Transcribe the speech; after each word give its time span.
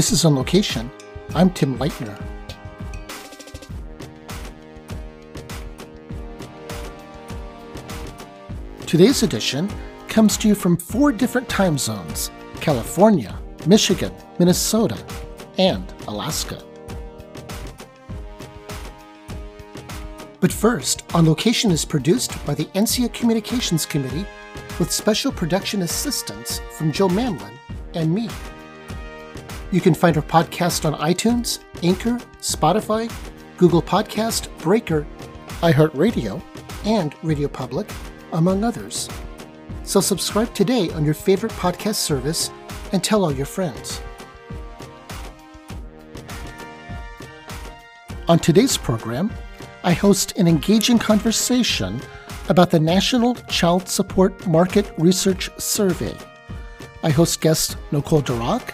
This 0.00 0.12
is 0.12 0.24
On 0.24 0.34
Location. 0.34 0.90
I'm 1.34 1.50
Tim 1.50 1.76
Leitner. 1.76 2.18
Today's 8.86 9.22
edition 9.22 9.70
comes 10.08 10.38
to 10.38 10.48
you 10.48 10.54
from 10.54 10.78
four 10.78 11.12
different 11.12 11.50
time 11.50 11.76
zones 11.76 12.30
California, 12.62 13.38
Michigan, 13.66 14.10
Minnesota, 14.38 14.96
and 15.58 15.92
Alaska. 16.08 16.64
But 20.40 20.50
first, 20.50 21.04
On 21.14 21.26
Location 21.26 21.70
is 21.70 21.84
produced 21.84 22.42
by 22.46 22.54
the 22.54 22.64
NCSEA 22.74 23.12
Communications 23.12 23.84
Committee 23.84 24.24
with 24.78 24.90
special 24.90 25.30
production 25.30 25.82
assistance 25.82 26.62
from 26.78 26.90
Joe 26.90 27.08
Manlin 27.08 27.52
and 27.92 28.14
me. 28.14 28.30
You 29.72 29.80
can 29.80 29.94
find 29.94 30.16
our 30.16 30.22
podcast 30.22 30.84
on 30.84 30.98
iTunes, 30.98 31.60
Anchor, 31.84 32.18
Spotify, 32.40 33.08
Google 33.56 33.80
Podcast, 33.80 34.48
Breaker, 34.58 35.06
iHeartRadio, 35.60 36.42
and 36.84 37.14
Radio 37.22 37.46
Public, 37.46 37.88
among 38.32 38.64
others. 38.64 39.08
So 39.84 40.00
subscribe 40.00 40.52
today 40.54 40.90
on 40.90 41.04
your 41.04 41.14
favorite 41.14 41.52
podcast 41.52 41.96
service 41.96 42.50
and 42.92 43.04
tell 43.04 43.24
all 43.24 43.32
your 43.32 43.46
friends. 43.46 44.00
On 48.26 48.40
today's 48.40 48.76
program, 48.76 49.32
I 49.84 49.92
host 49.92 50.36
an 50.36 50.48
engaging 50.48 50.98
conversation 50.98 52.00
about 52.48 52.70
the 52.70 52.80
National 52.80 53.36
Child 53.48 53.88
Support 53.88 54.48
Market 54.48 54.92
Research 54.98 55.48
Survey. 55.58 56.16
I 57.04 57.10
host 57.10 57.40
guest 57.40 57.76
Nicole 57.92 58.22
Durock, 58.22 58.72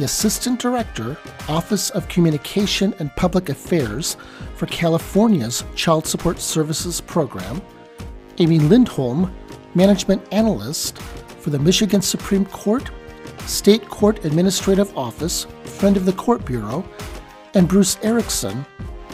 the 0.00 0.06
Assistant 0.06 0.58
Director, 0.58 1.14
Office 1.46 1.90
of 1.90 2.08
Communication 2.08 2.94
and 3.00 3.14
Public 3.16 3.50
Affairs 3.50 4.16
for 4.54 4.64
California's 4.64 5.62
Child 5.74 6.06
Support 6.06 6.40
Services 6.40 7.02
Program, 7.02 7.60
Amy 8.38 8.58
Lindholm, 8.60 9.30
Management 9.74 10.26
Analyst 10.32 10.96
for 10.96 11.50
the 11.50 11.58
Michigan 11.58 12.00
Supreme 12.00 12.46
Court, 12.46 12.90
State 13.40 13.90
Court 13.90 14.24
Administrative 14.24 14.96
Office, 14.96 15.46
Friend 15.64 15.98
of 15.98 16.06
the 16.06 16.14
Court 16.14 16.46
Bureau, 16.46 16.82
and 17.52 17.68
Bruce 17.68 17.98
Erickson, 18.02 18.64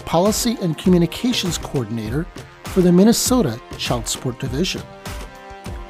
Policy 0.05 0.57
and 0.63 0.79
Communications 0.79 1.59
Coordinator 1.59 2.29
for 2.67 2.81
the 2.81 2.93
Minnesota 2.93 3.61
Child 3.77 4.07
Support 4.07 4.39
Division. 4.39 4.83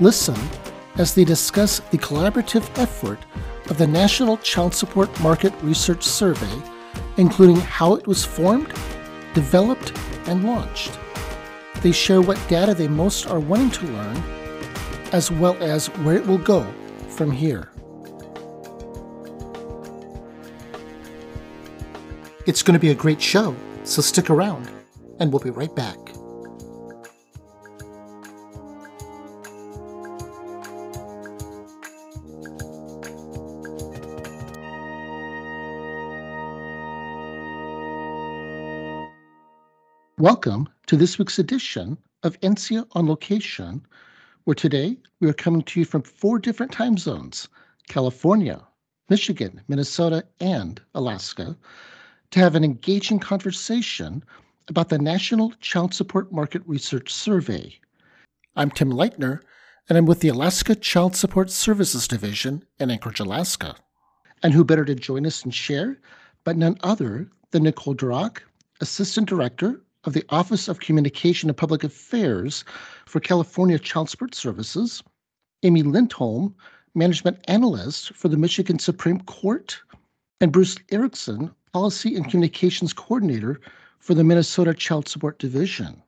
Listen 0.01 0.39
as 0.97 1.15
they 1.15 1.25
discuss 1.25 1.81
the 1.81 1.99
collaborative 1.99 2.67
effort 2.79 3.19
of 3.69 3.79
the 3.79 3.87
National 3.87 4.37
Child 4.39 4.75
Support 4.75 5.21
Market 5.21 5.53
Research 5.63 6.03
Survey, 6.05 6.63
including 7.17 7.57
how 7.57 7.95
it 7.95 8.07
was 8.07 8.25
formed, 8.25 8.73
developed, 9.35 9.93
and 10.27 10.45
launched. 10.45 10.99
They 11.83 11.93
share 11.93 12.21
what 12.21 12.41
data 12.49 12.75
they 12.75 12.89
most 12.89 13.27
are 13.27 13.41
wanting 13.41 13.71
to 13.71 13.87
learn, 13.87 14.17
as 15.13 15.31
well 15.31 15.57
as 15.63 15.87
where 16.01 16.17
it 16.17 16.27
will 16.27 16.39
go 16.39 16.67
from 17.09 17.31
here. 17.31 17.71
It's 22.47 22.63
going 22.63 22.75
to 22.75 22.81
be 22.81 22.91
a 22.91 22.95
great 22.95 23.21
show. 23.21 23.57
So 23.83 24.03
stick 24.03 24.31
around, 24.31 24.71
and 25.19 25.33
we'll 25.33 25.41
be 25.41 25.51
right 25.51 25.75
back. 25.75 25.97
Welcome 40.19 40.67
to 40.87 40.97
this 40.97 41.19
week's 41.19 41.39
edition 41.39 41.99
of 42.23 42.41
NCSEA 42.41 42.87
on 42.93 43.07
Location, 43.07 43.87
where 44.45 44.55
today 44.55 44.97
we 45.21 45.29
are 45.29 45.35
coming 45.35 45.61
to 45.65 45.81
you 45.81 45.85
from 45.85 46.01
four 46.01 46.39
different 46.39 46.73
time 46.73 46.97
zones 46.97 47.51
California, 47.89 48.67
Michigan, 49.11 49.61
Minnesota, 49.69 50.25
and 50.41 50.81
Alaska 50.95 51.55
to 52.31 52.41
have 52.41 52.55
an 52.55 52.65
engaging 52.65 53.19
conversation 53.19 54.25
about 54.69 54.89
the 54.89 54.97
National 54.97 55.53
Child 55.61 55.93
Support 55.93 56.33
Market 56.33 56.63
Research 56.65 57.13
Survey. 57.13 57.79
I'm 58.57 58.71
Tim 58.71 58.91
Leitner, 58.91 59.41
and 59.91 59.99
I'm 59.99 60.07
with 60.07 60.21
the 60.21 60.29
Alaska 60.29 60.75
Child 60.77 61.15
Support 61.15 61.51
Services 61.51 62.09
Division 62.09 62.65
in 62.81 62.91
Anchorage, 62.91 63.21
Alaska. 63.21 63.77
And 64.43 64.55
who 64.55 64.65
better 64.65 64.87
to 64.87 64.95
join 64.95 65.27
us 65.27 65.43
and 65.43 65.55
share 65.55 65.99
but 66.43 66.57
none 66.57 66.79
other 66.83 67.29
than 67.51 67.65
Nicole 67.65 67.95
Durock, 67.95 68.39
Assistant 68.81 69.29
Director 69.29 69.83
of 70.07 70.13
the 70.13 70.25
Office 70.31 70.69
of 70.69 70.81
Communication 70.81 71.51
and 71.51 71.57
Public 71.57 71.83
Affairs 71.83 72.65
for 73.07 73.21
California 73.21 73.79
Child 73.79 74.09
Support 74.09 74.35
Services, 74.35 75.03
Amy 75.65 75.83
Lindholm, 75.83 76.55
Management 76.95 77.39
Analyst 77.49 78.15
for 78.15 78.29
the 78.29 78.37
Michigan 78.37 78.79
Supreme 78.79 79.21
Court, 79.23 79.79
and 80.41 80.53
Bruce 80.53 80.77
Erickson, 80.91 81.51
Policy 81.73 82.15
and 82.15 82.31
Communications 82.31 82.93
Coordinator 82.93 83.61
for 83.99 84.15
the 84.15 84.25
Minnesota 84.25 84.73
Child 84.73 85.09
Support 85.09 85.39
Division. 85.39 86.01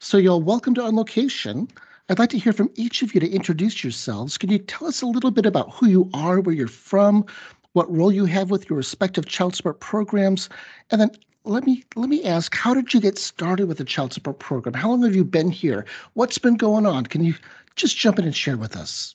So, 0.00 0.16
y'all, 0.16 0.40
welcome 0.40 0.74
to 0.74 0.82
On 0.82 0.96
Location. 0.96 1.68
I'd 2.08 2.18
like 2.18 2.30
to 2.30 2.38
hear 2.38 2.54
from 2.54 2.70
each 2.76 3.02
of 3.02 3.14
you 3.14 3.20
to 3.20 3.30
introduce 3.30 3.84
yourselves. 3.84 4.38
Can 4.38 4.50
you 4.50 4.58
tell 4.58 4.88
us 4.88 5.02
a 5.02 5.06
little 5.06 5.30
bit 5.30 5.44
about 5.44 5.74
who 5.74 5.88
you 5.88 6.08
are, 6.14 6.40
where 6.40 6.54
you're 6.54 6.66
from, 6.66 7.26
what 7.74 7.94
role 7.94 8.10
you 8.10 8.24
have 8.24 8.50
with 8.50 8.70
your 8.70 8.78
respective 8.78 9.26
child 9.26 9.54
support 9.54 9.80
programs, 9.80 10.48
and 10.90 11.00
then 11.00 11.10
let 11.44 11.64
me 11.64 11.84
let 11.96 12.08
me 12.08 12.24
ask, 12.24 12.54
how 12.54 12.74
did 12.74 12.92
you 12.92 13.00
get 13.00 13.18
started 13.18 13.66
with 13.68 13.78
the 13.78 13.84
child 13.84 14.12
support 14.12 14.38
program? 14.38 14.74
How 14.74 14.90
long 14.90 15.02
have 15.02 15.16
you 15.16 15.24
been 15.24 15.50
here? 15.50 15.86
What's 16.14 16.38
been 16.38 16.56
going 16.56 16.86
on? 16.86 17.06
Can 17.06 17.24
you 17.24 17.34
just 17.76 17.96
jump 17.96 18.18
in 18.18 18.24
and 18.24 18.36
share 18.36 18.56
with 18.56 18.76
us? 18.76 19.14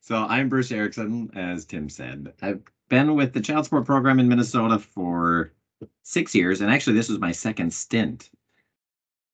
So 0.00 0.16
I'm 0.28 0.48
Bruce 0.48 0.72
Erickson, 0.72 1.30
as 1.34 1.64
Tim 1.64 1.88
said. 1.88 2.32
I've 2.42 2.62
been 2.88 3.14
with 3.14 3.32
the 3.32 3.40
child 3.40 3.64
support 3.64 3.86
program 3.86 4.20
in 4.20 4.28
Minnesota 4.28 4.78
for 4.78 5.52
six 6.02 6.34
years, 6.34 6.60
and 6.60 6.70
actually, 6.70 6.96
this 6.96 7.08
was 7.08 7.18
my 7.18 7.32
second 7.32 7.72
stint. 7.72 8.30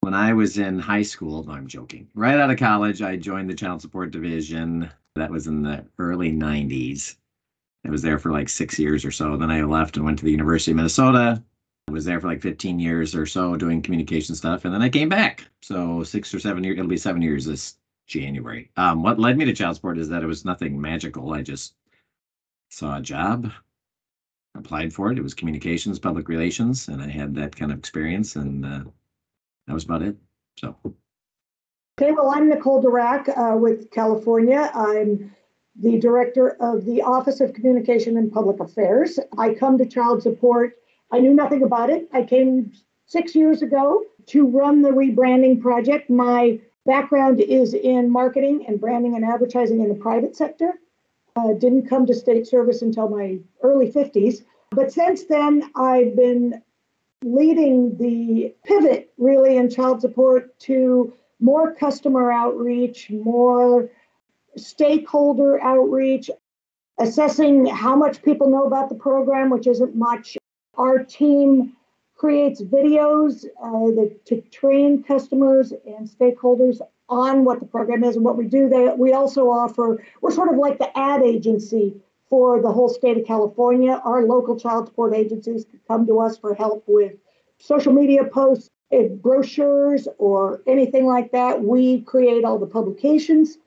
When 0.00 0.14
I 0.14 0.32
was 0.32 0.58
in 0.58 0.78
high 0.78 1.02
school, 1.02 1.44
no, 1.44 1.52
I'm 1.52 1.66
joking. 1.66 2.08
Right 2.14 2.38
out 2.38 2.50
of 2.50 2.58
college, 2.58 3.02
I 3.02 3.16
joined 3.16 3.50
the 3.50 3.54
child 3.54 3.82
support 3.82 4.12
division. 4.12 4.88
That 5.16 5.30
was 5.30 5.46
in 5.46 5.62
the 5.62 5.84
early 5.98 6.30
90s. 6.30 7.16
I 7.84 7.90
was 7.90 8.02
there 8.02 8.18
for 8.18 8.30
like 8.30 8.48
six 8.48 8.78
years 8.78 9.04
or 9.04 9.10
so. 9.10 9.36
Then 9.36 9.50
I 9.50 9.62
left 9.62 9.96
and 9.96 10.04
went 10.04 10.18
to 10.18 10.24
the 10.24 10.30
University 10.30 10.72
of 10.72 10.76
Minnesota. 10.76 11.42
Was 11.90 12.04
there 12.04 12.20
for 12.20 12.26
like 12.26 12.42
15 12.42 12.80
years 12.80 13.14
or 13.14 13.26
so 13.26 13.56
doing 13.56 13.80
communication 13.80 14.34
stuff. 14.34 14.64
And 14.64 14.74
then 14.74 14.82
I 14.82 14.88
came 14.88 15.08
back. 15.08 15.44
So 15.62 16.02
six 16.02 16.34
or 16.34 16.40
seven 16.40 16.64
years, 16.64 16.76
it'll 16.78 16.88
be 16.88 16.96
seven 16.96 17.22
years 17.22 17.44
this 17.44 17.76
January. 18.06 18.70
Um, 18.76 19.02
what 19.02 19.20
led 19.20 19.36
me 19.36 19.44
to 19.44 19.52
child 19.52 19.76
support 19.76 19.98
is 19.98 20.08
that 20.08 20.22
it 20.22 20.26
was 20.26 20.44
nothing 20.44 20.80
magical. 20.80 21.32
I 21.32 21.42
just 21.42 21.74
saw 22.70 22.96
a 22.96 23.00
job, 23.00 23.52
applied 24.56 24.92
for 24.92 25.12
it. 25.12 25.18
It 25.18 25.22
was 25.22 25.34
communications, 25.34 25.98
public 25.98 26.28
relations, 26.28 26.88
and 26.88 27.00
I 27.00 27.08
had 27.08 27.34
that 27.36 27.54
kind 27.54 27.70
of 27.70 27.78
experience, 27.78 28.34
and 28.36 28.64
uh, 28.64 28.82
that 29.66 29.74
was 29.74 29.84
about 29.84 30.02
it. 30.02 30.16
So. 30.58 30.74
Okay, 31.98 32.12
well, 32.12 32.30
I'm 32.30 32.48
Nicole 32.48 32.82
Durock 32.82 33.28
uh, 33.28 33.56
with 33.56 33.90
California. 33.90 34.70
I'm 34.74 35.32
the 35.76 35.98
director 35.98 36.56
of 36.60 36.84
the 36.84 37.02
Office 37.02 37.40
of 37.40 37.52
Communication 37.52 38.16
and 38.16 38.32
Public 38.32 38.60
Affairs. 38.60 39.18
I 39.38 39.54
come 39.54 39.78
to 39.78 39.86
child 39.86 40.22
support. 40.22 40.74
I 41.12 41.20
knew 41.20 41.34
nothing 41.34 41.62
about 41.62 41.90
it. 41.90 42.08
I 42.12 42.22
came 42.22 42.72
six 43.06 43.34
years 43.34 43.62
ago 43.62 44.02
to 44.26 44.46
run 44.46 44.82
the 44.82 44.90
rebranding 44.90 45.60
project. 45.60 46.10
My 46.10 46.60
background 46.84 47.40
is 47.40 47.74
in 47.74 48.10
marketing 48.10 48.64
and 48.66 48.80
branding 48.80 49.14
and 49.14 49.24
advertising 49.24 49.80
in 49.80 49.88
the 49.88 49.94
private 49.94 50.36
sector. 50.36 50.74
Uh, 51.36 51.52
didn't 51.52 51.88
come 51.88 52.06
to 52.06 52.14
state 52.14 52.46
service 52.46 52.82
until 52.82 53.08
my 53.08 53.38
early 53.62 53.90
50s. 53.92 54.42
But 54.70 54.92
since 54.92 55.24
then, 55.24 55.70
I've 55.76 56.16
been 56.16 56.62
leading 57.22 57.96
the 57.98 58.54
pivot 58.64 59.12
really 59.18 59.56
in 59.56 59.70
child 59.70 60.00
support 60.00 60.58
to 60.60 61.14
more 61.40 61.74
customer 61.74 62.32
outreach, 62.32 63.10
more 63.10 63.90
stakeholder 64.56 65.60
outreach, 65.62 66.30
assessing 66.98 67.66
how 67.66 67.94
much 67.94 68.22
people 68.22 68.48
know 68.48 68.64
about 68.64 68.88
the 68.88 68.94
program, 68.94 69.50
which 69.50 69.66
isn't 69.66 69.94
much. 69.94 70.38
Our 70.76 71.04
team 71.04 71.76
creates 72.16 72.62
videos 72.62 73.44
uh, 73.62 73.94
that, 73.94 74.20
to 74.26 74.40
train 74.50 75.02
customers 75.02 75.72
and 75.86 76.08
stakeholders 76.08 76.80
on 77.08 77.44
what 77.44 77.60
the 77.60 77.66
program 77.66 78.02
is 78.04 78.16
and 78.16 78.24
what 78.24 78.36
we 78.36 78.46
do. 78.46 78.68
They, 78.68 78.88
we 78.96 79.12
also 79.12 79.50
offer, 79.50 80.02
we're 80.20 80.30
sort 80.30 80.48
of 80.48 80.56
like 80.56 80.78
the 80.78 80.96
ad 80.98 81.22
agency 81.22 81.94
for 82.28 82.60
the 82.60 82.72
whole 82.72 82.88
state 82.88 83.16
of 83.16 83.26
California. 83.26 84.00
Our 84.04 84.24
local 84.24 84.58
child 84.58 84.88
support 84.88 85.14
agencies 85.14 85.64
can 85.64 85.80
come 85.86 86.06
to 86.06 86.20
us 86.20 86.36
for 86.36 86.54
help 86.54 86.84
with 86.86 87.12
social 87.58 87.92
media 87.92 88.24
posts, 88.24 88.70
brochures, 89.20 90.08
or 90.18 90.62
anything 90.66 91.06
like 91.06 91.32
that. 91.32 91.62
We 91.62 92.00
create 92.02 92.44
all 92.44 92.58
the 92.58 92.66
publications 92.66 93.58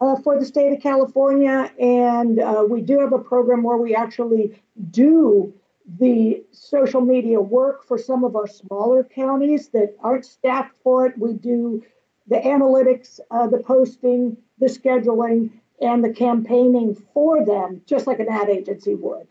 uh, 0.00 0.16
for 0.16 0.38
the 0.38 0.44
state 0.44 0.72
of 0.72 0.80
California, 0.80 1.70
and 1.78 2.40
uh, 2.40 2.64
we 2.68 2.80
do 2.80 2.98
have 3.00 3.12
a 3.12 3.18
program 3.18 3.62
where 3.62 3.76
we 3.76 3.94
actually 3.94 4.60
do 4.90 5.52
the 5.96 6.44
social 6.52 7.00
media 7.00 7.40
work 7.40 7.84
for 7.84 7.96
some 7.96 8.24
of 8.24 8.36
our 8.36 8.46
smaller 8.46 9.02
counties 9.04 9.68
that 9.68 9.96
aren't 10.00 10.26
staffed 10.26 10.76
for 10.82 11.06
it. 11.06 11.16
We 11.16 11.32
do 11.32 11.82
the 12.26 12.36
analytics, 12.36 13.20
uh, 13.30 13.46
the 13.46 13.58
posting, 13.58 14.36
the 14.58 14.66
scheduling, 14.66 15.50
and 15.80 16.04
the 16.04 16.12
campaigning 16.12 16.94
for 17.14 17.44
them, 17.44 17.80
just 17.86 18.06
like 18.06 18.20
an 18.20 18.28
ad 18.28 18.50
agency 18.50 18.94
would. 18.94 19.26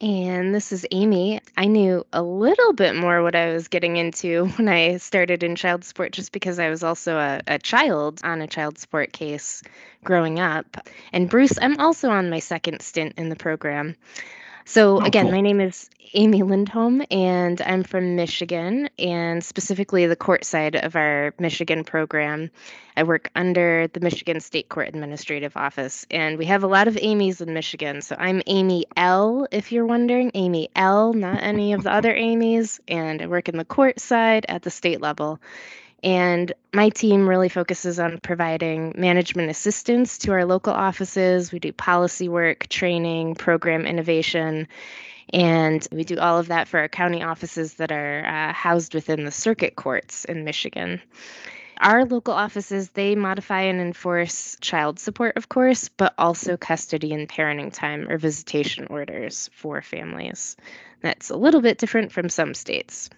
And 0.00 0.54
this 0.54 0.70
is 0.70 0.86
Amy. 0.92 1.40
I 1.56 1.66
knew 1.66 2.06
a 2.12 2.22
little 2.22 2.72
bit 2.72 2.94
more 2.94 3.20
what 3.20 3.34
I 3.34 3.52
was 3.52 3.66
getting 3.66 3.96
into 3.96 4.46
when 4.56 4.68
I 4.68 4.98
started 4.98 5.42
in 5.42 5.56
child 5.56 5.84
support, 5.84 6.12
just 6.12 6.30
because 6.30 6.60
I 6.60 6.70
was 6.70 6.84
also 6.84 7.16
a, 7.16 7.40
a 7.48 7.58
child 7.58 8.20
on 8.22 8.40
a 8.40 8.46
child 8.46 8.78
support 8.78 9.12
case 9.12 9.60
growing 10.04 10.38
up. 10.38 10.88
And 11.12 11.28
Bruce, 11.28 11.58
I'm 11.60 11.80
also 11.80 12.10
on 12.10 12.30
my 12.30 12.38
second 12.38 12.80
stint 12.80 13.14
in 13.16 13.28
the 13.28 13.34
program. 13.34 13.96
So, 14.68 15.00
Oh, 15.00 15.00
again, 15.00 15.24
cool. 15.24 15.32
my 15.32 15.40
name 15.40 15.62
is 15.62 15.88
Amy 16.12 16.42
Lindholm, 16.42 17.02
and 17.10 17.58
I'm 17.62 17.82
from 17.84 18.16
Michigan, 18.16 18.90
and 18.98 19.42
specifically 19.42 20.06
the 20.06 20.14
court 20.14 20.44
side 20.44 20.76
of 20.76 20.94
our 20.94 21.32
Michigan 21.38 21.84
program. 21.84 22.50
I 22.94 23.04
work 23.04 23.30
under 23.34 23.86
the 23.90 24.00
Michigan 24.00 24.40
State 24.40 24.68
Court 24.68 24.88
Administrative 24.88 25.56
Office, 25.56 26.04
and 26.10 26.36
we 26.36 26.44
have 26.44 26.64
a 26.64 26.66
lot 26.66 26.86
of 26.86 26.98
Amy's 27.00 27.40
in 27.40 27.54
Michigan. 27.54 28.02
So, 28.02 28.14
I'm 28.18 28.42
Amy 28.46 28.84
L, 28.94 29.48
if 29.50 29.72
you're 29.72 29.86
wondering, 29.86 30.32
Amy 30.34 30.68
L, 30.76 31.14
not 31.14 31.42
any 31.42 31.72
of 31.72 31.82
the 31.82 31.90
other 31.90 32.14
Amy's, 32.14 32.78
and 32.88 33.22
I 33.22 33.26
work 33.26 33.48
in 33.48 33.56
the 33.56 33.64
court 33.64 33.98
side 34.00 34.44
at 34.50 34.64
the 34.64 34.70
state 34.70 35.00
level. 35.00 35.40
And 36.04 36.52
my 36.72 36.90
team 36.90 37.28
really 37.28 37.48
focuses 37.48 37.98
on 37.98 38.18
providing 38.18 38.94
management 38.96 39.50
assistance 39.50 40.16
to 40.18 40.32
our 40.32 40.44
local 40.44 40.72
offices. 40.72 41.50
We 41.50 41.58
do 41.58 41.72
policy 41.72 42.28
work, 42.28 42.68
training, 42.68 43.34
program 43.34 43.84
innovation, 43.84 44.68
and 45.32 45.86
we 45.90 46.04
do 46.04 46.18
all 46.18 46.38
of 46.38 46.48
that 46.48 46.68
for 46.68 46.78
our 46.78 46.88
county 46.88 47.22
offices 47.22 47.74
that 47.74 47.90
are 47.90 48.24
uh, 48.24 48.52
housed 48.52 48.94
within 48.94 49.24
the 49.24 49.32
circuit 49.32 49.76
courts 49.76 50.24
in 50.24 50.44
Michigan. 50.44 51.00
Our 51.80 52.04
local 52.04 52.34
offices, 52.34 52.90
they 52.90 53.14
modify 53.14 53.62
and 53.62 53.80
enforce 53.80 54.56
child 54.60 54.98
support, 54.98 55.36
of 55.36 55.48
course, 55.48 55.88
but 55.88 56.12
also 56.18 56.56
custody 56.56 57.12
and 57.12 57.28
parenting 57.28 57.72
time 57.72 58.08
or 58.08 58.18
visitation 58.18 58.86
orders 58.88 59.48
for 59.52 59.80
families. 59.80 60.56
That's 61.02 61.30
a 61.30 61.36
little 61.36 61.60
bit 61.60 61.78
different 61.78 62.10
from 62.10 62.28
some 62.28 62.54
states. 62.54 63.10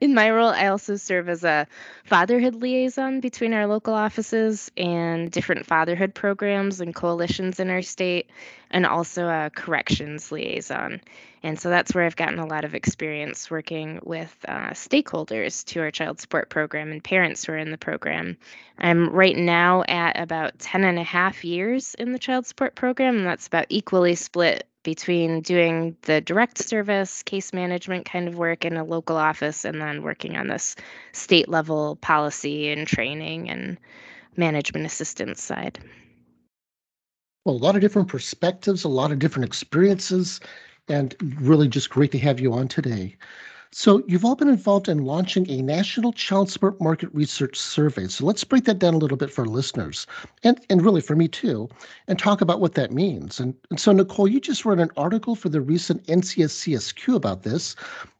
In 0.00 0.14
my 0.14 0.30
role, 0.30 0.50
I 0.50 0.66
also 0.66 0.96
serve 0.96 1.28
as 1.28 1.42
a 1.42 1.66
fatherhood 2.04 2.56
liaison 2.56 3.20
between 3.20 3.54
our 3.54 3.66
local 3.66 3.94
offices 3.94 4.70
and 4.76 5.30
different 5.30 5.66
fatherhood 5.66 6.14
programs 6.14 6.80
and 6.80 6.94
coalitions 6.94 7.60
in 7.60 7.70
our 7.70 7.82
state, 7.82 8.28
and 8.70 8.84
also 8.84 9.26
a 9.26 9.50
corrections 9.54 10.30
liaison. 10.30 11.00
And 11.42 11.58
so 11.58 11.68
that's 11.68 11.94
where 11.94 12.04
I've 12.04 12.16
gotten 12.16 12.38
a 12.38 12.46
lot 12.46 12.64
of 12.64 12.74
experience 12.74 13.50
working 13.50 14.00
with 14.02 14.36
uh, 14.48 14.70
stakeholders 14.70 15.64
to 15.66 15.80
our 15.80 15.90
child 15.90 16.20
support 16.20 16.48
program 16.48 16.90
and 16.90 17.02
parents 17.02 17.44
who 17.44 17.52
are 17.52 17.58
in 17.58 17.70
the 17.70 17.78
program. 17.78 18.36
I'm 18.78 19.10
right 19.10 19.36
now 19.36 19.84
at 19.88 20.18
about 20.18 20.58
10 20.58 20.84
and 20.84 20.98
a 20.98 21.04
half 21.04 21.44
years 21.44 21.94
in 21.94 22.12
the 22.12 22.18
child 22.18 22.46
support 22.46 22.74
program, 22.74 23.18
and 23.18 23.26
that's 23.26 23.46
about 23.46 23.66
equally 23.68 24.14
split 24.14 24.66
between 24.82 25.40
doing 25.40 25.96
the 26.02 26.20
direct 26.20 26.58
service, 26.58 27.22
case 27.24 27.52
management 27.52 28.04
kind 28.04 28.28
of 28.28 28.36
work 28.36 28.64
in 28.64 28.76
a 28.76 28.84
local 28.84 29.16
office, 29.16 29.64
and 29.64 29.80
then 29.80 30.02
working 30.02 30.36
on 30.36 30.46
this 30.46 30.76
state 31.12 31.48
level 31.48 31.96
policy 31.96 32.70
and 32.70 32.86
training 32.86 33.50
and 33.50 33.78
management 34.36 34.86
assistance 34.86 35.42
side. 35.42 35.80
Well, 37.44 37.56
a 37.56 37.58
lot 37.58 37.74
of 37.74 37.80
different 37.80 38.08
perspectives, 38.08 38.84
a 38.84 38.88
lot 38.88 39.12
of 39.12 39.18
different 39.18 39.46
experiences, 39.46 40.40
and 40.88 41.14
really 41.40 41.68
just 41.68 41.90
great 41.90 42.12
to 42.12 42.18
have 42.18 42.40
you 42.40 42.52
on 42.52 42.68
today. 42.68 43.16
So, 43.72 44.02
you've 44.06 44.24
all 44.24 44.36
been 44.36 44.48
involved 44.48 44.88
in 44.88 45.04
launching 45.04 45.50
a 45.50 45.60
national 45.60 46.12
child 46.12 46.50
support 46.50 46.80
market 46.80 47.10
research 47.12 47.58
survey. 47.58 48.06
So, 48.06 48.24
let's 48.24 48.44
break 48.44 48.64
that 48.64 48.78
down 48.78 48.94
a 48.94 48.98
little 48.98 49.16
bit 49.16 49.30
for 49.30 49.44
listeners 49.44 50.06
and, 50.44 50.58
and 50.70 50.82
really 50.82 51.00
for 51.00 51.16
me 51.16 51.28
too, 51.28 51.68
and 52.06 52.18
talk 52.18 52.40
about 52.40 52.60
what 52.60 52.74
that 52.74 52.92
means. 52.92 53.40
And, 53.40 53.54
and 53.70 53.80
so, 53.80 53.92
Nicole, 53.92 54.28
you 54.28 54.40
just 54.40 54.64
wrote 54.64 54.78
an 54.78 54.90
article 54.96 55.34
for 55.34 55.48
the 55.48 55.60
recent 55.60 56.06
NCSCSQ 56.06 57.14
about 57.14 57.42
this. 57.42 57.74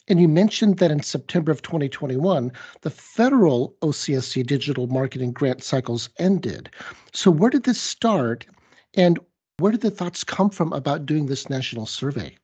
And 0.08 0.20
you 0.20 0.28
mentioned 0.28 0.78
that 0.78 0.90
in 0.90 1.02
September 1.02 1.52
of 1.52 1.62
2021, 1.62 2.52
the 2.82 2.90
federal 2.90 3.74
OCSE 3.82 4.46
digital 4.46 4.86
marketing 4.88 5.32
grant 5.32 5.64
cycles 5.64 6.10
ended. 6.18 6.70
So, 7.12 7.30
where 7.30 7.50
did 7.50 7.64
this 7.64 7.80
start? 7.80 8.46
And 8.94 9.18
where 9.58 9.72
did 9.72 9.80
the 9.80 9.90
thoughts 9.90 10.22
come 10.22 10.50
from 10.50 10.72
about 10.72 11.06
doing 11.06 11.26
this 11.26 11.48
national 11.48 11.86
survey? 11.86 12.36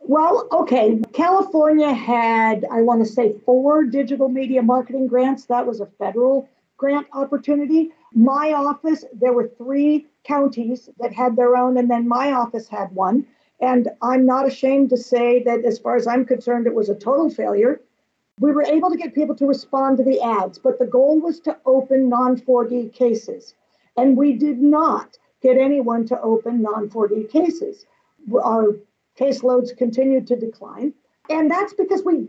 Well, 0.00 0.48
okay. 0.52 1.00
California 1.12 1.92
had, 1.92 2.66
I 2.72 2.82
want 2.82 3.04
to 3.04 3.10
say, 3.10 3.34
four 3.44 3.84
digital 3.84 4.28
media 4.28 4.62
marketing 4.62 5.06
grants. 5.08 5.46
That 5.46 5.66
was 5.66 5.80
a 5.80 5.86
federal 5.86 6.48
grant 6.78 7.06
opportunity. 7.12 7.90
My 8.14 8.52
office, 8.52 9.04
there 9.12 9.32
were 9.32 9.48
three 9.58 10.06
counties 10.24 10.88
that 11.00 11.12
had 11.12 11.36
their 11.36 11.56
own, 11.56 11.76
and 11.78 11.90
then 11.90 12.08
my 12.08 12.32
office 12.32 12.68
had 12.68 12.92
one. 12.92 13.26
And 13.60 13.90
I'm 14.02 14.26
not 14.26 14.46
ashamed 14.46 14.90
to 14.90 14.96
say 14.96 15.42
that, 15.44 15.64
as 15.64 15.78
far 15.78 15.96
as 15.96 16.06
I'm 16.06 16.24
concerned, 16.24 16.66
it 16.66 16.74
was 16.74 16.88
a 16.88 16.94
total 16.94 17.30
failure. 17.30 17.80
We 18.40 18.52
were 18.52 18.64
able 18.64 18.90
to 18.90 18.96
get 18.96 19.14
people 19.14 19.36
to 19.36 19.46
respond 19.46 19.98
to 19.98 20.04
the 20.04 20.20
ads, 20.22 20.58
but 20.58 20.78
the 20.78 20.86
goal 20.86 21.20
was 21.20 21.40
to 21.40 21.58
open 21.66 22.08
non 22.08 22.38
4D 22.40 22.94
cases. 22.94 23.54
And 23.98 24.16
we 24.16 24.32
did 24.32 24.62
not 24.62 25.18
get 25.42 25.58
anyone 25.58 26.06
to 26.06 26.20
open 26.22 26.62
non 26.62 26.88
4D 26.88 27.30
cases. 27.30 27.86
Our 28.34 28.76
caseloads 29.20 29.76
continued 29.76 30.26
to 30.28 30.36
decline. 30.36 30.94
And 31.28 31.50
that's 31.50 31.74
because 31.74 32.02
we 32.04 32.28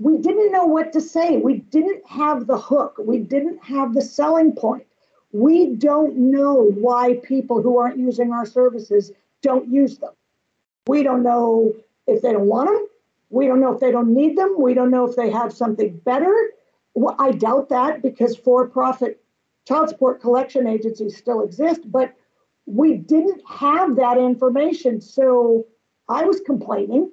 we 0.00 0.18
didn't 0.18 0.50
know 0.50 0.64
what 0.66 0.92
to 0.92 1.00
say. 1.00 1.36
We 1.36 1.58
didn't 1.58 2.04
have 2.06 2.46
the 2.46 2.58
hook. 2.58 2.96
We 2.98 3.18
didn't 3.18 3.62
have 3.62 3.94
the 3.94 4.02
selling 4.02 4.52
point. 4.52 4.84
We 5.32 5.66
don't 5.66 6.16
know 6.16 6.70
why 6.74 7.20
people 7.22 7.62
who 7.62 7.78
aren't 7.78 7.98
using 7.98 8.32
our 8.32 8.44
services 8.44 9.12
don't 9.40 9.68
use 9.68 9.98
them. 9.98 10.12
We 10.86 11.02
don't 11.02 11.22
know 11.22 11.74
if 12.06 12.22
they 12.22 12.32
don't 12.32 12.46
want 12.46 12.68
them. 12.68 12.86
We 13.30 13.46
don't 13.46 13.60
know 13.60 13.72
if 13.72 13.80
they 13.80 13.90
don't 13.90 14.12
need 14.12 14.36
them. 14.36 14.56
We 14.58 14.74
don't 14.74 14.90
know 14.90 15.08
if 15.08 15.16
they 15.16 15.30
have 15.30 15.52
something 15.52 15.96
better. 16.04 16.34
Well, 16.94 17.16
I 17.18 17.32
doubt 17.32 17.68
that 17.70 18.02
because 18.02 18.36
for 18.36 18.68
profit 18.68 19.20
child 19.66 19.88
support 19.88 20.20
collection 20.20 20.66
agencies 20.66 21.16
still 21.16 21.42
exist, 21.42 21.80
but 21.90 22.14
we 22.66 22.96
didn't 22.96 23.42
have 23.48 23.96
that 23.96 24.18
information. 24.18 25.00
So 25.00 25.66
I 26.08 26.24
was 26.24 26.40
complaining 26.40 27.10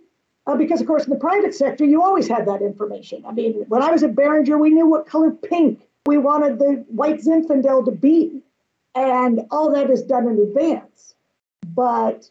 uh, 0.48 0.56
because, 0.56 0.82
of 0.82 0.88
course, 0.88 1.06
in 1.06 1.12
the 1.12 1.20
private 1.20 1.54
sector, 1.54 1.86
you 1.86 2.02
always 2.02 2.28
had 2.28 2.48
that 2.48 2.62
information. 2.62 3.24
I 3.26 3.32
mean, 3.32 3.66
when 3.68 3.82
I 3.82 3.92
was 3.92 4.04
at 4.04 4.16
Beringer, 4.16 4.58
we 4.58 4.72
knew 4.72 4.88
what 4.88 5.06
color 5.06 5.32
pink 5.32 5.88
we 6.06 6.18
wanted 6.18 6.60
the 6.60 6.84
white 6.88 7.20
Zinfandel 7.20 7.86
to 7.86 7.92
be. 7.92 8.42
And 8.94 9.42
all 9.52 9.72
that 9.72 9.90
is 9.90 10.04
done 10.04 10.28
in 10.28 10.38
advance. 10.40 11.16
But 11.68 12.30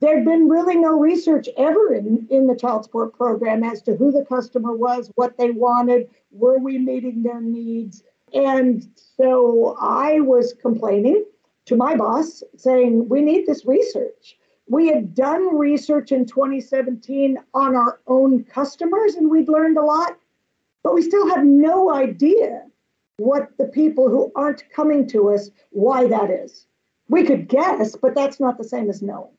there'd 0.00 0.24
been 0.24 0.48
really 0.48 0.76
no 0.76 0.98
research 0.98 1.48
ever 1.56 1.94
in, 1.94 2.26
in 2.30 2.46
the 2.46 2.56
child 2.56 2.84
support 2.84 3.16
program 3.16 3.62
as 3.62 3.82
to 3.82 3.94
who 3.94 4.10
the 4.10 4.24
customer 4.24 4.74
was, 4.74 5.12
what 5.14 5.36
they 5.38 5.50
wanted, 5.50 6.08
were 6.32 6.58
we 6.58 6.78
meeting 6.78 7.22
their 7.22 7.40
needs. 7.40 8.02
And 8.32 8.88
so 9.16 9.76
I 9.80 10.20
was 10.20 10.54
complaining 10.54 11.24
to 11.66 11.76
my 11.76 11.94
boss 11.94 12.42
saying, 12.56 13.08
we 13.08 13.20
need 13.20 13.46
this 13.46 13.64
research. 13.64 14.36
We 14.70 14.86
had 14.86 15.16
done 15.16 15.58
research 15.58 16.12
in 16.12 16.26
2017 16.26 17.36
on 17.54 17.74
our 17.74 17.98
own 18.06 18.44
customers 18.44 19.16
and 19.16 19.28
we'd 19.28 19.48
learned 19.48 19.76
a 19.76 19.82
lot, 19.82 20.16
but 20.84 20.94
we 20.94 21.02
still 21.02 21.28
have 21.28 21.44
no 21.44 21.92
idea 21.92 22.62
what 23.16 23.48
the 23.58 23.64
people 23.64 24.08
who 24.08 24.30
aren't 24.36 24.62
coming 24.70 25.08
to 25.08 25.30
us, 25.30 25.50
why 25.70 26.06
that 26.06 26.30
is. 26.30 26.68
We 27.08 27.24
could 27.24 27.48
guess, 27.48 27.96
but 27.96 28.14
that's 28.14 28.38
not 28.38 28.58
the 28.58 28.64
same 28.64 28.88
as 28.88 29.02
knowing. 29.02 29.32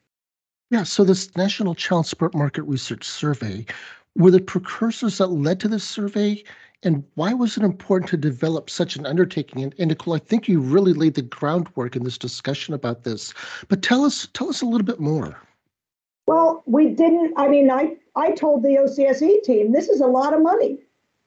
Yeah, 0.69 0.83
so 0.83 1.05
this 1.05 1.33
National 1.37 1.75
Child 1.75 2.07
Support 2.07 2.35
Market 2.35 2.63
Research 2.63 3.05
Survey, 3.05 3.65
were 4.17 4.31
the 4.31 4.41
precursors 4.41 5.19
that 5.19 5.27
led 5.27 5.61
to 5.61 5.69
this 5.69 5.85
survey? 5.85 6.43
And 6.83 7.03
why 7.13 7.33
was 7.33 7.57
it 7.57 7.63
important 7.63 8.09
to 8.09 8.17
develop 8.17 8.69
such 8.69 8.95
an 8.95 9.05
undertaking? 9.05 9.63
And, 9.63 9.75
and 9.77 9.89
Nicole, 9.89 10.15
I 10.15 10.19
think 10.19 10.47
you 10.47 10.59
really 10.59 10.93
laid 10.93 11.13
the 11.13 11.21
groundwork 11.21 11.95
in 11.95 12.03
this 12.03 12.17
discussion 12.17 12.73
about 12.73 13.03
this. 13.03 13.33
But 13.67 13.83
tell 13.83 14.03
us, 14.03 14.27
tell 14.33 14.49
us 14.49 14.61
a 14.61 14.65
little 14.65 14.85
bit 14.85 14.99
more. 14.99 15.39
Well, 16.27 16.63
we 16.65 16.89
didn't. 16.89 17.33
I 17.37 17.47
mean, 17.47 17.69
I 17.69 17.97
I 18.15 18.31
told 18.31 18.63
the 18.63 18.77
OCSE 18.77 19.43
team 19.43 19.71
this 19.71 19.89
is 19.89 20.01
a 20.01 20.07
lot 20.07 20.33
of 20.33 20.41
money, 20.41 20.79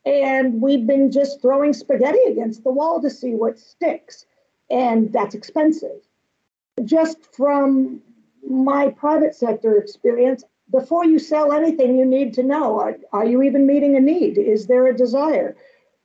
and 0.05 0.61
we've 0.61 0.87
been 0.87 1.11
just 1.11 1.43
throwing 1.43 1.73
spaghetti 1.73 2.23
against 2.27 2.65
the 2.65 2.73
wall 2.73 3.01
to 3.03 3.11
see 3.11 3.35
what 3.35 3.59
sticks, 3.59 4.25
and 4.71 5.13
that's 5.13 5.35
expensive. 5.35 6.01
Just 6.85 7.35
from 7.35 8.03
my 8.49 8.89
private 8.91 9.35
sector 9.35 9.77
experience, 9.77 10.45
before 10.71 11.05
you 11.05 11.19
sell 11.19 11.53
anything, 11.53 11.97
you 11.97 12.05
need 12.05 12.35
to 12.35 12.43
know 12.43 12.81
are, 12.81 12.97
are 13.13 13.25
you 13.25 13.43
even 13.43 13.67
meeting 13.67 13.97
a 13.97 14.01
need? 14.01 14.39
Is 14.39 14.67
there 14.67 14.87
a 14.87 14.97
desire? 14.97 15.57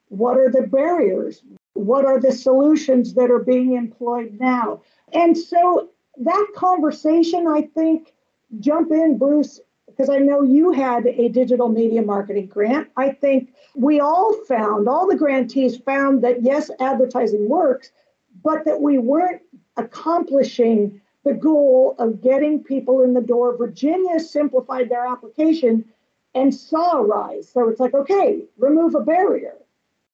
What 0.10 0.38
are 0.38 0.50
the 0.50 0.68
barriers? 0.68 1.42
What 1.74 2.06
are 2.06 2.20
the 2.20 2.32
solutions 2.32 3.14
that 3.14 3.32
are 3.32 3.40
being 3.40 3.74
employed 3.74 4.38
now? 4.40 4.82
And 5.14 5.38
so 5.38 5.90
that 6.18 6.48
conversation, 6.56 7.48
I 7.48 7.62
think, 7.74 8.14
jump 8.60 8.92
in, 8.92 9.18
Bruce, 9.18 9.60
because 9.88 10.10
I 10.10 10.18
know 10.18 10.42
you 10.42 10.72
had 10.72 11.06
a 11.08 11.30
digital 11.30 11.70
media 11.70 12.02
marketing 12.02 12.48
grant. 12.48 12.90
I 12.98 13.10
think 13.10 13.54
we 13.76 14.00
all 14.00 14.34
found, 14.48 14.88
all 14.88 15.08
the 15.08 15.16
grantees 15.16 15.78
found 15.78 16.24
that 16.24 16.44
yes, 16.44 16.70
advertising 16.80 17.48
works, 17.48 17.92
but 18.44 18.66
that 18.66 18.82
we 18.82 18.98
weren't 18.98 19.42
accomplishing 19.78 21.02
the 21.30 21.36
goal 21.36 21.96
of 22.00 22.22
getting 22.22 22.64
people 22.64 23.04
in 23.04 23.14
the 23.14 23.22
door. 23.22 23.56
Virginia 23.56 24.20
simplified 24.20 24.90
their 24.90 25.06
application 25.06 25.86
and 26.34 26.54
saw 26.54 26.98
a 26.98 27.04
rise. 27.04 27.48
So 27.50 27.70
it's 27.70 27.80
like, 27.80 27.94
okay, 27.94 28.42
remove 28.58 28.96
a 28.96 29.02
barrier. 29.02 29.56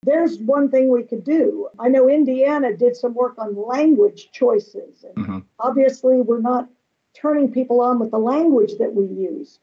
There's 0.02 0.38
one 0.38 0.70
thing 0.70 0.90
we 0.90 1.04
could 1.04 1.24
do. 1.24 1.68
I 1.78 1.88
know 1.88 2.08
Indiana 2.08 2.76
did 2.76 2.96
some 2.96 3.14
work 3.14 3.38
on 3.38 3.56
language 3.56 4.28
choices. 4.30 5.04
And 5.04 5.16
mm-hmm. 5.16 5.38
Obviously, 5.58 6.20
we're 6.20 6.40
not 6.40 6.68
turning 7.14 7.50
people 7.50 7.80
on 7.80 7.98
with 7.98 8.10
the 8.10 8.18
language 8.18 8.72
that 8.78 8.94
we 8.94 9.06
use. 9.06 9.58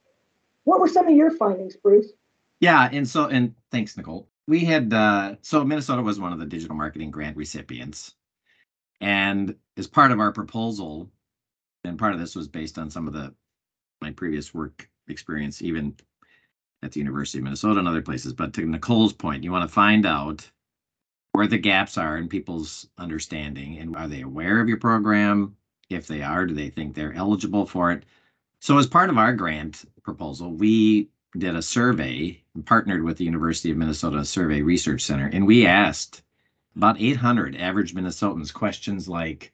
What 0.64 0.80
were 0.80 0.88
some 0.88 1.08
of 1.08 1.16
your 1.16 1.32
findings, 1.32 1.76
Bruce? 1.76 2.14
Yeah, 2.62 2.90
and 2.92 3.08
so 3.08 3.28
and 3.28 3.54
thanks, 3.72 3.96
Nicole. 3.96 4.28
We 4.48 4.62
had 4.62 4.92
uh, 4.92 5.36
so 5.42 5.64
Minnesota 5.64 6.02
was 6.02 6.20
one 6.20 6.34
of 6.34 6.40
the 6.40 6.46
digital 6.46 6.76
marketing 6.76 7.12
grant 7.12 7.38
recipients, 7.38 8.16
and 9.02 9.56
as 9.78 9.88
part 9.88 10.12
of 10.12 10.20
our 10.20 10.32
proposal, 10.32 11.10
and 11.84 12.00
part 12.00 12.14
of 12.14 12.20
this 12.20 12.36
was 12.36 12.48
based 12.48 12.78
on 12.78 12.90
some 12.90 13.08
of 13.08 13.14
the 13.14 13.34
my 14.02 14.12
previous 14.12 14.54
work 14.54 14.90
experience, 15.08 15.62
even 15.62 15.96
at 16.82 16.92
the 16.92 17.00
University 17.00 17.40
of 17.40 17.46
Minnesota 17.46 17.80
and 17.80 17.88
other 17.88 18.02
places. 18.02 18.34
But 18.34 18.54
to 18.54 18.66
Nicole's 18.66 19.14
point, 19.14 19.44
you 19.44 19.52
want 19.52 19.68
to 19.68 19.74
find 19.74 20.06
out 20.06 20.50
where 21.34 21.48
the 21.48 21.58
gaps 21.58 21.98
are 21.98 22.18
in 22.18 22.28
people's 22.28 22.86
understanding 22.98 23.78
and 23.78 23.96
are 23.96 24.08
they 24.08 24.22
aware 24.22 24.60
of 24.60 24.68
your 24.68 24.78
program? 24.78 25.56
If 25.90 26.08
they 26.08 26.22
are, 26.22 26.46
do 26.46 26.54
they 26.54 26.70
think 26.70 26.96
they're 26.96 27.14
eligible 27.14 27.66
for 27.66 27.92
it? 27.92 28.06
So, 28.60 28.78
as 28.78 28.88
part 28.88 29.10
of 29.10 29.18
our 29.18 29.34
grant 29.34 29.84
proposal, 30.04 30.54
we 30.54 31.10
did 31.38 31.56
a 31.56 31.62
survey 31.62 32.42
and 32.56 32.66
partnered 32.66 33.04
with 33.04 33.18
the 33.18 33.26
University 33.26 33.72
of 33.72 33.78
Minnesota 33.78 34.24
Survey 34.24 34.62
Research 34.62 35.02
Center, 35.02 35.28
and 35.28 35.46
we 35.46 35.66
asked 35.66 36.22
about 36.76 37.00
800 37.00 37.56
average 37.56 37.94
Minnesotans 37.94 38.54
questions 38.54 39.08
like, 39.08 39.52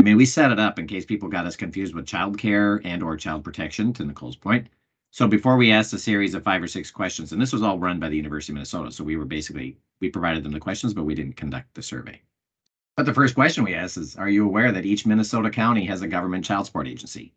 I 0.00 0.04
mean, 0.04 0.16
we 0.16 0.26
set 0.26 0.52
it 0.52 0.60
up 0.60 0.78
in 0.78 0.86
case 0.86 1.04
people 1.04 1.28
got 1.28 1.46
us 1.46 1.56
confused 1.56 1.94
with 1.94 2.06
childcare 2.06 2.80
and 2.84 3.02
or 3.02 3.16
child 3.16 3.42
protection, 3.44 3.92
to 3.94 4.04
Nicole's 4.04 4.36
point. 4.36 4.68
So 5.10 5.26
before 5.26 5.56
we 5.56 5.72
asked 5.72 5.92
a 5.92 5.98
series 5.98 6.34
of 6.34 6.44
five 6.44 6.62
or 6.62 6.68
six 6.68 6.90
questions, 6.90 7.32
and 7.32 7.40
this 7.40 7.52
was 7.52 7.62
all 7.62 7.78
run 7.78 7.98
by 7.98 8.08
the 8.08 8.16
University 8.16 8.52
of 8.52 8.54
Minnesota, 8.54 8.92
so 8.92 9.02
we 9.02 9.16
were 9.16 9.24
basically 9.24 9.76
we 10.00 10.08
provided 10.08 10.44
them 10.44 10.52
the 10.52 10.60
questions, 10.60 10.94
but 10.94 11.04
we 11.04 11.14
didn't 11.14 11.36
conduct 11.36 11.74
the 11.74 11.82
survey. 11.82 12.20
But 12.96 13.06
the 13.06 13.14
first 13.14 13.34
question 13.34 13.64
we 13.64 13.74
asked 13.74 13.96
is, 13.96 14.16
are 14.16 14.28
you 14.28 14.44
aware 14.44 14.70
that 14.72 14.84
each 14.84 15.06
Minnesota 15.06 15.50
county 15.50 15.84
has 15.86 16.02
a 16.02 16.08
government 16.08 16.44
child 16.44 16.66
support 16.66 16.86
agency? 16.86 17.32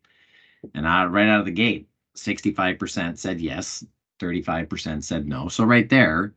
And 0.74 0.86
uh, 0.86 1.08
right 1.10 1.28
out 1.28 1.40
of 1.40 1.46
the 1.46 1.52
gate, 1.52 1.88
65% 2.16 3.18
said 3.18 3.40
yes, 3.40 3.86
35% 4.20 5.04
said 5.04 5.28
no. 5.28 5.48
So 5.48 5.64
right 5.64 5.90
there, 5.90 6.34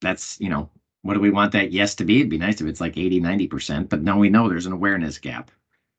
that's, 0.00 0.40
you 0.40 0.48
know, 0.48 0.70
what 1.02 1.14
do 1.14 1.20
we 1.20 1.30
want 1.30 1.52
that 1.52 1.72
yes 1.72 1.94
to 1.96 2.04
be? 2.04 2.18
It'd 2.18 2.30
be 2.30 2.38
nice 2.38 2.60
if 2.60 2.66
it's 2.66 2.80
like 2.80 2.96
80, 2.96 3.20
90%, 3.20 3.88
but 3.88 4.02
now 4.02 4.18
we 4.18 4.28
know 4.28 4.48
there's 4.48 4.66
an 4.66 4.72
awareness 4.72 5.18
gap. 5.18 5.50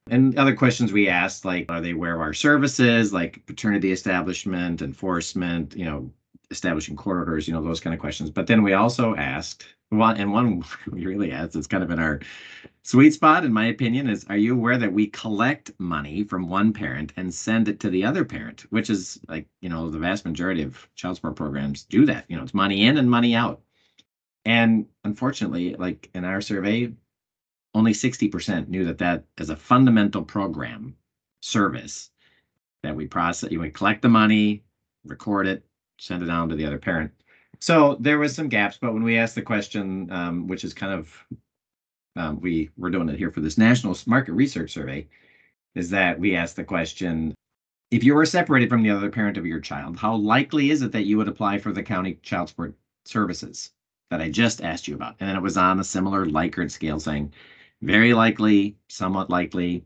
And 0.10 0.36
other 0.38 0.56
questions 0.56 0.92
we 0.92 1.08
asked, 1.08 1.46
like, 1.46 1.66
are 1.70 1.82
they 1.82 1.92
aware 1.92 2.16
of 2.16 2.22
our 2.22 2.34
services, 2.34 3.14
like 3.14 3.46
paternity 3.46 3.92
establishment, 3.92 4.82
enforcement, 4.82 5.76
you 5.76 5.86
know, 5.86 6.12
establishing 6.52 6.96
court 6.96 7.18
orders, 7.20 7.48
you 7.48 7.54
know, 7.54 7.62
those 7.62 7.80
kind 7.80 7.94
of 7.94 8.00
questions. 8.00 8.30
But 8.30 8.48
then 8.48 8.62
we 8.62 8.74
also 8.74 9.16
asked, 9.16 9.66
one, 9.90 10.18
and 10.18 10.32
one 10.32 10.64
we 10.92 11.06
really 11.06 11.32
asked, 11.32 11.56
it's 11.56 11.68
kind 11.68 11.84
of 11.84 11.92
in 11.92 12.00
our 12.00 12.20
sweet 12.84 13.14
spot, 13.14 13.46
in 13.46 13.54
my 13.54 13.66
opinion, 13.66 14.08
is 14.08 14.26
are 14.26 14.38
you 14.38 14.54
aware 14.54 14.78
that 14.78 14.94
we 14.94 15.08
collect 15.08 15.72
money 15.80 16.24
from 16.24 16.48
one 16.48 16.74
parent 16.74 17.14
and 17.18 17.34
send 17.34 17.68
it 17.68 17.80
to 17.82 17.90
the 17.90 18.04
other 18.04 18.26
parent, 18.26 18.66
which 18.70 18.90
is 18.90 19.20
like, 19.30 19.48
you 19.62 19.70
know, 19.70 19.90
the 19.90 20.00
vast 20.00 20.26
majority 20.26 20.62
of 20.64 20.88
child 20.96 21.16
support 21.16 21.36
programs 21.36 21.84
do 21.84 22.06
that. 22.06 22.26
You 22.30 22.38
know, 22.38 22.44
it's 22.44 22.54
money 22.54 22.84
in 22.86 22.98
and 22.98 23.10
money 23.10 23.36
out. 23.36 23.62
And 24.46 24.88
unfortunately, 25.04 25.76
like 25.76 26.10
in 26.14 26.26
our 26.26 26.42
survey, 26.42 26.92
only 27.74 27.94
60% 27.94 28.68
knew 28.68 28.86
that 28.86 28.98
that 28.98 29.24
is 29.38 29.50
a 29.50 29.56
fundamental 29.56 30.24
program 30.24 30.96
service 31.42 32.10
that 32.84 32.96
we 32.96 33.08
process. 33.08 33.52
You 33.52 33.60
would 33.60 33.74
collect 33.74 34.02
the 34.02 34.10
money, 34.10 34.64
record 35.06 35.48
it, 35.48 35.64
send 36.00 36.24
it 36.24 36.30
on 36.30 36.50
to 36.50 36.56
the 36.56 36.66
other 36.66 36.80
parent. 36.80 37.12
So 37.60 37.96
there 38.00 38.18
was 38.18 38.36
some 38.36 38.50
gaps, 38.50 38.78
but 38.82 38.94
when 38.94 39.04
we 39.04 39.18
asked 39.18 39.36
the 39.36 39.42
question, 39.42 40.12
um, 40.12 40.48
which 40.48 40.64
is 40.64 40.74
kind 40.74 40.94
of 40.94 41.26
um, 42.16 42.42
we 42.42 42.70
we're 42.78 42.90
doing 42.90 43.08
it 43.08 43.18
here 43.18 43.32
for 43.32 43.40
this 43.40 43.58
national 43.58 43.96
market 44.06 44.34
research 44.34 44.74
survey, 44.74 45.08
is 45.76 45.90
that 45.92 46.20
we 46.20 46.36
asked 46.36 46.56
the 46.56 46.64
question: 46.64 47.36
if 47.92 48.04
you 48.04 48.16
were 48.16 48.26
separated 48.26 48.70
from 48.70 48.82
the 48.82 48.90
other 48.90 49.12
parent 49.12 49.38
of 49.38 49.46
your 49.46 49.60
child, 49.60 49.98
how 49.98 50.16
likely 50.16 50.72
is 50.72 50.82
it 50.82 50.92
that 50.92 51.04
you 51.04 51.18
would 51.18 51.28
apply 51.28 51.60
for 51.60 51.72
the 51.72 51.84
county 51.84 52.20
child 52.24 52.50
support 52.50 52.76
services 53.06 53.72
that 54.12 54.22
I 54.22 54.30
just 54.30 54.62
asked 54.62 54.88
you 54.88 54.96
about? 54.96 55.16
And 55.20 55.30
then 55.30 55.38
it 55.38 55.42
was 55.42 55.58
on 55.58 55.80
a 55.80 55.84
similar 55.84 56.26
Likert 56.28 56.72
scale, 56.72 57.00
saying 57.00 57.34
very 57.82 58.14
likely, 58.14 58.78
somewhat 58.90 59.32
likely, 59.32 59.86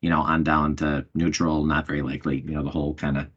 you 0.00 0.10
know, 0.10 0.22
on 0.22 0.44
down 0.44 0.76
to 0.76 1.06
neutral, 1.14 1.64
not 1.66 1.86
very 1.86 2.02
likely, 2.02 2.40
you 2.40 2.54
know, 2.54 2.62
the 2.62 2.70
whole 2.70 2.94
kind 2.94 3.18
of 3.18 3.28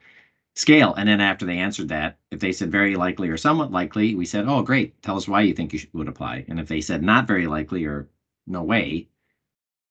scale. 0.55 0.93
And 0.95 1.09
then 1.09 1.21
after 1.21 1.45
they 1.45 1.57
answered 1.57 1.89
that, 1.89 2.17
if 2.31 2.39
they 2.39 2.51
said 2.53 2.71
very 2.71 2.95
likely 2.95 3.29
or 3.29 3.37
somewhat 3.37 3.71
likely, 3.71 4.15
we 4.15 4.25
said, 4.25 4.45
oh, 4.47 4.61
great, 4.61 5.01
tell 5.01 5.17
us 5.17 5.27
why 5.27 5.41
you 5.41 5.53
think 5.53 5.73
you 5.73 5.79
should, 5.79 5.93
would 5.93 6.07
apply. 6.07 6.45
And 6.47 6.59
if 6.59 6.67
they 6.67 6.81
said 6.81 7.03
not 7.03 7.27
very 7.27 7.47
likely 7.47 7.85
or 7.85 8.07
no 8.47 8.63
way, 8.63 9.07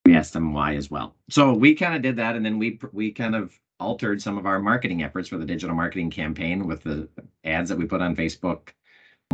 we 0.04 0.14
asked 0.14 0.32
them 0.32 0.52
why 0.52 0.76
as 0.76 0.90
well. 0.90 1.16
So 1.28 1.52
we 1.52 1.74
kind 1.74 1.94
of 1.94 2.02
did 2.02 2.16
that, 2.16 2.36
and 2.36 2.44
then 2.44 2.58
we 2.58 2.78
we 2.92 3.10
kind 3.10 3.34
of 3.34 3.58
altered 3.80 4.22
some 4.22 4.38
of 4.38 4.46
our 4.46 4.60
marketing 4.60 5.02
efforts 5.02 5.28
for 5.28 5.36
the 5.36 5.44
digital 5.44 5.74
marketing 5.76 6.10
campaign 6.10 6.66
with 6.66 6.82
the 6.84 7.08
ads 7.44 7.68
that 7.68 7.78
we 7.78 7.86
put 7.86 8.00
on 8.00 8.14
Facebook 8.16 8.68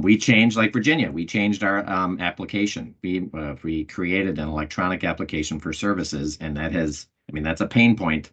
we 0.01 0.17
changed 0.17 0.57
like 0.57 0.73
virginia 0.73 1.11
we 1.11 1.25
changed 1.27 1.63
our 1.63 1.89
um, 1.91 2.19
application. 2.21 2.95
We 3.03 3.29
uh, 3.35 3.55
we 3.63 3.85
created 3.85 4.39
an 4.39 4.49
electronic 4.49 5.05
application 5.05 5.59
for 5.59 5.73
services 5.73 6.37
and 6.41 6.57
that 6.57 6.73
has 6.73 7.07
i 7.31 7.35
mean 7.35 7.43
that's 7.45 7.61
a 7.61 7.67
pain 7.67 7.97
point 7.97 8.31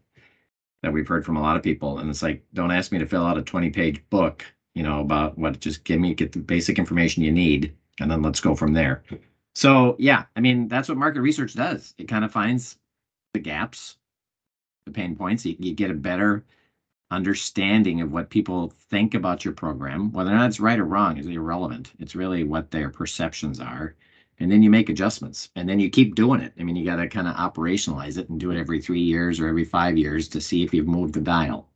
that 0.82 0.94
we've 0.94 1.08
heard 1.08 1.26
from 1.26 1.38
a 1.38 1.42
lot 1.42 1.58
of 1.58 1.64
people 1.64 2.00
and 2.00 2.10
it's 2.10 2.22
like 2.22 2.44
don't 2.54 2.72
ask 2.72 2.92
me 2.92 3.00
to 3.00 3.06
fill 3.06 3.26
out 3.26 3.38
a 3.38 3.42
20 3.42 3.70
page 3.70 4.02
book 4.10 4.46
you 4.76 4.84
know 4.84 5.00
about 5.00 5.38
what 5.38 5.60
just 5.60 5.84
give 5.84 6.00
me 6.00 6.14
get 6.14 6.32
the 6.32 6.40
basic 6.40 6.80
information 6.80 7.24
you 7.24 7.32
need 7.32 7.74
and 8.00 8.10
then 8.10 8.22
let's 8.22 8.40
go 8.40 8.56
from 8.56 8.74
there. 8.74 9.04
So 9.56 9.96
yeah 10.00 10.24
i 10.36 10.40
mean 10.40 10.68
that's 10.68 10.88
what 10.90 10.98
market 10.98 11.22
research 11.22 11.54
does. 11.54 11.94
It 11.98 12.08
kind 12.08 12.24
of 12.24 12.32
finds 12.32 12.78
the 13.34 13.40
gaps 13.40 13.98
the 14.86 14.92
pain 14.92 15.16
points. 15.16 15.46
You, 15.46 15.56
you 15.60 15.74
get 15.74 15.92
a 15.92 15.94
better 15.94 16.44
understanding 17.12 18.02
of 18.02 18.12
what 18.12 18.30
people 18.30 18.72
think 18.90 19.14
about 19.14 19.44
your 19.44 19.54
program, 19.54 20.12
whether 20.12 20.32
or 20.32 20.36
not 20.36 20.48
it's 20.48 20.60
right 20.60 20.80
or 20.80 20.86
wrong, 20.86 21.18
is 21.18 21.26
irrelevant. 21.28 21.92
It's 22.00 22.16
really 22.16 22.44
what 22.44 22.72
their 22.72 22.90
perceptions 22.90 23.60
are. 23.60 23.96
And 24.40 24.50
then 24.52 24.62
you 24.62 24.70
make 24.70 24.90
adjustments 24.90 25.50
and 25.56 25.68
then 25.68 25.80
you 25.80 25.90
keep 25.90 26.16
doing 26.16 26.40
it. 26.40 26.54
I 26.60 26.64
mean, 26.64 26.76
you 26.76 26.86
got 26.86 26.96
to 26.98 27.08
kind 27.08 27.28
of 27.28 27.36
operationalize 27.36 28.18
it 28.18 28.30
and 28.30 28.40
do 28.40 28.52
it 28.52 28.58
every 28.58 28.80
three 28.80 29.02
years 29.02 29.40
or 29.40 29.48
every 29.48 29.66
five 29.66 29.98
years 29.98 30.28
to 30.30 30.40
see 30.40 30.64
if 30.64 30.74
you've 30.74 30.88
moved 30.88 31.14
the 31.14 31.22
dial. 31.22 31.70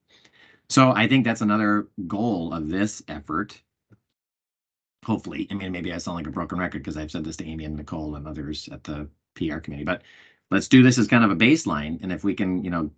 So 0.70 0.94
I 0.96 1.08
think 1.08 1.26
that's 1.26 1.42
another 1.42 1.88
goal 2.08 2.54
of 2.54 2.70
this 2.70 3.02
effort. 3.08 3.62
Hopefully, 5.06 5.48
I 5.52 5.56
mean, 5.56 5.72
maybe 5.72 5.92
I 5.92 5.98
sound 5.98 6.16
like 6.16 6.28
a 6.28 6.32
broken 6.32 6.58
record 6.58 6.80
because 6.80 6.96
I've 6.98 7.12
said 7.12 7.26
this 7.26 7.36
to 7.38 7.46
Amy 7.46 7.66
and 7.66 7.76
Nicole 7.76 8.16
and 8.16 8.26
others 8.26 8.70
at 8.72 8.84
the 8.86 9.10
PR 9.36 9.60
committee, 9.60 9.84
but 9.84 10.04
let's 10.50 10.68
do 10.70 10.82
this 10.82 10.98
as 10.98 11.08
kind 11.08 11.24
of 11.24 11.32
a 11.32 11.36
baseline. 11.36 12.00
And 12.02 12.12
if 12.12 12.24
we 12.24 12.34
can, 12.34 12.64
you 12.64 12.70
know, 12.70 12.90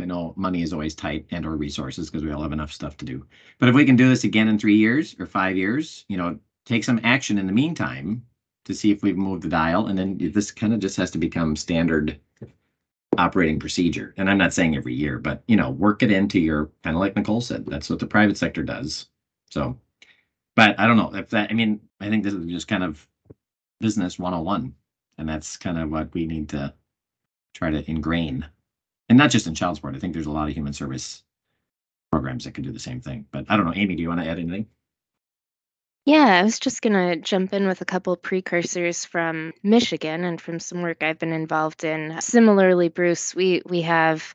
I 0.00 0.04
know 0.04 0.32
money 0.36 0.62
is 0.62 0.72
always 0.72 0.94
tight 0.94 1.26
and 1.30 1.44
or 1.44 1.56
resources 1.56 2.08
because 2.08 2.24
we 2.24 2.30
all 2.30 2.42
have 2.42 2.52
enough 2.52 2.72
stuff 2.72 2.96
to 2.98 3.04
do. 3.04 3.26
But 3.58 3.68
if 3.68 3.74
we 3.74 3.84
can 3.84 3.96
do 3.96 4.08
this 4.08 4.24
again 4.24 4.48
in 4.48 4.58
three 4.58 4.76
years 4.76 5.16
or 5.18 5.26
five 5.26 5.56
years, 5.56 6.04
you 6.08 6.16
know, 6.16 6.38
take 6.64 6.84
some 6.84 7.00
action 7.02 7.38
in 7.38 7.46
the 7.46 7.52
meantime 7.52 8.24
to 8.64 8.74
see 8.74 8.90
if 8.90 9.02
we've 9.02 9.16
moved 9.16 9.42
the 9.42 9.48
dial. 9.48 9.86
And 9.86 9.98
then 9.98 10.18
this 10.32 10.50
kind 10.52 10.72
of 10.72 10.78
just 10.80 10.96
has 10.96 11.10
to 11.12 11.18
become 11.18 11.56
standard 11.56 12.20
operating 13.16 13.58
procedure. 13.58 14.14
And 14.16 14.30
I'm 14.30 14.38
not 14.38 14.52
saying 14.52 14.76
every 14.76 14.94
year, 14.94 15.18
but 15.18 15.42
you 15.48 15.56
know, 15.56 15.70
work 15.70 16.02
it 16.04 16.12
into 16.12 16.38
your 16.38 16.70
kind 16.84 16.94
of 16.94 17.00
like 17.00 17.16
Nicole 17.16 17.40
said, 17.40 17.66
that's 17.66 17.90
what 17.90 17.98
the 17.98 18.06
private 18.06 18.36
sector 18.36 18.62
does. 18.62 19.06
So, 19.50 19.76
but 20.54 20.78
I 20.78 20.86
don't 20.86 20.96
know 20.96 21.12
if 21.14 21.30
that, 21.30 21.50
I 21.50 21.54
mean, 21.54 21.80
I 22.00 22.08
think 22.08 22.22
this 22.22 22.34
is 22.34 22.46
just 22.46 22.68
kind 22.68 22.84
of 22.84 23.06
business 23.80 24.18
101. 24.18 24.74
And 25.18 25.28
that's 25.28 25.56
kind 25.56 25.78
of 25.78 25.90
what 25.90 26.14
we 26.14 26.26
need 26.26 26.50
to 26.50 26.72
try 27.54 27.70
to 27.70 27.88
ingrain 27.90 28.46
and 29.08 29.18
not 29.18 29.30
just 29.30 29.46
in 29.46 29.54
child 29.54 29.76
support. 29.76 29.94
I 29.94 29.98
think 29.98 30.12
there's 30.12 30.26
a 30.26 30.30
lot 30.30 30.48
of 30.48 30.54
human 30.54 30.72
service 30.72 31.22
programs 32.10 32.44
that 32.44 32.54
could 32.54 32.64
do 32.64 32.72
the 32.72 32.78
same 32.78 33.00
thing. 33.00 33.26
But 33.30 33.46
I 33.48 33.56
don't 33.56 33.66
know, 33.66 33.74
Amy, 33.74 33.96
do 33.96 34.02
you 34.02 34.08
want 34.08 34.20
to 34.20 34.28
add 34.28 34.38
anything? 34.38 34.66
Yeah, 36.04 36.40
I 36.40 36.42
was 36.42 36.58
just 36.58 36.80
going 36.80 36.94
to 36.94 37.16
jump 37.20 37.52
in 37.52 37.66
with 37.66 37.82
a 37.82 37.84
couple 37.84 38.16
precursors 38.16 39.04
from 39.04 39.52
Michigan 39.62 40.24
and 40.24 40.40
from 40.40 40.58
some 40.58 40.80
work 40.80 41.02
I've 41.02 41.18
been 41.18 41.34
involved 41.34 41.84
in. 41.84 42.18
Similarly, 42.20 42.88
Bruce, 42.88 43.34
we 43.34 43.60
we 43.66 43.82
have 43.82 44.34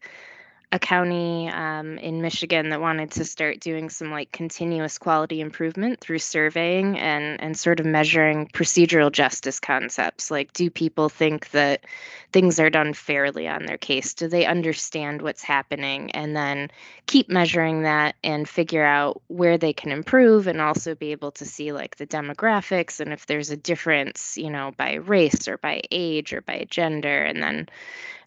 a 0.74 0.80
county 0.80 1.48
um, 1.50 2.00
in 2.00 2.24
Michigan 2.24 2.70
that 2.70 2.82
wanted 2.82 3.12
to 3.12 3.24
start 3.24 3.60
doing 3.60 3.92
some 3.92 4.10
like 4.10 4.32
continuous 4.32 4.98
quality 4.98 5.40
improvement 5.40 6.02
through 6.02 6.18
surveying 6.18 6.98
and 6.98 7.40
and 7.40 7.56
sort 7.56 7.80
of 7.80 7.86
measuring 7.86 8.48
procedural 8.48 9.12
justice 9.12 9.60
concepts. 9.60 10.32
Like, 10.32 10.52
do 10.54 10.72
people 10.72 11.10
think 11.10 11.52
that 11.52 11.86
things 12.32 12.60
are 12.60 12.72
done 12.72 12.94
fairly 12.96 13.48
on 13.48 13.68
their 13.68 13.78
case? 13.78 14.16
Do 14.16 14.28
they 14.28 14.48
understand 14.48 15.22
what's 15.22 15.44
happening? 15.44 16.10
And 16.12 16.36
then 16.36 16.72
keep 17.06 17.30
measuring 17.30 17.84
that 17.84 18.16
and 18.24 18.50
figure 18.50 18.84
out 18.84 19.22
where 19.28 19.60
they 19.60 19.74
can 19.74 19.92
improve, 19.92 20.48
and 20.48 20.60
also 20.60 20.96
be 20.96 21.12
able 21.12 21.30
to 21.34 21.46
see 21.46 21.72
like 21.72 21.98
the 21.98 22.08
demographics 22.08 23.00
and 23.00 23.14
if 23.14 23.28
there's 23.28 23.52
a 23.52 23.58
difference, 23.58 24.38
you 24.40 24.50
know, 24.50 24.72
by 24.76 24.96
race 24.96 25.48
or 25.48 25.60
by 25.60 25.84
age 25.92 26.34
or 26.34 26.42
by 26.42 26.66
gender, 26.68 27.24
and 27.24 27.44
then 27.44 27.70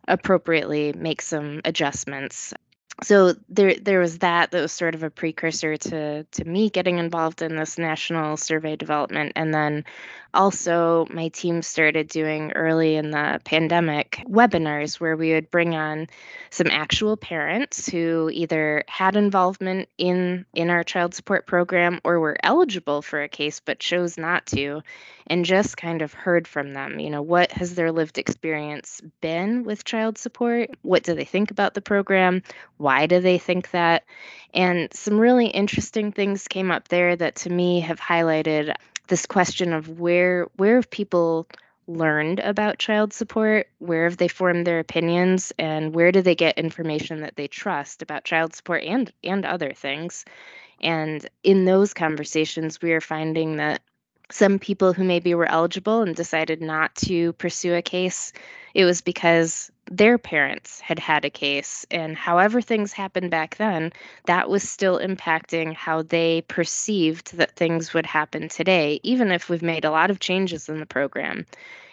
appropriately 0.08 0.92
make 0.92 1.20
some 1.22 1.60
adjustments 1.64 2.54
so 3.02 3.34
there 3.48 3.74
there 3.74 4.00
was 4.00 4.18
that 4.18 4.50
that 4.50 4.62
was 4.62 4.72
sort 4.72 4.94
of 4.94 5.02
a 5.02 5.10
precursor 5.10 5.76
to 5.76 6.24
to 6.24 6.44
me 6.44 6.70
getting 6.70 6.98
involved 6.98 7.42
in 7.42 7.56
this 7.56 7.76
national 7.76 8.36
survey 8.36 8.76
development 8.76 9.32
and 9.36 9.52
then 9.52 9.84
also 10.32 11.06
my 11.10 11.28
team 11.28 11.62
started 11.62 12.08
doing 12.08 12.52
early 12.52 12.96
in 12.96 13.10
the 13.10 13.40
pandemic 13.44 14.22
webinars 14.28 15.00
where 15.00 15.16
we 15.16 15.32
would 15.32 15.50
bring 15.50 15.74
on 15.74 16.06
some 16.50 16.66
actual 16.70 17.16
parents 17.16 17.86
who 17.88 18.30
either 18.32 18.82
had 18.88 19.16
involvement 19.16 19.88
in 19.98 20.44
in 20.54 20.70
our 20.70 20.84
child 20.84 21.14
support 21.14 21.46
program 21.46 22.00
or 22.04 22.18
were 22.20 22.36
eligible 22.42 23.02
for 23.02 23.22
a 23.22 23.28
case 23.28 23.60
but 23.60 23.78
chose 23.78 24.16
not 24.16 24.44
to 24.46 24.82
and 25.26 25.44
just 25.44 25.76
kind 25.76 26.02
of 26.02 26.14
heard 26.14 26.46
from 26.46 26.72
them 26.72 26.98
you 26.98 27.10
know 27.10 27.22
what 27.22 27.52
has 27.52 27.74
their 27.74 27.92
lived 27.92 28.16
experience 28.16 29.02
been 29.20 29.64
with 29.64 29.84
child 29.84 30.18
support? 30.18 30.70
What 30.82 31.02
do 31.02 31.14
they 31.14 31.24
think 31.24 31.50
about 31.50 31.74
the 31.74 31.80
program 31.80 32.42
why 32.86 33.06
do 33.06 33.18
they 33.18 33.36
think 33.36 33.72
that? 33.72 34.04
And 34.54 34.94
some 34.94 35.18
really 35.18 35.48
interesting 35.48 36.12
things 36.12 36.46
came 36.46 36.70
up 36.70 36.86
there 36.86 37.16
that 37.16 37.34
to 37.42 37.50
me 37.50 37.80
have 37.80 37.98
highlighted 37.98 38.72
this 39.08 39.26
question 39.26 39.72
of 39.72 39.98
where 39.98 40.46
where 40.54 40.76
have 40.76 40.88
people 40.88 41.48
learned 41.88 42.38
about 42.38 42.78
child 42.78 43.12
support? 43.12 43.66
Where 43.80 44.04
have 44.04 44.18
they 44.18 44.28
formed 44.28 44.68
their 44.68 44.78
opinions? 44.78 45.52
And 45.58 45.96
where 45.96 46.12
do 46.12 46.22
they 46.22 46.36
get 46.36 46.58
information 46.58 47.22
that 47.22 47.34
they 47.34 47.48
trust 47.48 48.02
about 48.02 48.22
child 48.22 48.54
support 48.54 48.84
and 48.84 49.12
and 49.24 49.44
other 49.44 49.72
things? 49.72 50.24
And 50.80 51.28
in 51.42 51.64
those 51.64 51.92
conversations 51.92 52.80
we 52.80 52.92
are 52.92 53.00
finding 53.00 53.56
that 53.56 53.82
some 54.30 54.60
people 54.60 54.92
who 54.92 55.02
maybe 55.02 55.34
were 55.34 55.50
eligible 55.50 56.02
and 56.02 56.14
decided 56.14 56.62
not 56.62 56.94
to 57.06 57.32
pursue 57.32 57.74
a 57.74 57.82
case 57.82 58.32
it 58.74 58.84
was 58.84 59.00
because 59.00 59.72
their 59.90 60.18
parents 60.18 60.80
had 60.80 60.98
had 60.98 61.24
a 61.24 61.30
case 61.30 61.86
and 61.90 62.16
however 62.16 62.60
things 62.60 62.92
happened 62.92 63.30
back 63.30 63.56
then 63.56 63.92
that 64.26 64.48
was 64.48 64.68
still 64.68 64.98
impacting 64.98 65.74
how 65.74 66.02
they 66.02 66.42
perceived 66.42 67.36
that 67.36 67.56
things 67.56 67.94
would 67.94 68.06
happen 68.06 68.48
today 68.48 69.00
even 69.02 69.30
if 69.30 69.48
we've 69.48 69.62
made 69.62 69.84
a 69.84 69.90
lot 69.90 70.10
of 70.10 70.20
changes 70.20 70.68
in 70.68 70.80
the 70.80 70.86
program 70.86 71.46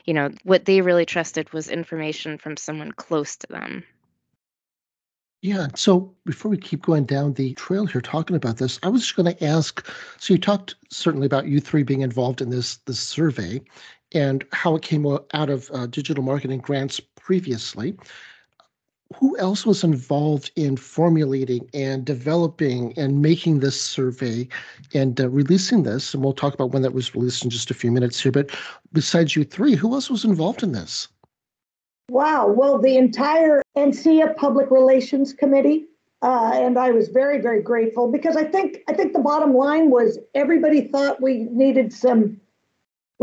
you 0.05 0.13
know 0.13 0.29
what 0.43 0.65
they 0.65 0.81
really 0.81 1.05
trusted 1.05 1.51
was 1.53 1.69
information 1.69 2.37
from 2.37 2.57
someone 2.57 2.91
close 2.91 3.35
to 3.35 3.47
them 3.47 3.83
yeah. 5.43 5.67
So 5.75 6.15
before 6.25 6.49
we 6.49 6.57
keep 6.57 6.83
going 6.83 7.03
down 7.03 7.33
the 7.33 7.53
trail 7.55 7.85
here 7.85 7.99
talking 7.99 8.37
about 8.37 8.59
this, 8.59 8.79
I 8.81 8.87
was 8.87 9.01
just 9.01 9.17
going 9.17 9.35
to 9.35 9.43
ask. 9.43 9.85
So 10.17 10.33
you 10.33 10.39
talked 10.39 10.75
certainly 10.89 11.25
about 11.25 11.47
you 11.47 11.59
three 11.59 11.83
being 11.83 11.99
involved 11.99 12.39
in 12.39 12.49
this 12.49 12.77
this 12.85 13.01
survey, 13.01 13.59
and 14.13 14.45
how 14.53 14.75
it 14.75 14.83
came 14.83 15.05
out 15.05 15.49
of 15.49 15.69
uh, 15.73 15.87
digital 15.87 16.23
marketing 16.23 16.59
grants 16.59 17.01
previously. 17.23 17.95
Who 19.15 19.37
else 19.37 19.65
was 19.65 19.83
involved 19.83 20.51
in 20.55 20.75
formulating 20.75 21.69
and 21.73 22.03
developing 22.03 22.97
and 22.97 23.21
making 23.21 23.59
this 23.59 23.79
survey 23.79 24.47
and 24.93 25.19
uh, 25.21 25.29
releasing 25.29 25.83
this? 25.83 26.13
And 26.13 26.23
we'll 26.23 26.33
talk 26.33 26.53
about 26.53 26.71
when 26.71 26.81
that 26.81 26.93
was 26.93 27.13
released 27.13 27.43
in 27.43 27.49
just 27.49 27.69
a 27.71 27.75
few 27.75 27.91
minutes 27.91 28.19
here. 28.19 28.31
But 28.31 28.49
besides 28.91 29.35
you 29.35 29.43
three, 29.43 29.75
who 29.75 29.93
else 29.93 30.09
was 30.09 30.25
involved 30.25 30.63
in 30.63 30.71
this? 30.71 31.07
Wow. 32.09 32.47
Well, 32.47 32.79
the 32.79 32.97
entire 32.97 33.61
NCSEA 33.77 34.35
Public 34.35 34.71
Relations 34.71 35.31
Committee, 35.31 35.85
uh, 36.23 36.51
and 36.55 36.77
I 36.77 36.91
was 36.91 37.09
very, 37.09 37.39
very 37.39 37.61
grateful 37.61 38.11
because 38.11 38.35
I 38.35 38.45
think 38.45 38.79
I 38.89 38.93
think 38.93 39.13
the 39.13 39.19
bottom 39.19 39.53
line 39.53 39.89
was 39.91 40.17
everybody 40.33 40.81
thought 40.87 41.21
we 41.21 41.43
needed 41.51 41.93
some 41.93 42.39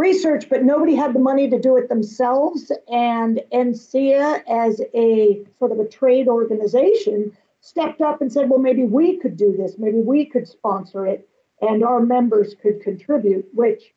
research, 0.00 0.48
but 0.48 0.64
nobody 0.64 0.94
had 0.94 1.14
the 1.14 1.20
money 1.20 1.48
to 1.50 1.60
do 1.60 1.76
it 1.76 1.88
themselves. 1.88 2.72
And 2.90 3.42
NCSEA, 3.52 4.42
as 4.48 4.80
a 4.94 5.42
sort 5.58 5.72
of 5.72 5.78
a 5.78 5.86
trade 5.86 6.26
organization, 6.26 7.36
stepped 7.60 8.00
up 8.00 8.22
and 8.22 8.32
said, 8.32 8.48
well, 8.48 8.58
maybe 8.58 8.84
we 8.84 9.18
could 9.18 9.36
do 9.36 9.54
this, 9.56 9.74
maybe 9.78 9.98
we 9.98 10.24
could 10.24 10.48
sponsor 10.48 11.06
it, 11.06 11.28
and 11.60 11.84
our 11.84 12.00
members 12.00 12.54
could 12.62 12.80
contribute, 12.80 13.46
which 13.52 13.92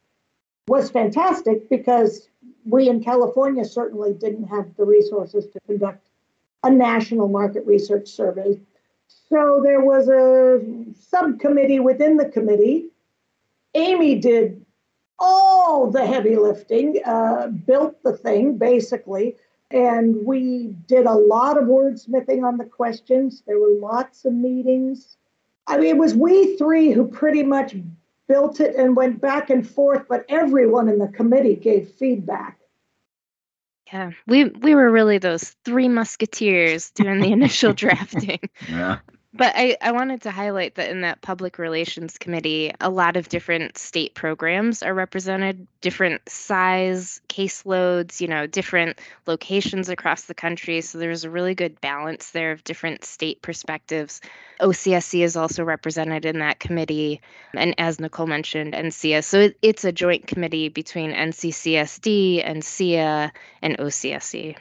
was 0.68 0.92
fantastic 0.92 1.70
because 1.70 2.28
we 2.66 2.90
in 2.90 3.02
California 3.04 3.64
certainly 3.64 4.14
didn't 4.14 4.48
have 4.48 4.76
the 4.76 4.86
resources 4.86 5.48
to 5.48 5.60
conduct 5.62 6.06
a 6.64 6.70
national 6.70 7.28
market 7.30 7.66
research 7.66 8.08
survey. 8.08 8.60
So 9.30 9.62
there 9.64 9.82
was 9.82 10.08
a 10.10 10.62
subcommittee 11.10 11.80
within 11.80 12.18
the 12.18 12.30
committee. 12.30 12.90
Amy 13.74 14.20
did 14.20 14.66
all 15.20 15.90
the 15.90 16.06
heavy 16.06 16.36
lifting, 16.36 17.00
uh, 17.06 17.48
built 17.48 18.02
the 18.04 18.14
thing 18.14 18.58
basically, 18.58 19.36
and 19.72 20.26
we 20.26 20.76
did 20.88 21.06
a 21.06 21.14
lot 21.14 21.58
of 21.58 21.66
wordsmithing 21.66 22.44
on 22.44 22.58
the 22.58 22.66
questions. 22.66 23.44
There 23.48 23.60
were 23.60 23.80
lots 23.80 24.26
of 24.26 24.34
meetings. 24.34 25.18
I 25.68 25.78
mean, 25.78 25.88
it 25.88 25.98
was 25.98 26.14
we 26.14 26.56
three 26.58 26.92
who 26.92 27.08
pretty 27.08 27.44
much 27.44 27.76
built 28.28 28.60
it 28.60 28.76
and 28.76 28.96
went 28.96 29.22
back 29.22 29.50
and 29.50 29.68
forth, 29.68 30.06
but 30.08 30.26
everyone 30.30 30.90
in 30.90 31.00
the 31.00 31.08
committee 31.08 31.56
gave 31.56 31.90
feedback. 31.90 32.60
Yeah, 33.92 34.12
we 34.28 34.46
we 34.46 34.76
were 34.76 34.90
really 34.90 35.20
those 35.20 35.56
three 35.66 35.88
musketeers 35.88 36.92
doing 36.92 37.20
the 37.20 37.32
initial 37.32 37.74
drafting. 37.84 38.40
Yeah. 38.68 39.00
But 39.36 39.54
I, 39.56 39.76
I 39.82 39.92
wanted 39.94 40.22
to 40.24 40.32
highlight 40.32 40.76
that 40.76 40.92
in 40.92 41.02
that 41.02 41.22
public 41.22 41.58
relations 41.58 42.20
committee, 42.20 42.72
a 42.80 42.90
lot 42.92 43.18
of 43.18 43.30
different 43.30 43.80
state 43.80 44.14
programs 44.14 44.84
are 44.84 44.94
represented, 44.94 45.66
different 45.82 46.22
size 46.30 47.20
caseloads, 47.30 48.22
you 48.22 48.28
know, 48.28 48.46
different 48.46 49.00
locations 49.26 49.90
across 49.90 50.26
the 50.26 50.36
country. 50.36 50.82
So 50.82 51.00
there's 51.00 51.24
a 51.24 51.32
really 51.32 51.56
good 51.56 51.82
balance 51.82 52.30
there 52.30 52.52
of 52.52 52.64
different 52.64 53.06
state 53.06 53.42
perspectives. 53.42 54.22
OCSE 54.62 55.24
is 55.24 55.36
also 55.36 55.64
represented 55.64 56.26
in 56.26 56.38
that 56.40 56.60
committee. 56.60 57.20
And 57.56 57.74
as 57.80 58.00
Nicole 58.00 58.28
mentioned, 58.28 58.74
NCSEA. 58.74 59.24
So 59.24 59.40
it, 59.40 59.58
it's 59.64 59.84
a 59.84 59.92
joint 59.92 60.28
committee 60.28 60.70
between 60.70 61.12
NCCSD 61.12 62.44
and 62.46 62.62
CEA 62.62 63.32
and 63.64 63.78
OCSE. 63.80 64.56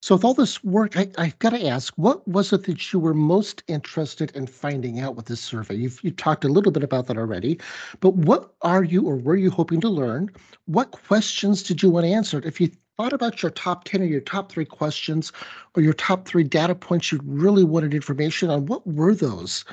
So, 0.00 0.14
with 0.14 0.24
all 0.24 0.34
this 0.34 0.62
work, 0.62 0.96
I, 0.96 1.08
have 1.18 1.38
got 1.40 1.50
to 1.50 1.66
ask, 1.66 1.92
what 1.96 2.26
was 2.28 2.52
it 2.52 2.64
that 2.64 2.92
you 2.92 3.00
were 3.00 3.14
most 3.14 3.64
interested 3.66 4.30
in 4.36 4.46
finding 4.46 5.00
out 5.00 5.16
with 5.16 5.26
this 5.26 5.40
survey? 5.40 5.74
You've 5.74 6.02
you 6.04 6.12
talked 6.12 6.44
a 6.44 6.48
little 6.48 6.70
bit 6.70 6.84
about 6.84 7.08
that 7.08 7.18
already, 7.18 7.58
but 7.98 8.14
what 8.14 8.54
are 8.62 8.84
you 8.84 9.06
or 9.06 9.16
were 9.16 9.34
you 9.34 9.50
hoping 9.50 9.80
to 9.80 9.88
learn? 9.88 10.30
What 10.66 10.92
questions 10.92 11.64
did 11.64 11.82
you 11.82 11.90
want 11.90 12.06
answered? 12.06 12.46
If 12.46 12.60
you 12.60 12.70
thought 12.96 13.12
about 13.12 13.42
your 13.42 13.50
top 13.50 13.84
10 13.84 14.02
or 14.02 14.04
your 14.04 14.20
top 14.20 14.52
three 14.52 14.64
questions 14.64 15.32
or 15.74 15.82
your 15.82 15.92
top 15.92 16.26
three 16.26 16.44
data 16.44 16.76
points 16.76 17.10
you 17.10 17.20
really 17.24 17.64
wanted 17.64 17.92
information 17.92 18.50
on, 18.50 18.66
what 18.66 18.86
were 18.86 19.14
those? 19.14 19.64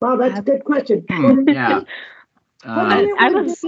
Well, 0.00 0.18
that's 0.18 0.38
a 0.38 0.42
good 0.42 0.64
question. 0.64 1.04
yeah. 1.48 1.82
Uh, 2.66 3.04
I 3.18 3.28
was, 3.28 3.62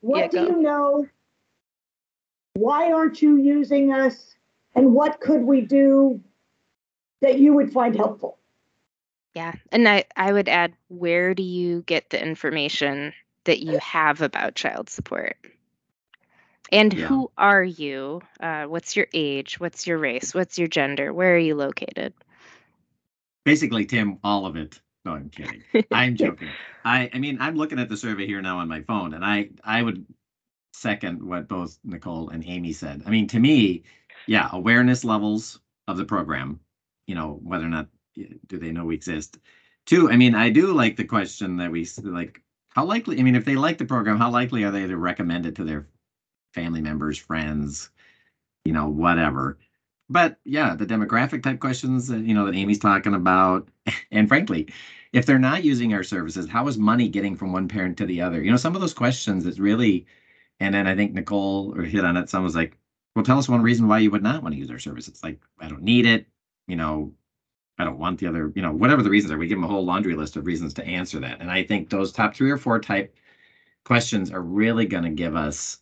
what 0.00 0.18
yeah, 0.18 0.28
do 0.28 0.40
you 0.42 0.60
know? 0.60 1.06
Why 2.52 2.92
aren't 2.92 3.22
you 3.22 3.38
using 3.38 3.90
us? 3.90 4.34
And 4.74 4.92
what 4.92 5.20
could 5.20 5.42
we 5.42 5.62
do 5.62 6.20
that 7.20 7.38
you 7.38 7.54
would 7.54 7.72
find 7.72 7.96
helpful? 7.96 8.38
Yeah. 9.34 9.52
And 9.72 9.88
I, 9.88 10.04
I 10.16 10.32
would 10.32 10.48
add 10.48 10.74
where 10.88 11.34
do 11.34 11.42
you 11.42 11.82
get 11.82 12.10
the 12.10 12.22
information 12.22 13.12
that 13.44 13.60
you 13.60 13.78
have 13.78 14.22
about 14.22 14.54
child 14.54 14.88
support? 14.88 15.36
And 16.72 16.92
yeah. 16.92 17.06
who 17.06 17.30
are 17.36 17.62
you? 17.62 18.22
Uh, 18.40 18.64
what's 18.64 18.96
your 18.96 19.06
age? 19.12 19.60
What's 19.60 19.86
your 19.86 19.98
race? 19.98 20.34
What's 20.34 20.58
your 20.58 20.68
gender? 20.68 21.12
Where 21.12 21.34
are 21.34 21.38
you 21.38 21.54
located? 21.54 22.14
Basically, 23.44 23.84
Tim, 23.84 24.18
all 24.24 24.46
of 24.46 24.56
it. 24.56 24.80
No, 25.04 25.12
I'm 25.12 25.28
kidding. 25.28 25.62
I'm 25.90 26.16
joking. 26.16 26.48
I, 26.84 27.10
I 27.12 27.18
mean, 27.18 27.38
I'm 27.40 27.56
looking 27.56 27.78
at 27.78 27.88
the 27.88 27.96
survey 27.96 28.26
here 28.26 28.40
now 28.40 28.58
on 28.58 28.68
my 28.68 28.80
phone, 28.82 29.12
and 29.12 29.24
I, 29.24 29.50
I 29.62 29.82
would 29.82 30.06
second 30.72 31.22
what 31.22 31.48
both 31.48 31.78
Nicole 31.84 32.30
and 32.30 32.44
Amy 32.46 32.72
said. 32.72 33.02
I 33.06 33.10
mean, 33.10 33.26
to 33.28 33.38
me, 33.38 33.82
yeah, 34.26 34.48
awareness 34.52 35.04
levels 35.04 35.60
of 35.88 35.96
the 35.96 36.04
program, 36.04 36.60
you 37.06 37.14
know, 37.14 37.38
whether 37.42 37.64
or 37.66 37.68
not 37.68 37.88
eh, 38.18 38.26
do 38.46 38.58
they 38.58 38.72
know 38.72 38.84
we 38.84 38.94
exist. 38.94 39.38
Two, 39.86 40.10
I 40.10 40.16
mean, 40.16 40.34
I 40.34 40.50
do 40.50 40.72
like 40.72 40.96
the 40.96 41.04
question 41.04 41.56
that 41.58 41.70
we 41.70 41.86
like, 42.02 42.42
how 42.70 42.84
likely, 42.84 43.18
I 43.20 43.22
mean, 43.22 43.34
if 43.36 43.44
they 43.44 43.56
like 43.56 43.78
the 43.78 43.84
program, 43.84 44.18
how 44.18 44.30
likely 44.30 44.64
are 44.64 44.70
they 44.70 44.86
to 44.86 44.96
recommend 44.96 45.46
it 45.46 45.54
to 45.56 45.64
their 45.64 45.88
family 46.54 46.80
members, 46.82 47.18
friends, 47.18 47.90
you 48.64 48.72
know, 48.72 48.88
whatever. 48.88 49.58
but 50.10 50.38
yeah, 50.44 50.74
the 50.76 50.86
demographic 50.86 51.42
type 51.42 51.60
questions, 51.60 52.08
that, 52.08 52.24
you 52.24 52.34
know, 52.34 52.46
that 52.46 52.54
Amy's 52.54 52.78
talking 52.78 53.14
about, 53.14 53.68
and 54.12 54.28
frankly, 54.28 54.68
if 55.12 55.26
they're 55.26 55.38
not 55.38 55.64
using 55.64 55.94
our 55.94 56.04
services, 56.04 56.48
how 56.48 56.66
is 56.68 56.78
money 56.78 57.08
getting 57.08 57.36
from 57.36 57.52
one 57.52 57.68
parent 57.68 57.96
to 57.98 58.06
the 58.06 58.20
other? 58.22 58.42
You 58.42 58.50
know, 58.50 58.56
some 58.58 58.74
of 58.74 58.80
those 58.82 58.94
questions 58.94 59.46
is 59.46 59.60
really, 59.60 60.06
and 60.60 60.74
then 60.74 60.86
I 60.86 60.96
think 60.96 61.14
Nicole 61.14 61.74
or 61.76 61.82
hit 61.84 62.04
on 62.04 62.16
it. 62.16 62.28
Someone 62.30 62.46
was 62.46 62.56
like, 62.56 62.78
"Well, 63.14 63.24
tell 63.24 63.38
us 63.38 63.48
one 63.48 63.62
reason 63.62 63.86
why 63.88 63.98
you 64.00 64.10
would 64.10 64.22
not 64.22 64.42
want 64.42 64.54
to 64.54 64.58
use 64.58 64.70
our 64.70 64.78
service. 64.78 65.08
It's 65.08 65.22
Like, 65.22 65.40
I 65.60 65.68
don't 65.68 65.82
need 65.82 66.06
it. 66.06 66.26
You 66.66 66.76
know, 66.76 67.14
I 67.78 67.84
don't 67.84 67.98
want 67.98 68.18
the 68.20 68.26
other. 68.26 68.52
You 68.56 68.62
know, 68.62 68.72
whatever 68.72 69.02
the 69.02 69.10
reasons 69.10 69.32
are, 69.32 69.38
we 69.38 69.46
give 69.48 69.58
them 69.58 69.64
a 69.64 69.68
whole 69.68 69.84
laundry 69.84 70.14
list 70.16 70.36
of 70.36 70.46
reasons 70.46 70.74
to 70.74 70.86
answer 70.86 71.20
that. 71.20 71.40
And 71.40 71.50
I 71.50 71.64
think 71.64 71.90
those 71.90 72.12
top 72.12 72.34
three 72.34 72.50
or 72.50 72.58
four 72.58 72.80
type 72.80 73.14
questions 73.84 74.30
are 74.30 74.42
really 74.42 74.86
going 74.86 75.04
to 75.04 75.10
give 75.10 75.36
us 75.36 75.78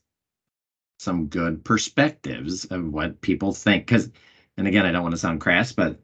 some 0.99 1.27
good 1.27 1.65
perspectives 1.65 2.65
of 2.67 2.87
what 2.93 3.21
people 3.21 3.53
think. 3.53 3.87
Because, 3.87 4.11
and 4.57 4.67
again, 4.67 4.87
I 4.87 4.93
don't 4.93 5.03
want 5.03 5.15
to 5.15 5.19
sound 5.21 5.41
crass, 5.41 5.73
but 5.73 6.01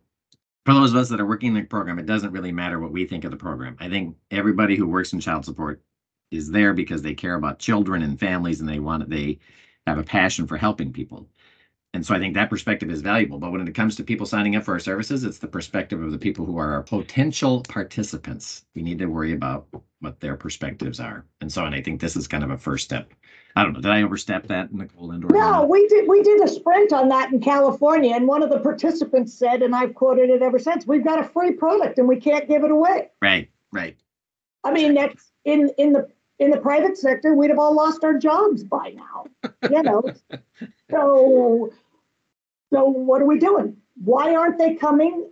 for 0.66 0.74
those 0.74 0.90
of 0.90 0.96
us 0.96 1.08
that 1.10 1.20
are 1.20 1.26
working 1.26 1.48
in 1.48 1.54
the 1.54 1.62
program, 1.62 1.98
it 1.98 2.06
doesn't 2.06 2.32
really 2.32 2.52
matter 2.52 2.80
what 2.80 2.92
we 2.92 3.06
think 3.06 3.24
of 3.24 3.30
the 3.30 3.36
program. 3.36 3.76
I 3.80 3.88
think 3.88 4.16
everybody 4.30 4.76
who 4.76 4.86
works 4.86 5.12
in 5.12 5.20
child 5.20 5.44
support 5.44 5.82
is 6.30 6.50
there 6.50 6.74
because 6.74 7.02
they 7.02 7.14
care 7.14 7.34
about 7.34 7.58
children 7.58 8.02
and 8.02 8.18
families 8.18 8.60
and 8.60 8.68
they 8.68 8.78
want 8.80 9.08
they 9.08 9.38
have 9.88 9.98
a 9.98 10.02
passion 10.02 10.46
for 10.46 10.56
helping 10.56 10.92
people. 10.92 11.28
And 11.94 12.04
so 12.04 12.14
I 12.14 12.18
think 12.18 12.34
that 12.34 12.50
perspective 12.50 12.90
is 12.90 13.00
valuable. 13.00 13.38
But 13.38 13.50
when 13.50 13.66
it 13.66 13.74
comes 13.74 13.96
to 13.96 14.04
people 14.04 14.26
signing 14.26 14.56
up 14.56 14.64
for 14.64 14.74
our 14.74 14.78
services, 14.78 15.24
it's 15.24 15.38
the 15.38 15.48
perspective 15.48 16.02
of 16.02 16.12
the 16.12 16.18
people 16.18 16.44
who 16.44 16.58
are 16.58 16.72
our 16.72 16.82
potential 16.82 17.62
participants. 17.68 18.64
We 18.74 18.82
need 18.82 18.98
to 18.98 19.06
worry 19.06 19.32
about 19.32 19.66
what 20.00 20.20
their 20.20 20.36
perspectives 20.36 21.00
are. 21.00 21.24
And 21.40 21.50
so, 21.50 21.64
and 21.64 21.74
I 21.74 21.80
think 21.80 22.00
this 22.00 22.14
is 22.14 22.28
kind 22.28 22.44
of 22.44 22.50
a 22.50 22.58
first 22.58 22.84
step. 22.84 23.12
I 23.56 23.64
don't 23.64 23.72
know. 23.72 23.80
Did 23.80 23.90
I 23.90 24.02
overstep 24.02 24.46
that, 24.48 24.72
Nicole? 24.72 25.12
Indoor 25.12 25.30
no, 25.32 25.64
we 25.64 25.88
did. 25.88 26.06
We 26.06 26.22
did 26.22 26.40
a 26.42 26.48
sprint 26.48 26.92
on 26.92 27.08
that 27.08 27.32
in 27.32 27.40
California, 27.40 28.14
and 28.14 28.28
one 28.28 28.42
of 28.42 28.50
the 28.50 28.60
participants 28.60 29.32
said, 29.32 29.62
and 29.62 29.74
I've 29.74 29.94
quoted 29.94 30.30
it 30.30 30.42
ever 30.42 30.58
since: 30.58 30.86
"We've 30.86 31.02
got 31.02 31.18
a 31.18 31.24
free 31.24 31.52
product, 31.52 31.98
and 31.98 32.06
we 32.06 32.20
can't 32.20 32.46
give 32.46 32.62
it 32.62 32.70
away." 32.70 33.08
Right. 33.20 33.50
Right. 33.72 33.96
I 34.62 34.72
mean, 34.72 34.94
that's 34.94 35.32
in 35.44 35.70
in 35.78 35.92
the 35.92 36.06
in 36.38 36.50
the 36.50 36.58
private 36.58 36.96
sector, 36.96 37.34
we'd 37.34 37.50
have 37.50 37.58
all 37.58 37.74
lost 37.74 38.04
our 38.04 38.14
jobs 38.14 38.62
by 38.64 38.90
now. 38.90 39.26
You 39.70 39.82
know. 39.82 40.02
so, 40.90 41.72
so 42.72 42.84
what 42.84 43.20
are 43.20 43.26
we 43.26 43.38
doing? 43.38 43.76
Why 44.02 44.34
aren't 44.34 44.58
they 44.58 44.74
coming? 44.74 45.30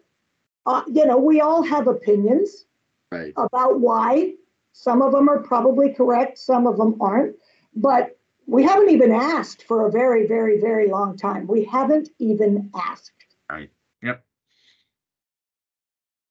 Uh, 0.65 0.83
you 0.93 1.07
know, 1.07 1.17
we 1.17 1.41
all 1.41 1.63
have 1.63 1.87
opinions 1.87 2.67
right. 3.13 3.33
about 3.37 3.81
why. 3.81 4.35
Some 4.73 5.01
of 5.01 5.13
them 5.13 5.29
are 5.29 5.39
probably 5.39 5.95
correct, 5.95 6.39
some 6.39 6.67
of 6.67 6.77
them 6.77 7.01
aren't. 7.01 7.37
But 7.75 8.19
we 8.47 8.63
haven't 8.63 8.91
even 8.91 9.13
asked 9.13 9.63
for 9.63 9.87
a 9.87 9.91
very, 9.91 10.27
very, 10.27 10.61
very 10.61 10.89
long 10.89 11.17
time. 11.17 11.47
We 11.47 11.65
haven't 11.65 12.11
even 12.19 12.71
asked. 12.75 13.13
Right. 13.51 13.71
Yep. 14.03 14.25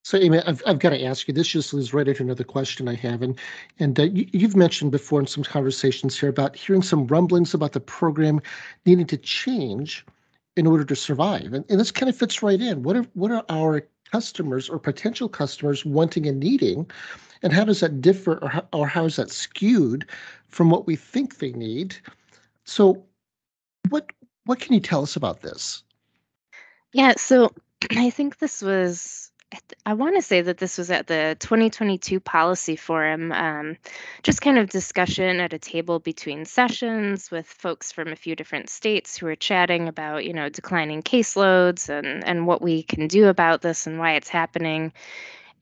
So, 0.06 0.20
Amy, 0.20 0.38
I've, 0.42 0.62
I've 0.68 0.78
got 0.78 0.92
to 0.92 1.04
ask 1.04 1.28
you. 1.28 1.34
This 1.34 1.48
just 1.48 1.74
leads 1.74 1.92
right 1.92 2.08
into 2.08 2.22
another 2.22 2.44
question 2.44 2.88
I 2.88 2.94
have, 2.94 3.24
and 3.24 3.40
and 3.80 4.00
uh, 4.00 4.04
you, 4.04 4.30
you've 4.34 4.56
mentioned 4.56 4.92
before 4.92 5.20
in 5.20 5.26
some 5.26 5.44
conversations 5.44 6.20
here 6.20 6.30
about 6.30 6.56
hearing 6.56 6.84
some 6.84 7.08
rumblings 7.08 7.56
about 7.56 7.72
the 7.72 7.80
program 7.80 8.40
needing 8.86 9.08
to 9.08 9.18
change 9.18 10.06
in 10.56 10.68
order 10.68 10.84
to 10.86 10.96
survive, 10.96 11.54
and, 11.54 11.66
and 11.70 11.80
this 11.80 11.90
kind 11.90 12.08
of 12.08 12.16
fits 12.16 12.44
right 12.44 12.62
in. 12.62 12.84
What 12.84 12.96
are 12.96 13.08
what 13.16 13.32
are 13.32 13.44
our 13.50 13.82
customers 14.12 14.70
or 14.70 14.78
potential 14.78 15.28
customers 15.28 15.84
wanting 15.84 16.28
and 16.28 16.40
needing, 16.40 16.86
and 17.42 17.52
how 17.52 17.66
does 17.66 17.80
that 17.80 18.00
differ, 18.00 18.38
or 18.44 18.50
how, 18.50 18.68
or 18.74 18.88
how 18.88 19.06
is 19.06 19.16
that 19.16 19.32
skewed 19.32 20.08
from 20.50 20.70
what 20.70 20.86
we 20.86 20.96
think 20.96 21.40
they 21.40 21.52
need? 21.54 21.96
So, 22.66 23.04
what 23.90 24.12
what 24.44 24.60
can 24.60 24.76
you 24.76 24.82
tell 24.82 25.02
us 25.02 25.16
about 25.16 25.42
this? 25.42 25.82
Yeah, 26.94 27.16
so 27.18 27.52
I 27.90 28.12
think 28.12 28.38
this 28.38 28.62
was 28.62 29.32
I 29.86 29.94
want 29.94 30.16
to 30.16 30.22
say 30.22 30.42
that 30.42 30.58
this 30.58 30.78
was 30.78 30.90
at 30.90 31.08
the 31.08 31.38
2022 31.40 32.20
policy 32.20 32.76
forum, 32.76 33.32
um, 33.32 33.78
just 34.24 34.42
kind 34.42 34.58
of 34.58 34.70
discussion 34.70 35.40
at 35.40 35.54
a 35.54 35.60
table 35.60 36.00
between 36.00 36.46
sessions 36.46 37.30
with 37.30 37.46
folks 37.46 37.92
from 37.92 38.08
a 38.08 38.16
few 38.16 38.36
different 38.36 38.70
states 38.70 39.18
who 39.18 39.28
are 39.28 39.36
chatting 39.36 39.88
about, 39.88 40.26
you 40.26 40.34
know, 40.34 40.50
declining 40.50 41.04
caseloads 41.04 41.90
and 41.90 42.24
and 42.26 42.48
what 42.48 42.62
we 42.62 42.84
can 42.84 43.08
do 43.08 43.28
about 43.28 43.62
this 43.62 43.86
and 43.86 44.00
why 44.00 44.14
it's 44.14 44.30
happening. 44.30 44.92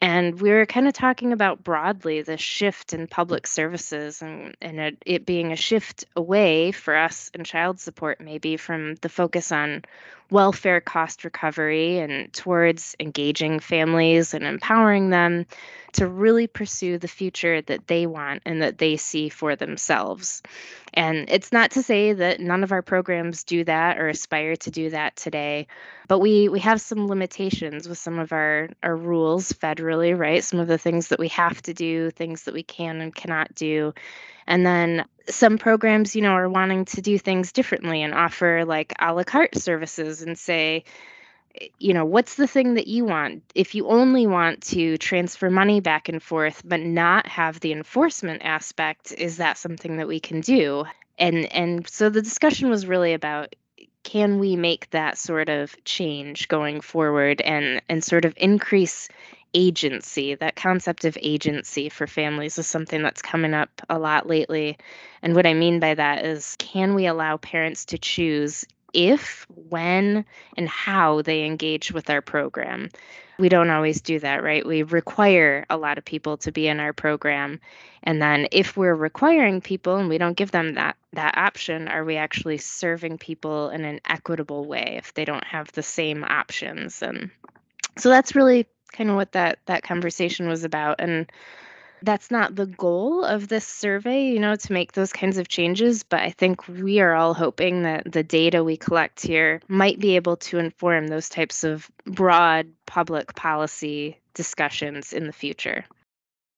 And 0.01 0.41
we 0.41 0.49
were 0.49 0.65
kind 0.65 0.87
of 0.87 0.93
talking 0.93 1.31
about 1.31 1.63
broadly 1.63 2.21
the 2.21 2.37
shift 2.37 2.91
in 2.91 3.07
public 3.07 3.47
services 3.47 4.21
and, 4.21 4.53
and 4.61 4.77
it, 4.77 4.97
it 5.05 5.25
being 5.25 5.53
a 5.53 5.55
shift 5.55 6.03
away 6.17 6.73
for 6.73 6.93
us 6.93 7.31
in 7.33 7.45
child 7.45 7.79
support, 7.79 8.19
maybe 8.19 8.57
from 8.57 8.95
the 8.95 9.07
focus 9.07 9.53
on 9.53 9.83
welfare 10.29 10.81
cost 10.81 11.23
recovery 11.23 11.99
and 11.99 12.31
towards 12.33 12.95
engaging 12.99 13.59
families 13.59 14.33
and 14.33 14.45
empowering 14.45 15.09
them 15.09 15.45
to 15.93 16.07
really 16.07 16.47
pursue 16.47 16.97
the 16.97 17.07
future 17.07 17.61
that 17.61 17.87
they 17.87 18.07
want 18.07 18.41
and 18.45 18.61
that 18.61 18.79
they 18.79 18.97
see 18.97 19.29
for 19.29 19.55
themselves. 19.55 20.41
And 20.93 21.29
it's 21.29 21.51
not 21.51 21.71
to 21.71 21.83
say 21.83 22.13
that 22.13 22.39
none 22.39 22.63
of 22.63 22.71
our 22.71 22.81
programs 22.81 23.43
do 23.43 23.63
that 23.63 23.99
or 23.99 24.09
aspire 24.09 24.55
to 24.57 24.71
do 24.71 24.89
that 24.89 25.15
today, 25.15 25.67
but 26.07 26.19
we 26.19 26.49
we 26.49 26.59
have 26.59 26.81
some 26.81 27.07
limitations 27.07 27.87
with 27.87 27.97
some 27.97 28.19
of 28.19 28.31
our 28.31 28.69
our 28.81 28.95
rules 28.95 29.51
federally, 29.53 30.17
right? 30.17 30.43
Some 30.43 30.59
of 30.59 30.67
the 30.67 30.77
things 30.77 31.07
that 31.09 31.19
we 31.19 31.29
have 31.29 31.61
to 31.63 31.73
do, 31.73 32.11
things 32.11 32.43
that 32.43 32.53
we 32.53 32.63
can 32.63 33.01
and 33.01 33.13
cannot 33.13 33.53
do. 33.55 33.93
And 34.47 34.65
then 34.65 35.05
some 35.29 35.57
programs, 35.57 36.15
you 36.15 36.21
know, 36.21 36.31
are 36.31 36.49
wanting 36.49 36.85
to 36.85 37.01
do 37.01 37.17
things 37.17 37.51
differently 37.51 38.01
and 38.01 38.13
offer 38.13 38.65
like 38.65 38.93
a 38.99 39.13
la 39.13 39.23
carte 39.23 39.57
services 39.57 40.21
and 40.21 40.37
say, 40.37 40.83
eh, 41.59 41.67
you 41.79 41.93
know, 41.93 42.05
what's 42.05 42.35
the 42.35 42.47
thing 42.47 42.75
that 42.75 42.87
you 42.87 43.05
want? 43.05 43.43
If 43.55 43.75
you 43.75 43.87
only 43.87 44.27
want 44.27 44.61
to 44.67 44.97
transfer 44.97 45.49
money 45.49 45.79
back 45.79 46.09
and 46.09 46.21
forth, 46.21 46.61
but 46.65 46.81
not 46.81 47.27
have 47.27 47.59
the 47.59 47.71
enforcement 47.71 48.41
aspect, 48.43 49.13
is 49.17 49.37
that 49.37 49.57
something 49.57 49.97
that 49.97 50.07
we 50.07 50.19
can 50.19 50.41
do? 50.41 50.85
And 51.17 51.45
and 51.53 51.87
so 51.87 52.09
the 52.09 52.21
discussion 52.21 52.69
was 52.69 52.85
really 52.85 53.13
about 53.13 53.55
can 54.03 54.39
we 54.39 54.55
make 54.55 54.89
that 54.89 55.17
sort 55.17 55.49
of 55.49 55.75
change 55.85 56.47
going 56.49 56.81
forward 56.81 57.41
and 57.41 57.81
and 57.87 58.03
sort 58.03 58.25
of 58.25 58.33
increase 58.37 59.07
agency. 59.53 60.35
That 60.35 60.55
concept 60.55 61.05
of 61.05 61.17
agency 61.21 61.89
for 61.89 62.07
families 62.07 62.57
is 62.57 62.67
something 62.67 63.01
that's 63.01 63.21
coming 63.21 63.53
up 63.53 63.69
a 63.89 63.99
lot 63.99 64.27
lately. 64.27 64.77
And 65.21 65.35
what 65.35 65.45
i 65.45 65.53
mean 65.53 65.79
by 65.79 65.93
that 65.93 66.25
is 66.25 66.55
can 66.59 66.95
we 66.95 67.05
allow 67.05 67.37
parents 67.37 67.85
to 67.85 67.97
choose 67.97 68.65
if 68.93 69.47
when 69.69 70.23
and 70.55 70.69
how 70.69 71.21
they 71.21 71.43
engage 71.43 71.91
with 71.91 72.09
our 72.09 72.21
program? 72.21 72.89
We 73.39 73.49
don't 73.49 73.71
always 73.71 74.01
do 74.01 74.19
that 74.19 74.43
right? 74.43 74.65
We 74.65 74.83
require 74.83 75.65
a 75.69 75.77
lot 75.77 75.97
of 75.97 76.05
people 76.05 76.37
to 76.37 76.51
be 76.51 76.67
in 76.67 76.79
our 76.79 76.93
program. 76.93 77.59
And 78.03 78.21
then 78.21 78.47
if 78.51 78.77
we're 78.77 78.95
requiring 78.95 79.61
people 79.61 79.95
and 79.97 80.09
we 80.09 80.17
don't 80.17 80.37
give 80.37 80.51
them 80.51 80.75
that 80.75 80.97
that 81.13 81.37
option 81.37 81.87
are 81.87 82.03
we 82.03 82.17
actually 82.17 82.57
serving 82.57 83.17
people 83.17 83.69
in 83.69 83.85
an 83.85 83.99
equitable 84.05 84.65
way 84.65 84.95
if 84.97 85.13
they 85.13 85.25
don't 85.25 85.45
have 85.45 85.71
the 85.71 85.83
same 85.83 86.23
options? 86.23 87.01
And 87.01 87.31
so 87.97 88.09
that's 88.09 88.35
really 88.35 88.67
kind 88.93 89.09
of 89.09 89.15
what 89.15 89.33
that 89.33 89.59
that 89.65 89.83
conversation 89.83 90.47
was 90.47 90.63
about 90.63 90.95
and 90.99 91.29
that's 92.03 92.29
not 92.29 92.55
the 92.55 92.65
goal 92.65 93.23
of 93.23 93.47
this 93.47 93.65
survey, 93.65 94.25
you 94.25 94.39
know, 94.39 94.55
to 94.55 94.73
make 94.73 94.91
those 94.91 95.13
kinds 95.13 95.37
of 95.37 95.47
changes. 95.47 96.03
But 96.03 96.19
I 96.19 96.31
think 96.31 96.67
we 96.67 96.99
are 96.99 97.13
all 97.13 97.33
hoping 97.33 97.83
that 97.83 98.11
the 98.11 98.23
data 98.23 98.63
we 98.63 98.75
collect 98.75 99.21
here 99.21 99.61
might 99.69 99.99
be 99.99 100.17
able 100.17 100.35
to 100.37 100.59
inform 100.59 101.07
those 101.07 101.29
types 101.29 101.63
of 101.63 101.89
broad 102.05 102.67
public 102.85 103.35
policy 103.35 104.19
discussions 104.33 105.13
in 105.13 105.27
the 105.27 105.33
future. 105.33 105.85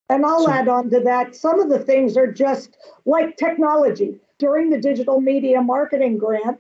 And 0.10 0.26
I'll 0.26 0.45
so, 0.45 0.52
add 0.52 0.67
on 0.67 0.89
to 0.89 1.00
that 1.02 1.36
some 1.36 1.60
of 1.60 1.69
the 1.69 1.80
things 1.80 2.17
are 2.17 2.32
just 2.32 2.78
like 3.06 3.38
technology. 3.38 4.19
During 4.38 4.69
the 4.69 4.82
digital 4.82 5.21
media 5.21 5.62
marketing 5.62 6.17
grant, 6.17 6.60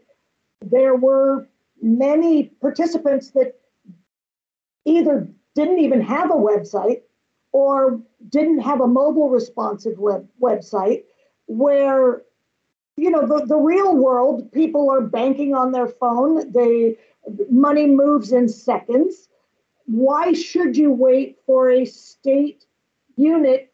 there 0.61 0.95
were 0.95 1.47
many 1.81 2.43
participants 2.61 3.31
that 3.31 3.59
either 4.85 5.27
didn't 5.55 5.79
even 5.79 6.01
have 6.01 6.29
a 6.29 6.35
website 6.35 7.01
or 7.51 8.01
didn't 8.29 8.59
have 8.59 8.81
a 8.81 8.87
mobile 8.87 9.29
responsive 9.29 9.97
web 9.97 10.27
website 10.41 11.03
where 11.47 12.21
you 12.97 13.09
know 13.09 13.25
the, 13.25 13.45
the 13.45 13.57
real 13.57 13.95
world 13.95 14.51
people 14.51 14.89
are 14.89 15.01
banking 15.01 15.55
on 15.55 15.71
their 15.71 15.87
phone. 15.87 16.51
They 16.51 16.97
money 17.49 17.87
moves 17.87 18.31
in 18.31 18.47
seconds. 18.49 19.29
Why 19.85 20.33
should 20.33 20.75
you 20.75 20.91
wait 20.91 21.37
for 21.45 21.69
a 21.69 21.85
state 21.85 22.65
unit 23.15 23.71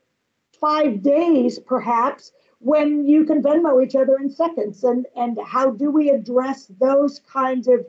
five 0.60 1.02
days 1.02 1.58
perhaps 1.58 2.32
when 2.60 3.06
you 3.06 3.26
can 3.26 3.42
venmo 3.42 3.84
each 3.84 3.96
other 3.96 4.18
in 4.18 4.30
seconds? 4.30 4.84
And 4.84 5.08
and 5.16 5.40
how 5.46 5.72
do 5.72 5.90
we 5.90 6.10
address 6.10 6.68
those 6.80 7.20
kinds 7.20 7.68
of 7.68 7.86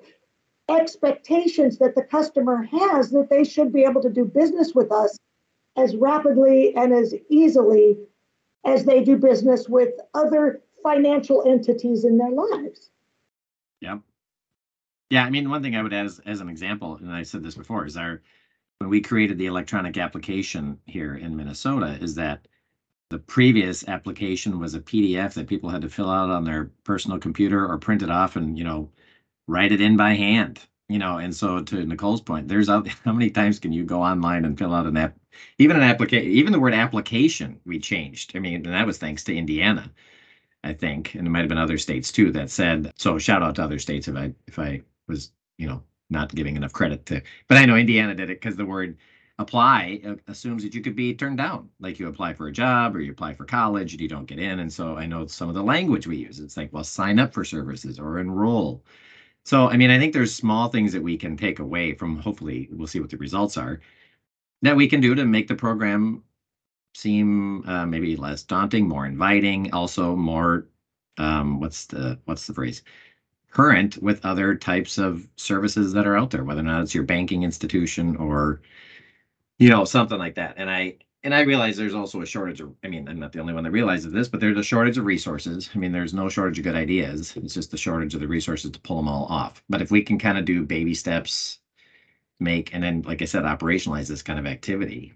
expectations 0.68 1.78
that 1.78 1.94
the 1.94 2.02
customer 2.02 2.62
has 2.62 3.10
that 3.10 3.28
they 3.30 3.44
should 3.44 3.72
be 3.72 3.84
able 3.84 4.02
to 4.02 4.10
do 4.10 4.24
business 4.24 4.74
with 4.74 4.90
us 4.92 5.18
as 5.76 5.96
rapidly 5.96 6.74
and 6.76 6.92
as 6.92 7.14
easily 7.28 7.98
as 8.64 8.84
they 8.84 9.02
do 9.02 9.16
business 9.16 9.68
with 9.68 9.90
other 10.14 10.62
financial 10.82 11.42
entities 11.46 12.04
in 12.04 12.18
their 12.18 12.30
lives. 12.30 12.90
Yeah. 13.80 13.98
Yeah, 15.10 15.24
I 15.24 15.30
mean, 15.30 15.50
one 15.50 15.62
thing 15.62 15.76
I 15.76 15.82
would 15.82 15.92
add 15.92 16.06
as, 16.06 16.20
as 16.20 16.40
an 16.40 16.48
example, 16.48 16.96
and 16.96 17.12
I 17.12 17.22
said 17.22 17.42
this 17.42 17.54
before, 17.54 17.84
is 17.84 17.96
our 17.96 18.22
when 18.78 18.90
we 18.90 19.00
created 19.00 19.38
the 19.38 19.46
electronic 19.46 19.96
application 19.96 20.78
here 20.86 21.14
in 21.14 21.36
Minnesota, 21.36 21.98
is 22.00 22.16
that 22.16 22.48
the 23.10 23.18
previous 23.18 23.86
application 23.86 24.58
was 24.58 24.74
a 24.74 24.80
PDF 24.80 25.34
that 25.34 25.46
people 25.46 25.68
had 25.68 25.82
to 25.82 25.88
fill 25.88 26.10
out 26.10 26.30
on 26.30 26.44
their 26.44 26.70
personal 26.82 27.18
computer 27.18 27.64
or 27.64 27.76
print 27.78 28.02
it 28.02 28.10
off 28.10 28.36
and 28.36 28.56
you 28.56 28.64
know 28.64 28.90
write 29.46 29.72
it 29.72 29.80
in 29.80 29.96
by 29.96 30.14
hand. 30.14 30.60
You 30.88 30.98
know, 30.98 31.16
and 31.18 31.34
so 31.34 31.60
to 31.62 31.86
Nicole's 31.86 32.20
point, 32.20 32.48
there's 32.48 32.68
how 33.04 33.12
many 33.12 33.30
times 33.30 33.58
can 33.58 33.72
you 33.72 33.84
go 33.84 34.02
online 34.02 34.44
and 34.44 34.58
fill 34.58 34.74
out 34.74 34.86
an 34.86 34.96
app, 34.96 35.16
even 35.58 35.76
an 35.76 35.82
application, 35.82 36.30
even 36.30 36.52
the 36.52 36.60
word 36.60 36.74
application 36.74 37.60
we 37.64 37.78
changed. 37.78 38.36
I 38.36 38.40
mean, 38.40 38.56
and 38.56 38.74
that 38.74 38.86
was 38.86 38.98
thanks 38.98 39.24
to 39.24 39.34
Indiana. 39.36 39.90
I 40.64 40.72
think, 40.72 41.14
and 41.14 41.26
it 41.26 41.30
might 41.30 41.40
have 41.40 41.48
been 41.48 41.58
other 41.58 41.78
states 41.78 42.12
too 42.12 42.30
that 42.32 42.50
said. 42.50 42.92
So 42.96 43.18
shout 43.18 43.42
out 43.42 43.56
to 43.56 43.64
other 43.64 43.78
states 43.78 44.08
if 44.08 44.16
I 44.16 44.34
if 44.46 44.58
I 44.58 44.82
was 45.08 45.32
you 45.58 45.66
know 45.66 45.82
not 46.10 46.34
giving 46.34 46.56
enough 46.56 46.72
credit 46.72 47.06
to, 47.06 47.22
but 47.48 47.58
I 47.58 47.64
know 47.64 47.76
Indiana 47.76 48.14
did 48.14 48.30
it 48.30 48.40
because 48.40 48.56
the 48.56 48.66
word 48.66 48.96
apply 49.38 50.00
uh, 50.06 50.14
assumes 50.28 50.62
that 50.62 50.74
you 50.74 50.80
could 50.82 50.96
be 50.96 51.14
turned 51.14 51.38
down, 51.38 51.68
like 51.80 51.98
you 51.98 52.08
apply 52.08 52.34
for 52.34 52.48
a 52.48 52.52
job 52.52 52.94
or 52.94 53.00
you 53.00 53.12
apply 53.12 53.34
for 53.34 53.44
college 53.44 53.92
and 53.92 54.00
you 54.00 54.08
don't 54.08 54.26
get 54.26 54.38
in. 54.38 54.60
And 54.60 54.72
so 54.72 54.96
I 54.96 55.06
know 55.06 55.26
some 55.26 55.48
of 55.48 55.54
the 55.54 55.62
language 55.62 56.06
we 56.06 56.18
use. 56.18 56.38
It's 56.40 56.56
like, 56.56 56.72
well, 56.72 56.84
sign 56.84 57.18
up 57.18 57.32
for 57.34 57.44
services 57.44 57.98
or 57.98 58.18
enroll. 58.18 58.84
So 59.44 59.68
I 59.68 59.76
mean, 59.76 59.90
I 59.90 59.98
think 59.98 60.12
there's 60.12 60.34
small 60.34 60.68
things 60.68 60.92
that 60.92 61.02
we 61.02 61.16
can 61.16 61.36
take 61.36 61.58
away 61.58 61.94
from. 61.94 62.16
Hopefully, 62.18 62.68
we'll 62.70 62.86
see 62.86 63.00
what 63.00 63.10
the 63.10 63.16
results 63.16 63.56
are 63.56 63.80
that 64.62 64.76
we 64.76 64.88
can 64.88 65.00
do 65.00 65.14
to 65.14 65.24
make 65.26 65.48
the 65.48 65.54
program 65.56 66.22
seem 66.94 67.64
uh, 67.66 67.86
maybe 67.86 68.16
less 68.16 68.42
daunting, 68.44 68.88
more 68.88 69.06
inviting, 69.06 69.72
also 69.72 70.16
more 70.16 70.68
um, 71.18 71.60
what's 71.60 71.86
the 71.86 72.18
what's 72.26 72.46
the 72.46 72.54
phrase? 72.54 72.82
Current 73.50 73.98
with 74.02 74.24
other 74.24 74.54
types 74.56 74.98
of 74.98 75.28
services 75.36 75.92
that 75.94 76.06
are 76.06 76.16
out 76.16 76.30
there, 76.30 76.44
whether 76.44 76.60
or 76.60 76.64
not 76.64 76.82
it's 76.82 76.94
your 76.94 77.04
banking 77.04 77.42
institution 77.44 78.16
or 78.16 78.60
you 79.58 79.68
know 79.68 79.84
something 79.84 80.18
like 80.18 80.34
that. 80.36 80.54
And 80.56 80.70
I 80.70 80.96
and 81.24 81.34
I 81.34 81.40
realize 81.40 81.76
there's 81.76 81.94
also 81.94 82.20
a 82.20 82.26
shortage 82.26 82.60
of. 82.60 82.74
I 82.84 82.88
mean, 82.88 83.08
I'm 83.08 83.18
not 83.18 83.32
the 83.32 83.40
only 83.40 83.52
one 83.54 83.64
that 83.64 83.70
realizes 83.70 84.12
this, 84.12 84.28
but 84.28 84.40
there's 84.40 84.56
a 84.58 84.62
shortage 84.62 84.98
of 84.98 85.04
resources. 85.04 85.70
I 85.74 85.78
mean, 85.78 85.92
there's 85.92 86.14
no 86.14 86.28
shortage 86.28 86.58
of 86.58 86.64
good 86.64 86.74
ideas. 86.76 87.34
It's 87.36 87.54
just 87.54 87.70
the 87.70 87.76
shortage 87.76 88.14
of 88.14 88.20
the 88.20 88.28
resources 88.28 88.70
to 88.72 88.80
pull 88.80 88.96
them 88.96 89.08
all 89.08 89.26
off. 89.26 89.62
But 89.68 89.82
if 89.82 89.90
we 89.90 90.02
can 90.02 90.18
kind 90.18 90.38
of 90.38 90.44
do 90.44 90.64
baby 90.64 90.94
steps, 90.94 91.58
make 92.40 92.74
and 92.74 92.82
then, 92.82 93.02
like 93.02 93.22
I 93.22 93.26
said, 93.26 93.44
operationalize 93.44 94.08
this 94.08 94.22
kind 94.22 94.38
of 94.38 94.46
activity, 94.46 95.14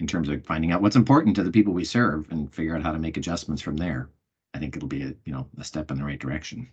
in 0.00 0.06
terms 0.06 0.28
of 0.28 0.44
finding 0.46 0.72
out 0.72 0.82
what's 0.82 0.96
important 0.96 1.36
to 1.36 1.42
the 1.44 1.50
people 1.52 1.72
we 1.74 1.84
serve 1.84 2.30
and 2.30 2.52
figure 2.54 2.76
out 2.76 2.82
how 2.82 2.92
to 2.92 2.98
make 2.98 3.16
adjustments 3.16 3.62
from 3.62 3.76
there. 3.76 4.10
I 4.54 4.58
think 4.58 4.76
it'll 4.76 4.88
be 4.88 5.02
a 5.02 5.14
you 5.24 5.32
know 5.32 5.48
a 5.58 5.64
step 5.64 5.90
in 5.90 5.98
the 5.98 6.04
right 6.04 6.18
direction. 6.20 6.68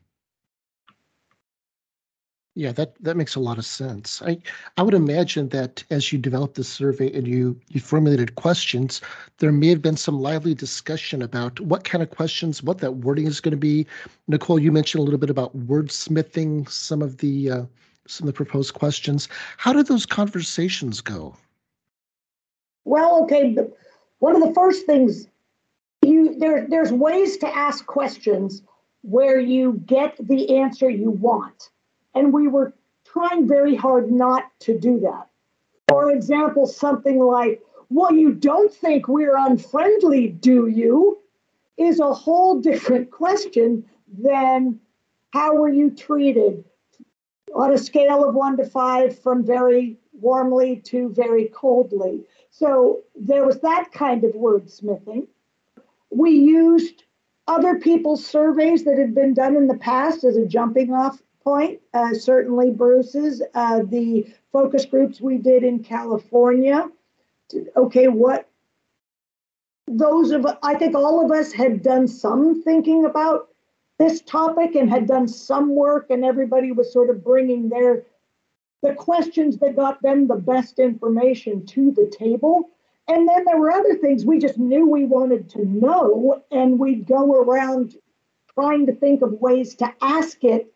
Yeah, 2.55 2.71
that 2.73 2.93
that 3.03 3.17
makes 3.17 3.33
a 3.33 3.39
lot 3.39 3.57
of 3.57 3.65
sense. 3.65 4.21
I 4.21 4.37
I 4.77 4.83
would 4.83 4.93
imagine 4.93 5.49
that 5.49 5.83
as 5.89 6.13
you 6.13 6.19
developed 6.19 6.53
the 6.53 6.63
survey 6.63 7.11
and 7.11 7.27
you 7.27 7.59
you 7.69 7.81
formulated 7.81 8.35
questions, 8.35 9.01
there 9.39 9.51
may 9.51 9.69
have 9.69 9.81
been 9.81 9.97
some 9.97 10.19
lively 10.19 10.53
discussion 10.53 11.23
about 11.23 11.59
what 11.59 11.83
kind 11.83 12.03
of 12.03 12.11
questions, 12.11 12.61
what 12.61 12.77
that 12.77 12.97
wording 12.97 13.25
is 13.25 13.41
going 13.41 13.53
to 13.53 13.57
be. 13.57 13.87
Nicole, 14.27 14.59
you 14.59 14.71
mentioned 14.71 14.99
a 14.99 15.03
little 15.03 15.19
bit 15.19 15.31
about 15.31 15.57
wordsmithing 15.57 16.69
some 16.69 17.01
of 17.01 17.17
the 17.17 17.49
uh, 17.49 17.65
some 18.07 18.27
of 18.27 18.33
the 18.33 18.37
proposed 18.37 18.75
questions. 18.75 19.27
How 19.57 19.73
did 19.73 19.87
those 19.87 20.05
conversations 20.05 21.01
go? 21.01 21.35
Well, 22.85 23.23
okay, 23.23 23.57
one 24.19 24.35
of 24.35 24.47
the 24.47 24.53
first 24.53 24.85
things 24.85 25.27
you 26.03 26.37
there 26.37 26.67
there's 26.67 26.91
ways 26.91 27.37
to 27.37 27.47
ask 27.47 27.87
questions 27.87 28.61
where 29.01 29.39
you 29.39 29.81
get 29.87 30.15
the 30.19 30.57
answer 30.57 30.87
you 30.87 31.09
want. 31.09 31.71
And 32.15 32.33
we 32.33 32.47
were 32.47 32.73
trying 33.05 33.47
very 33.47 33.75
hard 33.75 34.11
not 34.11 34.51
to 34.61 34.77
do 34.77 34.99
that. 35.01 35.27
For 35.89 36.11
example, 36.11 36.65
something 36.65 37.19
like, 37.19 37.61
well, 37.89 38.13
you 38.13 38.33
don't 38.33 38.73
think 38.73 39.07
we're 39.07 39.37
unfriendly, 39.37 40.27
do 40.29 40.67
you? 40.67 41.19
Is 41.77 41.99
a 41.99 42.13
whole 42.13 42.59
different 42.59 43.11
question 43.11 43.85
than 44.07 44.79
how 45.31 45.55
were 45.55 45.69
you 45.69 45.89
treated 45.91 46.63
on 47.55 47.71
a 47.71 47.77
scale 47.77 48.27
of 48.27 48.35
one 48.35 48.57
to 48.57 48.65
five 48.65 49.17
from 49.19 49.45
very 49.45 49.97
warmly 50.13 50.77
to 50.77 51.09
very 51.09 51.45
coldly. 51.45 52.23
So 52.49 53.01
there 53.15 53.45
was 53.45 53.59
that 53.61 53.91
kind 53.91 54.23
of 54.23 54.31
wordsmithing. 54.33 55.27
We 56.11 56.31
used 56.31 57.03
other 57.47 57.79
people's 57.79 58.25
surveys 58.25 58.85
that 58.85 58.97
had 58.97 59.13
been 59.13 59.33
done 59.33 59.55
in 59.55 59.67
the 59.67 59.77
past 59.77 60.23
as 60.23 60.37
a 60.37 60.45
jumping 60.45 60.93
off 60.93 61.21
point. 61.43 61.79
Uh, 61.93 62.13
certainly, 62.13 62.71
Bruce's, 62.71 63.41
uh, 63.53 63.83
the 63.83 64.27
focus 64.51 64.85
groups 64.85 65.21
we 65.21 65.37
did 65.37 65.63
in 65.63 65.83
California. 65.83 66.89
Okay, 67.75 68.07
what 68.07 68.47
those 69.87 70.31
of 70.31 70.45
I 70.63 70.75
think 70.75 70.95
all 70.95 71.23
of 71.23 71.31
us 71.31 71.51
had 71.51 71.83
done 71.83 72.07
some 72.07 72.63
thinking 72.63 73.05
about 73.05 73.49
this 73.99 74.21
topic 74.21 74.75
and 74.75 74.89
had 74.89 75.07
done 75.07 75.27
some 75.27 75.75
work, 75.75 76.09
and 76.09 76.25
everybody 76.25 76.71
was 76.71 76.91
sort 76.91 77.09
of 77.09 77.23
bringing 77.23 77.69
their 77.69 78.03
the 78.81 78.93
questions 78.93 79.57
that 79.57 79.75
got 79.75 80.01
them 80.01 80.27
the 80.27 80.35
best 80.35 80.79
information 80.79 81.65
to 81.65 81.91
the 81.91 82.11
table. 82.17 82.69
And 83.07 83.27
then 83.27 83.45
there 83.45 83.57
were 83.57 83.71
other 83.71 83.95
things 83.95 84.25
we 84.25 84.39
just 84.39 84.57
knew 84.57 84.89
we 84.89 85.05
wanted 85.05 85.49
to 85.51 85.65
know, 85.65 86.41
and 86.51 86.79
we'd 86.79 87.05
go 87.05 87.41
around 87.41 87.95
trying 88.53 88.85
to 88.85 88.93
think 88.93 89.21
of 89.21 89.33
ways 89.33 89.75
to 89.75 89.93
ask 90.01 90.43
it 90.43 90.72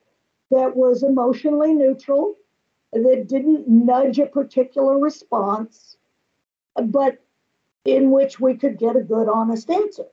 that 0.52 0.76
was 0.76 1.04
emotionally 1.04 1.74
neutral, 1.74 2.36
that 2.94 3.26
didn't 3.28 3.68
nudge 3.68 4.20
a 4.20 4.26
particular 4.26 4.98
response, 4.98 5.98
but 6.86 7.22
in 7.86 8.12
which 8.12 8.40
we 8.40 8.56
could 8.56 8.78
get 8.78 8.96
a 8.96 9.02
good, 9.02 9.28
honest 9.28 9.70
answer. 9.70 10.06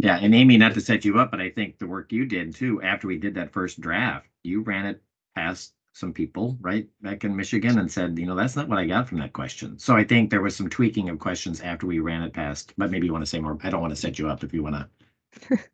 Yeah, 0.00 0.18
and 0.20 0.34
Amy, 0.34 0.56
not 0.56 0.74
to 0.74 0.80
set 0.80 1.04
you 1.04 1.18
up, 1.18 1.32
but 1.32 1.40
I 1.40 1.50
think 1.50 1.78
the 1.78 1.86
work 1.86 2.12
you 2.12 2.24
did 2.24 2.54
too, 2.54 2.80
after 2.82 3.08
we 3.08 3.16
did 3.16 3.34
that 3.34 3.52
first 3.52 3.80
draft, 3.80 4.28
you 4.44 4.60
ran 4.60 4.86
it 4.86 5.02
past 5.34 5.72
some 5.92 6.12
people 6.12 6.56
right 6.60 6.86
back 7.00 7.24
in 7.24 7.34
Michigan 7.34 7.78
and 7.78 7.90
said, 7.90 8.16
you 8.16 8.26
know, 8.26 8.36
that's 8.36 8.54
not 8.54 8.68
what 8.68 8.78
I 8.78 8.84
got 8.84 9.08
from 9.08 9.18
that 9.18 9.32
question. 9.32 9.76
So 9.78 9.96
I 9.96 10.04
think 10.04 10.30
there 10.30 10.40
was 10.40 10.54
some 10.54 10.68
tweaking 10.68 11.08
of 11.08 11.18
questions 11.18 11.60
after 11.60 11.86
we 11.86 11.98
ran 11.98 12.22
it 12.22 12.32
past, 12.32 12.72
but 12.76 12.90
maybe 12.90 13.06
you 13.06 13.12
want 13.12 13.22
to 13.22 13.30
say 13.30 13.40
more. 13.40 13.58
I 13.64 13.70
don't 13.70 13.80
want 13.80 13.92
to 13.92 14.00
set 14.00 14.18
you 14.18 14.28
up 14.28 14.44
if 14.44 14.54
you 14.54 14.62
want 14.62 14.76
to 14.76 14.88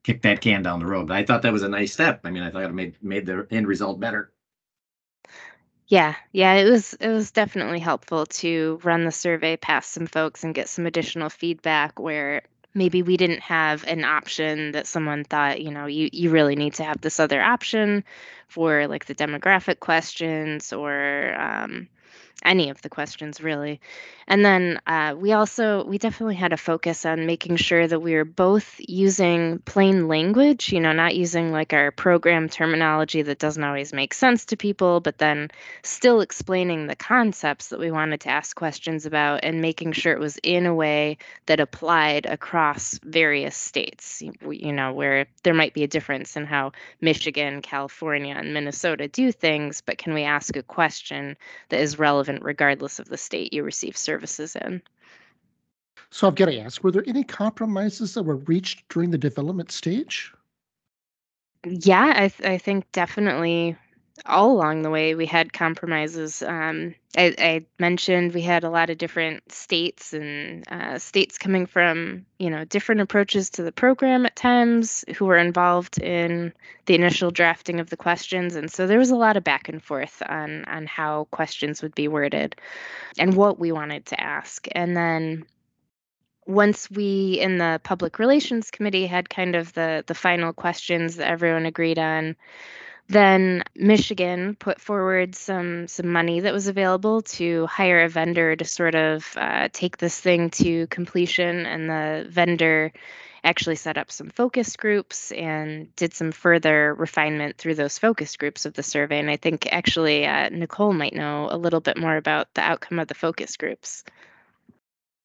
kick 0.03 0.23
that 0.23 0.41
can 0.41 0.63
down 0.63 0.81
the 0.81 0.87
road. 0.87 1.09
But 1.09 1.17
I 1.17 1.25
thought 1.25 1.43
that 1.43 1.53
was 1.53 1.63
a 1.63 1.69
nice 1.69 1.93
step. 1.93 2.21
I 2.25 2.31
mean, 2.31 2.43
I 2.43 2.51
thought 2.51 2.65
it 2.65 2.75
made 2.75 2.97
made 3.03 3.27
the 3.27 3.47
end 3.51 3.67
result 3.67 4.01
better. 4.01 4.33
Yeah, 5.87 6.15
yeah, 6.33 6.55
it 6.55 6.71
was 6.71 6.95
it 6.95 7.09
was 7.09 7.31
definitely 7.31 7.79
helpful 7.79 8.27
to 8.27 8.81
run 8.83 9.05
the 9.05 9.13
survey 9.13 9.57
past 9.57 9.93
some 9.93 10.07
folks 10.07 10.43
and 10.43 10.55
get 10.55 10.69
some 10.69 10.87
additional 10.87 11.29
feedback 11.29 11.99
where 11.99 12.43
maybe 12.75 13.03
we 13.03 13.17
didn't 13.17 13.41
have 13.41 13.85
an 13.87 14.05
option 14.05 14.73
that 14.73 14.87
someone 14.87 15.25
thought, 15.25 15.61
you 15.61 15.71
know, 15.71 15.87
you 15.87 16.09
you 16.13 16.31
really 16.31 16.57
need 16.57 16.75
to 16.75 16.85
have 16.85 17.01
this 17.01 17.21
other 17.21 17.41
option 17.43 18.05
for 18.49 18.87
like 18.89 19.05
the 19.07 19.15
demographic 19.15 19.81
questions 19.81 20.73
or 20.73 21.35
um, 21.39 21.89
any 22.43 22.71
of 22.71 22.83
the 22.83 22.89
questions 22.89 23.41
really. 23.41 23.81
And 24.27 24.45
then 24.45 24.81
uh, 24.87 25.15
we 25.19 25.33
also 25.33 25.85
we 25.85 25.99
definitely 25.99 26.35
had 26.35 26.53
a 26.53 26.57
focus 26.57 27.05
on 27.05 27.27
making 27.27 27.57
sure 27.57 27.87
that 27.87 28.01
we 28.01 28.15
were 28.15 28.25
both 28.25 28.77
using 28.79 29.59
plain 29.61 30.09
language 30.09 30.73
you 30.73 30.81
know 30.81 30.93
not 30.93 31.15
using 31.15 31.53
like 31.53 31.73
our 31.73 31.91
program 31.91 32.49
terminology 32.49 33.23
that 33.23 33.39
doesn't 33.39 33.65
always 33.65 33.93
make 33.93 34.15
sense 34.15 34.47
to 34.47 34.57
people 34.57 35.01
but 35.01 35.19
then 35.19 35.51
still 35.83 36.21
explaining 36.21 36.87
the 36.87 36.97
concepts 36.97 37.69
that 37.69 37.79
we 37.79 37.91
wanted 37.91 38.21
to 38.21 38.31
ask 38.31 38.57
questions 38.57 39.05
about 39.05 39.41
and 39.43 39.61
making 39.61 39.93
sure 39.93 40.13
it 40.13 40.19
was 40.19 40.39
in 40.43 40.67
a 40.67 40.75
way 40.75 41.19
that 41.47 41.61
applied 41.61 42.27
across 42.27 42.99
various 43.05 43.57
states 43.57 44.23
you 44.51 44.73
know 44.73 44.93
where 44.93 45.27
there 45.43 45.55
might 45.55 45.75
be 45.75 45.85
a 45.85 45.89
difference 45.89 46.37
in 46.37 46.47
how 46.47 46.73
michigan 47.01 47.61
california 47.61 48.35
and 48.35 48.55
minnesota 48.55 49.07
do 49.09 49.31
things 49.31 49.83
but 49.85 49.99
can 49.99 50.15
we 50.15 50.23
ask 50.23 50.57
a 50.57 50.63
question 50.63 51.37
that 51.69 51.81
is 51.81 51.99
relevant 51.99 52.24
regardless 52.43 52.99
of 52.99 53.09
the 53.09 53.17
state 53.17 53.53
you 53.53 53.63
receive 53.63 53.97
services 53.97 54.57
in. 54.57 54.83
So 56.11 56.27
I've 56.27 56.35
got 56.35 56.47
to 56.47 56.59
ask, 56.61 56.83
were 56.85 56.91
there 56.91 57.05
any 57.07 57.25
compromises 57.25 58.15
that 58.15 58.23
were 58.23 58.37
reached 58.37 58.89
during 58.89 59.11
the 59.11 59.19
development 59.19 59.71
stage? 59.73 60.33
Yeah, 61.65 62.13
I, 62.15 62.29
th- 62.29 62.49
I 62.49 62.59
think 62.59 62.91
definitely 62.93 63.77
all 64.27 64.53
along 64.53 64.83
the 64.83 64.91
way 64.91 65.15
we 65.15 65.27
had 65.27 65.53
compromises. 65.53 66.43
Um, 66.43 66.95
I, 67.17 67.35
I, 67.39 67.67
mentioned 67.79 68.33
we 68.33 68.43
had 68.43 68.65
a 68.65 68.71
lot 68.71 68.91
of 68.91 68.99
different 68.99 69.51
states 69.51 70.13
and 70.13 70.65
uh, 70.71 70.99
states 70.99 71.37
coming 71.37 71.67
from 71.67 72.25
you 72.39 72.49
know 72.49 72.65
different 72.65 73.01
approaches 73.01 73.51
to 73.51 73.63
the 73.63 73.73
program 73.73 74.25
at 74.25 74.37
times 74.37 75.05
who 75.17 75.25
were 75.25 75.37
involved 75.37 75.99
in 75.99 76.53
the 76.87 76.95
initial 76.95 77.31
drafting 77.31 77.81
of 77.81 77.91
the 77.91 77.97
questions, 77.97 78.55
and 78.55 78.71
so 78.71 78.87
there 78.87 78.99
was 78.99 79.11
a 79.11 79.17
lot 79.17 79.37
of 79.37 79.45
back 79.45 79.69
and 79.69 79.83
forth 79.83 80.23
on 80.29 80.65
on 80.67 80.87
how 80.87 81.27
questions 81.31 81.83
would 81.83 81.95
be 81.95 82.09
worded 82.09 82.57
and 83.19 83.35
what 83.35 83.59
we 83.59 83.73
wanted 83.73 84.07
to 84.07 84.21
ask, 84.21 84.69
and 84.73 84.97
then 84.97 85.45
once 86.47 86.91
we 86.91 87.39
in 87.41 87.59
the 87.59 87.81
public 87.85 88.19
relations 88.19 88.71
committee 88.71 89.07
had 89.07 89.29
kind 89.29 89.57
of 89.57 89.73
the 89.73 90.05
the 90.07 90.15
final 90.15 90.53
questions 90.53 91.17
that 91.17 91.29
everyone 91.29 91.67
agreed 91.67 91.99
on 91.99 92.37
Then 93.09 93.65
Michigan 93.77 94.57
put 94.59 94.81
forward 94.81 95.35
some 95.35 95.89
some 95.89 96.09
money 96.09 96.41
that 96.41 96.55
was 96.55 96.69
available 96.69 97.21
to 97.23 97.67
hire 97.67 98.03
a 98.03 98.09
vendor 98.09 98.57
to 98.57 98.65
sort 98.65 98.95
of 98.95 99.31
uh, 99.37 99.69
take 99.73 99.99
this 99.99 100.19
thing 100.19 100.51
to 100.51 100.87
completion, 100.87 101.67
and 101.67 101.89
the 101.91 102.27
vendor 102.31 102.93
actually 103.45 103.77
set 103.77 103.99
up 103.99 104.11
some 104.11 104.31
focus 104.31 104.75
groups 104.77 105.31
and 105.33 105.95
did 105.97 106.15
some 106.15 106.33
further 106.33 106.95
refinement 106.95 107.59
through 107.59 107.75
those 107.75 107.99
focus 107.99 108.37
groups 108.37 108.65
of 108.65 108.73
the 108.73 108.83
survey. 108.83 109.19
And 109.19 109.31
I 109.31 109.37
think 109.37 109.69
actually 109.71 110.27
uh, 110.27 110.49
Nicole 110.49 110.95
might 110.95 111.15
know 111.15 111.49
a 111.51 111.59
little 111.59 111.81
bit 111.81 111.99
more 111.99 112.17
about 112.17 112.53
the 112.55 112.63
outcome 112.63 112.99
of 112.99 113.09
the 113.09 113.15
focus 113.15 113.59
groups. 113.59 114.03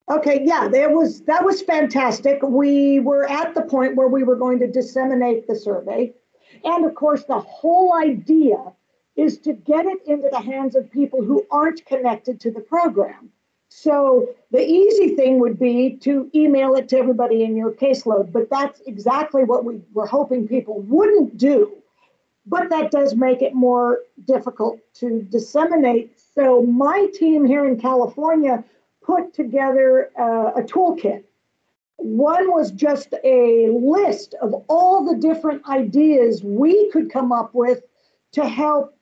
Okay, 0.09 0.41
yeah, 0.43 0.67
that 0.67 0.91
was 0.91 1.21
that 1.21 1.45
was 1.45 1.61
fantastic. 1.61 2.41
We 2.41 2.99
were 2.99 3.29
at 3.29 3.53
the 3.53 3.61
point 3.61 3.95
where 3.95 4.07
we 4.07 4.23
were 4.23 4.35
going 4.35 4.59
to 4.59 4.67
disseminate 4.67 5.47
the 5.47 5.55
survey. 5.55 6.13
And 6.63 6.85
of 6.85 6.95
course, 6.95 7.23
the 7.25 7.39
whole 7.39 7.93
idea 7.93 8.57
is 9.15 9.37
to 9.39 9.53
get 9.53 9.85
it 9.85 9.99
into 10.05 10.29
the 10.31 10.39
hands 10.39 10.75
of 10.75 10.91
people 10.91 11.23
who 11.23 11.45
aren't 11.51 11.85
connected 11.85 12.39
to 12.41 12.51
the 12.51 12.61
program. 12.61 13.29
So 13.69 14.29
the 14.51 14.65
easy 14.65 15.15
thing 15.15 15.39
would 15.39 15.59
be 15.59 15.95
to 15.97 16.29
email 16.33 16.75
it 16.75 16.89
to 16.89 16.97
everybody 16.97 17.43
in 17.43 17.55
your 17.55 17.71
caseload, 17.71 18.31
but 18.31 18.49
that's 18.49 18.81
exactly 18.87 19.43
what 19.43 19.63
we 19.63 19.81
were 19.93 20.07
hoping 20.07 20.47
people 20.47 20.81
wouldn't 20.81 21.37
do. 21.37 21.75
But 22.45 22.69
that 22.71 22.89
does 22.89 23.15
make 23.15 23.43
it 23.43 23.53
more 23.53 23.99
difficult 24.25 24.79
to 24.95 25.21
disseminate. 25.21 26.19
So 26.33 26.63
my 26.63 27.07
team 27.13 27.45
here 27.45 27.67
in 27.67 27.79
California 27.79 28.63
put 29.03 29.33
together 29.33 30.09
uh, 30.17 30.53
a 30.55 30.63
toolkit 30.63 31.23
one 31.99 32.51
was 32.51 32.71
just 32.71 33.13
a 33.23 33.69
list 33.71 34.33
of 34.41 34.53
all 34.67 35.05
the 35.05 35.17
different 35.19 35.67
ideas 35.67 36.43
we 36.43 36.89
could 36.91 37.11
come 37.11 37.31
up 37.31 37.53
with 37.53 37.83
to 38.31 38.47
help 38.47 38.95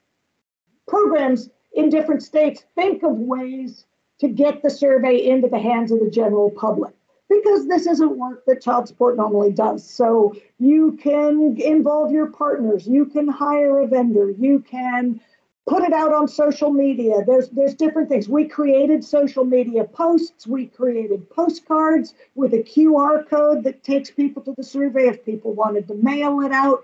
programs 0.87 1.49
in 1.73 1.89
different 1.89 2.23
states 2.23 2.65
think 2.75 3.03
of 3.03 3.11
ways 3.11 3.85
to 4.19 4.27
get 4.27 4.63
the 4.63 4.69
survey 4.69 5.17
into 5.17 5.47
the 5.47 5.59
hands 5.59 5.91
of 5.91 5.99
the 5.99 6.09
general 6.09 6.49
public. 6.49 6.93
Because 7.29 7.67
this 7.67 7.85
isn't 7.85 8.17
work 8.17 8.45
that 8.45 8.61
child 8.61 8.87
support 8.87 9.17
normally 9.17 9.51
does. 9.51 9.87
So 9.87 10.33
you 10.59 10.93
can 10.93 11.57
involve 11.61 12.11
your 12.11 12.27
partners, 12.27 12.87
you 12.87 13.05
can 13.05 13.27
hire 13.27 13.79
a 13.81 13.87
vendor, 13.87 14.31
you 14.31 14.59
can 14.59 15.19
put 15.67 15.83
it 15.83 15.91
out 15.91 16.13
on 16.13 16.27
social 16.27 16.71
media. 16.71 17.23
There's 17.25 17.49
there's 17.49 17.75
different 17.75 18.09
things. 18.09 18.29
We 18.29 18.47
created 18.47 19.03
social 19.03 19.43
media 19.43 19.83
posts. 19.83 20.47
We 20.47 20.67
created 20.67 21.29
postcards 21.29 22.13
with 22.35 22.53
a 22.53 22.63
QR 22.63 23.29
code 23.29 23.63
that 23.65 23.83
takes 23.83 24.09
people 24.09 24.41
to 24.43 24.53
the 24.55 24.63
survey 24.63 25.07
if 25.07 25.25
people 25.25 25.53
wanted 25.53 25.87
to 25.89 25.95
mail 25.95 26.39
it 26.41 26.51
out. 26.51 26.83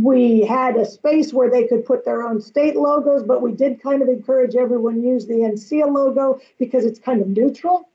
We 0.00 0.44
had 0.44 0.76
a 0.76 0.86
space 0.86 1.32
where 1.32 1.50
they 1.50 1.66
could 1.66 1.84
put 1.84 2.04
their 2.04 2.22
own 2.26 2.40
state 2.40 2.74
logos, 2.76 3.22
but 3.22 3.42
we 3.42 3.52
did 3.52 3.82
kind 3.82 4.02
of 4.02 4.08
encourage 4.08 4.56
everyone 4.56 5.02
use 5.02 5.26
the 5.26 5.34
NCSEA 5.34 5.92
logo 5.92 6.40
because 6.58 6.84
it's 6.84 6.98
kind 6.98 7.20
of 7.20 7.28
neutral. 7.28 7.88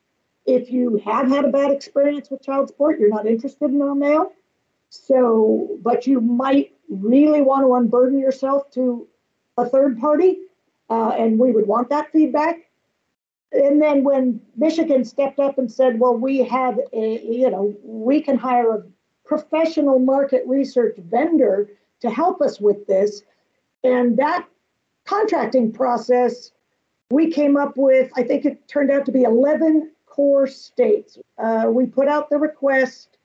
If 0.45 0.71
you 0.71 1.01
have 1.05 1.27
had 1.27 1.45
a 1.45 1.49
bad 1.49 1.71
experience 1.71 2.29
with 2.29 2.41
child 2.41 2.69
support, 2.69 2.99
you're 2.99 3.09
not 3.09 3.27
interested 3.27 3.69
in 3.69 3.81
our 3.81 3.95
mail. 3.95 4.31
So, 4.89 5.77
but 5.81 6.07
you 6.07 6.21
might 6.21 6.73
really 6.89 7.41
want 7.41 7.65
to 7.65 7.75
unburden 7.75 8.17
yourself 8.17 8.71
to 8.71 9.07
a 9.61 9.69
third 9.69 9.99
party, 9.99 10.39
uh, 10.89 11.09
and 11.17 11.39
we 11.39 11.51
would 11.51 11.67
want 11.67 11.89
that 11.89 12.11
feedback. 12.11 12.69
And 13.51 13.81
then 13.81 14.03
when 14.03 14.41
Michigan 14.55 15.03
stepped 15.03 15.39
up 15.39 15.57
and 15.57 15.71
said, 15.71 15.99
well, 15.99 16.15
we 16.15 16.39
have 16.39 16.79
a, 16.93 17.19
you 17.19 17.49
know, 17.49 17.75
we 17.83 18.21
can 18.21 18.37
hire 18.37 18.75
a 18.75 18.83
professional 19.25 19.99
market 19.99 20.43
research 20.47 20.97
vendor 20.97 21.69
to 22.01 22.09
help 22.09 22.41
us 22.41 22.59
with 22.59 22.85
this. 22.87 23.23
And 23.83 24.17
that 24.17 24.47
contracting 25.05 25.71
process, 25.71 26.51
we 27.09 27.31
came 27.31 27.57
up 27.57 27.73
with, 27.75 28.11
I 28.15 28.23
think 28.23 28.45
it 28.45 28.67
turned 28.67 28.91
out 28.91 29.05
to 29.05 29.11
be 29.11 29.23
11 29.23 29.91
core 30.05 30.47
states. 30.47 31.17
Uh, 31.37 31.67
we 31.69 31.85
put 31.85 32.07
out 32.07 32.29
the 32.29 32.37
request. 32.37 33.17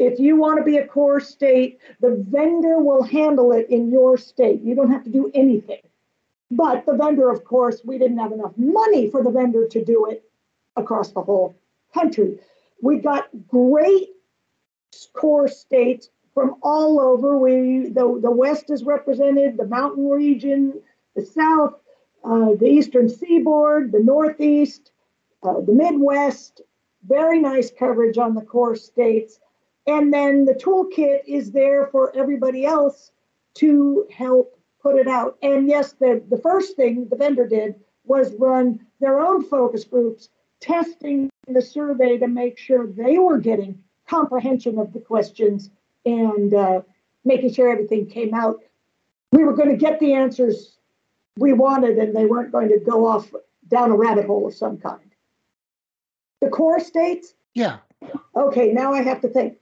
If 0.00 0.18
you 0.18 0.36
want 0.36 0.58
to 0.58 0.64
be 0.64 0.78
a 0.78 0.86
core 0.86 1.20
state, 1.20 1.78
the 2.00 2.24
vendor 2.26 2.78
will 2.78 3.02
handle 3.02 3.52
it 3.52 3.68
in 3.68 3.90
your 3.90 4.16
state. 4.16 4.62
You 4.62 4.74
don't 4.74 4.90
have 4.90 5.04
to 5.04 5.10
do 5.10 5.30
anything. 5.34 5.82
But 6.50 6.86
the 6.86 6.94
vendor, 6.94 7.28
of 7.28 7.44
course, 7.44 7.82
we 7.84 7.98
didn't 7.98 8.16
have 8.16 8.32
enough 8.32 8.56
money 8.56 9.10
for 9.10 9.22
the 9.22 9.30
vendor 9.30 9.68
to 9.68 9.84
do 9.84 10.06
it 10.06 10.24
across 10.74 11.10
the 11.10 11.20
whole 11.20 11.54
country. 11.92 12.38
We 12.80 12.96
got 12.96 13.28
great 13.46 14.08
core 15.12 15.48
states 15.48 16.08
from 16.32 16.56
all 16.62 16.98
over. 16.98 17.36
We 17.36 17.90
the, 17.90 18.18
the 18.22 18.30
West 18.30 18.70
is 18.70 18.84
represented, 18.84 19.58
the 19.58 19.66
mountain 19.66 20.08
region, 20.08 20.80
the 21.14 21.26
South, 21.26 21.74
uh, 22.24 22.54
the 22.58 22.68
Eastern 22.68 23.10
Seaboard, 23.10 23.92
the 23.92 24.00
Northeast, 24.00 24.92
uh, 25.42 25.60
the 25.60 25.74
Midwest. 25.74 26.62
Very 27.06 27.38
nice 27.38 27.70
coverage 27.70 28.16
on 28.16 28.34
the 28.34 28.42
core 28.42 28.76
states. 28.76 29.38
And 29.90 30.14
then 30.14 30.44
the 30.44 30.54
toolkit 30.54 31.22
is 31.26 31.50
there 31.50 31.88
for 31.88 32.16
everybody 32.16 32.64
else 32.64 33.10
to 33.54 34.06
help 34.16 34.56
put 34.80 34.94
it 34.94 35.08
out. 35.08 35.36
And 35.42 35.66
yes, 35.66 35.94
the, 35.94 36.22
the 36.30 36.38
first 36.38 36.76
thing 36.76 37.08
the 37.08 37.16
vendor 37.16 37.44
did 37.44 37.74
was 38.04 38.32
run 38.34 38.86
their 39.00 39.18
own 39.18 39.42
focus 39.44 39.82
groups, 39.82 40.28
testing 40.60 41.28
the 41.48 41.60
survey 41.60 42.18
to 42.18 42.28
make 42.28 42.56
sure 42.56 42.86
they 42.86 43.18
were 43.18 43.38
getting 43.38 43.82
comprehension 44.06 44.78
of 44.78 44.92
the 44.92 45.00
questions 45.00 45.70
and 46.06 46.54
uh, 46.54 46.82
making 47.24 47.52
sure 47.52 47.68
everything 47.68 48.06
came 48.06 48.32
out. 48.32 48.60
We 49.32 49.42
were 49.42 49.54
going 49.54 49.70
to 49.70 49.76
get 49.76 49.98
the 49.98 50.12
answers 50.12 50.76
we 51.36 51.52
wanted, 51.52 51.98
and 51.98 52.14
they 52.14 52.26
weren't 52.26 52.52
going 52.52 52.68
to 52.68 52.78
go 52.78 53.08
off 53.08 53.28
down 53.66 53.90
a 53.90 53.96
rabbit 53.96 54.26
hole 54.26 54.46
of 54.46 54.54
some 54.54 54.78
kind. 54.78 55.10
The 56.40 56.48
core 56.48 56.78
states? 56.78 57.34
Yeah. 57.54 57.78
Okay, 58.36 58.72
now 58.72 58.92
I 58.92 59.02
have 59.02 59.20
to 59.22 59.28
think. 59.28 59.59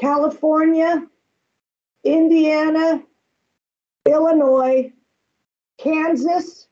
California, 0.00 1.06
Indiana, 2.04 3.02
Illinois, 4.06 4.92
Kansas, 5.78 6.68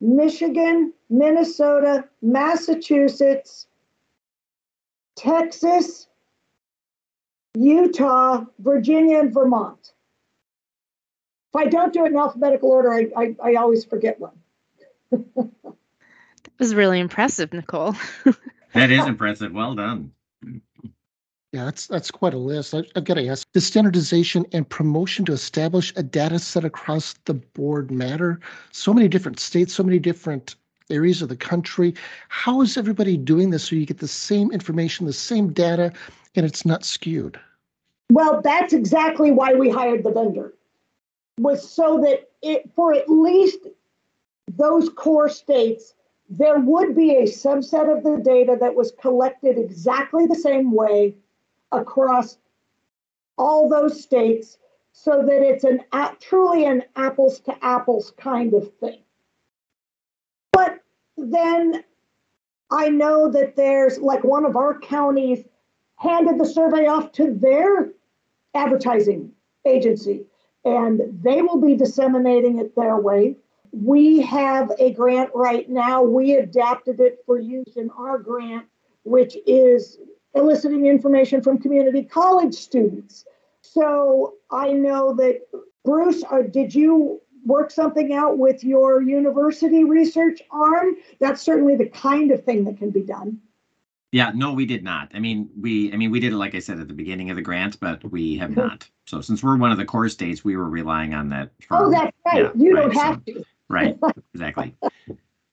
Michigan, 0.00 0.92
Minnesota, 1.08 2.08
Massachusetts, 2.22 3.66
Texas, 5.16 6.06
Utah, 7.54 8.44
Virginia, 8.60 9.20
and 9.20 9.34
Vermont. 9.34 9.92
If 11.52 11.56
I 11.56 11.66
don't 11.66 11.92
do 11.92 12.04
it 12.04 12.12
in 12.12 12.16
alphabetical 12.16 12.70
order, 12.70 12.92
I, 12.92 13.08
I, 13.16 13.36
I 13.42 13.54
always 13.56 13.84
forget 13.84 14.20
one. 14.20 14.38
that 15.10 15.74
was 16.58 16.74
really 16.74 17.00
impressive, 17.00 17.52
Nicole. 17.52 17.96
that 18.72 18.90
is 18.90 19.04
impressive. 19.06 19.52
Well 19.52 19.74
done. 19.74 20.12
Yeah, 21.52 21.64
that's 21.64 21.88
that's 21.88 22.12
quite 22.12 22.32
a 22.32 22.38
list. 22.38 22.74
I, 22.74 22.84
I've 22.94 23.04
got 23.04 23.14
to 23.14 23.26
ask: 23.26 23.44
Does 23.52 23.66
standardization 23.66 24.46
and 24.52 24.68
promotion 24.68 25.24
to 25.24 25.32
establish 25.32 25.92
a 25.96 26.02
data 26.02 26.38
set 26.38 26.64
across 26.64 27.14
the 27.24 27.34
board 27.34 27.90
matter? 27.90 28.38
So 28.70 28.94
many 28.94 29.08
different 29.08 29.40
states, 29.40 29.74
so 29.74 29.82
many 29.82 29.98
different 29.98 30.54
areas 30.90 31.22
of 31.22 31.28
the 31.28 31.36
country. 31.36 31.94
How 32.28 32.60
is 32.62 32.76
everybody 32.76 33.16
doing 33.16 33.50
this 33.50 33.64
so 33.64 33.74
you 33.74 33.84
get 33.84 33.98
the 33.98 34.06
same 34.06 34.52
information, 34.52 35.06
the 35.06 35.12
same 35.12 35.52
data, 35.52 35.92
and 36.36 36.46
it's 36.46 36.64
not 36.64 36.84
skewed? 36.84 37.38
Well, 38.12 38.40
that's 38.42 38.72
exactly 38.72 39.32
why 39.32 39.54
we 39.54 39.70
hired 39.70 40.04
the 40.04 40.12
vendor, 40.12 40.54
was 41.38 41.68
so 41.68 42.00
that 42.00 42.30
it 42.42 42.70
for 42.76 42.94
at 42.94 43.08
least 43.08 43.58
those 44.56 44.88
core 44.88 45.28
states, 45.28 45.94
there 46.28 46.60
would 46.60 46.94
be 46.94 47.16
a 47.16 47.22
subset 47.22 47.92
of 47.92 48.04
the 48.04 48.22
data 48.22 48.56
that 48.60 48.76
was 48.76 48.92
collected 49.00 49.58
exactly 49.58 50.26
the 50.26 50.36
same 50.36 50.70
way 50.70 51.16
across 51.72 52.38
all 53.38 53.68
those 53.68 54.02
states 54.02 54.58
so 54.92 55.22
that 55.22 55.42
it's 55.42 55.64
an 55.64 55.80
truly 56.20 56.64
an 56.64 56.82
apples 56.96 57.40
to 57.40 57.64
apples 57.64 58.12
kind 58.18 58.54
of 58.54 58.72
thing. 58.76 59.00
But 60.52 60.80
then 61.16 61.84
I 62.70 62.88
know 62.88 63.30
that 63.30 63.56
there's 63.56 63.98
like 63.98 64.24
one 64.24 64.44
of 64.44 64.56
our 64.56 64.78
counties 64.78 65.44
handed 65.96 66.38
the 66.38 66.46
survey 66.46 66.86
off 66.86 67.12
to 67.12 67.32
their 67.32 67.90
advertising 68.54 69.32
agency 69.64 70.24
and 70.64 71.00
they 71.22 71.42
will 71.42 71.60
be 71.60 71.74
disseminating 71.74 72.58
it 72.58 72.74
their 72.76 72.98
way. 72.98 73.36
We 73.72 74.20
have 74.20 74.72
a 74.78 74.92
grant 74.92 75.30
right 75.34 75.68
now. 75.68 76.02
We 76.02 76.34
adapted 76.34 77.00
it 77.00 77.22
for 77.24 77.38
use 77.38 77.76
in 77.76 77.90
our 77.90 78.18
grant, 78.18 78.66
which 79.04 79.36
is 79.46 79.98
eliciting 80.34 80.86
information 80.86 81.42
from 81.42 81.58
community 81.58 82.02
college 82.04 82.54
students. 82.54 83.24
So 83.62 84.34
I 84.50 84.72
know 84.72 85.14
that, 85.14 85.40
Bruce, 85.84 86.22
uh, 86.30 86.42
did 86.42 86.74
you 86.74 87.20
work 87.44 87.70
something 87.70 88.12
out 88.12 88.38
with 88.38 88.62
your 88.64 89.02
university 89.02 89.84
research 89.84 90.40
arm? 90.50 90.96
That's 91.20 91.40
certainly 91.42 91.76
the 91.76 91.86
kind 91.88 92.30
of 92.30 92.44
thing 92.44 92.64
that 92.64 92.78
can 92.78 92.90
be 92.90 93.02
done. 93.02 93.40
Yeah, 94.12 94.32
no, 94.34 94.52
we 94.52 94.66
did 94.66 94.82
not. 94.82 95.08
I 95.14 95.20
mean, 95.20 95.48
we, 95.60 95.92
I 95.92 95.96
mean, 95.96 96.10
we 96.10 96.18
did 96.18 96.32
it, 96.32 96.36
like 96.36 96.56
I 96.56 96.58
said, 96.58 96.80
at 96.80 96.88
the 96.88 96.94
beginning 96.94 97.30
of 97.30 97.36
the 97.36 97.42
grant, 97.42 97.78
but 97.78 98.02
we 98.10 98.36
have 98.38 98.56
not. 98.56 98.88
So 99.06 99.20
since 99.20 99.40
we're 99.42 99.56
one 99.56 99.70
of 99.70 99.78
the 99.78 99.84
core 99.84 100.08
states, 100.08 100.44
we 100.44 100.56
were 100.56 100.68
relying 100.68 101.14
on 101.14 101.28
that. 101.28 101.50
Oh, 101.70 101.90
that's 101.90 102.16
right. 102.26 102.42
Yeah, 102.42 102.50
You 102.56 102.74
don't 102.74 102.88
right, 102.88 102.94
so- 102.96 103.00
have 103.02 103.24
to. 103.26 103.44
Right, 103.68 103.96
exactly. 104.34 104.74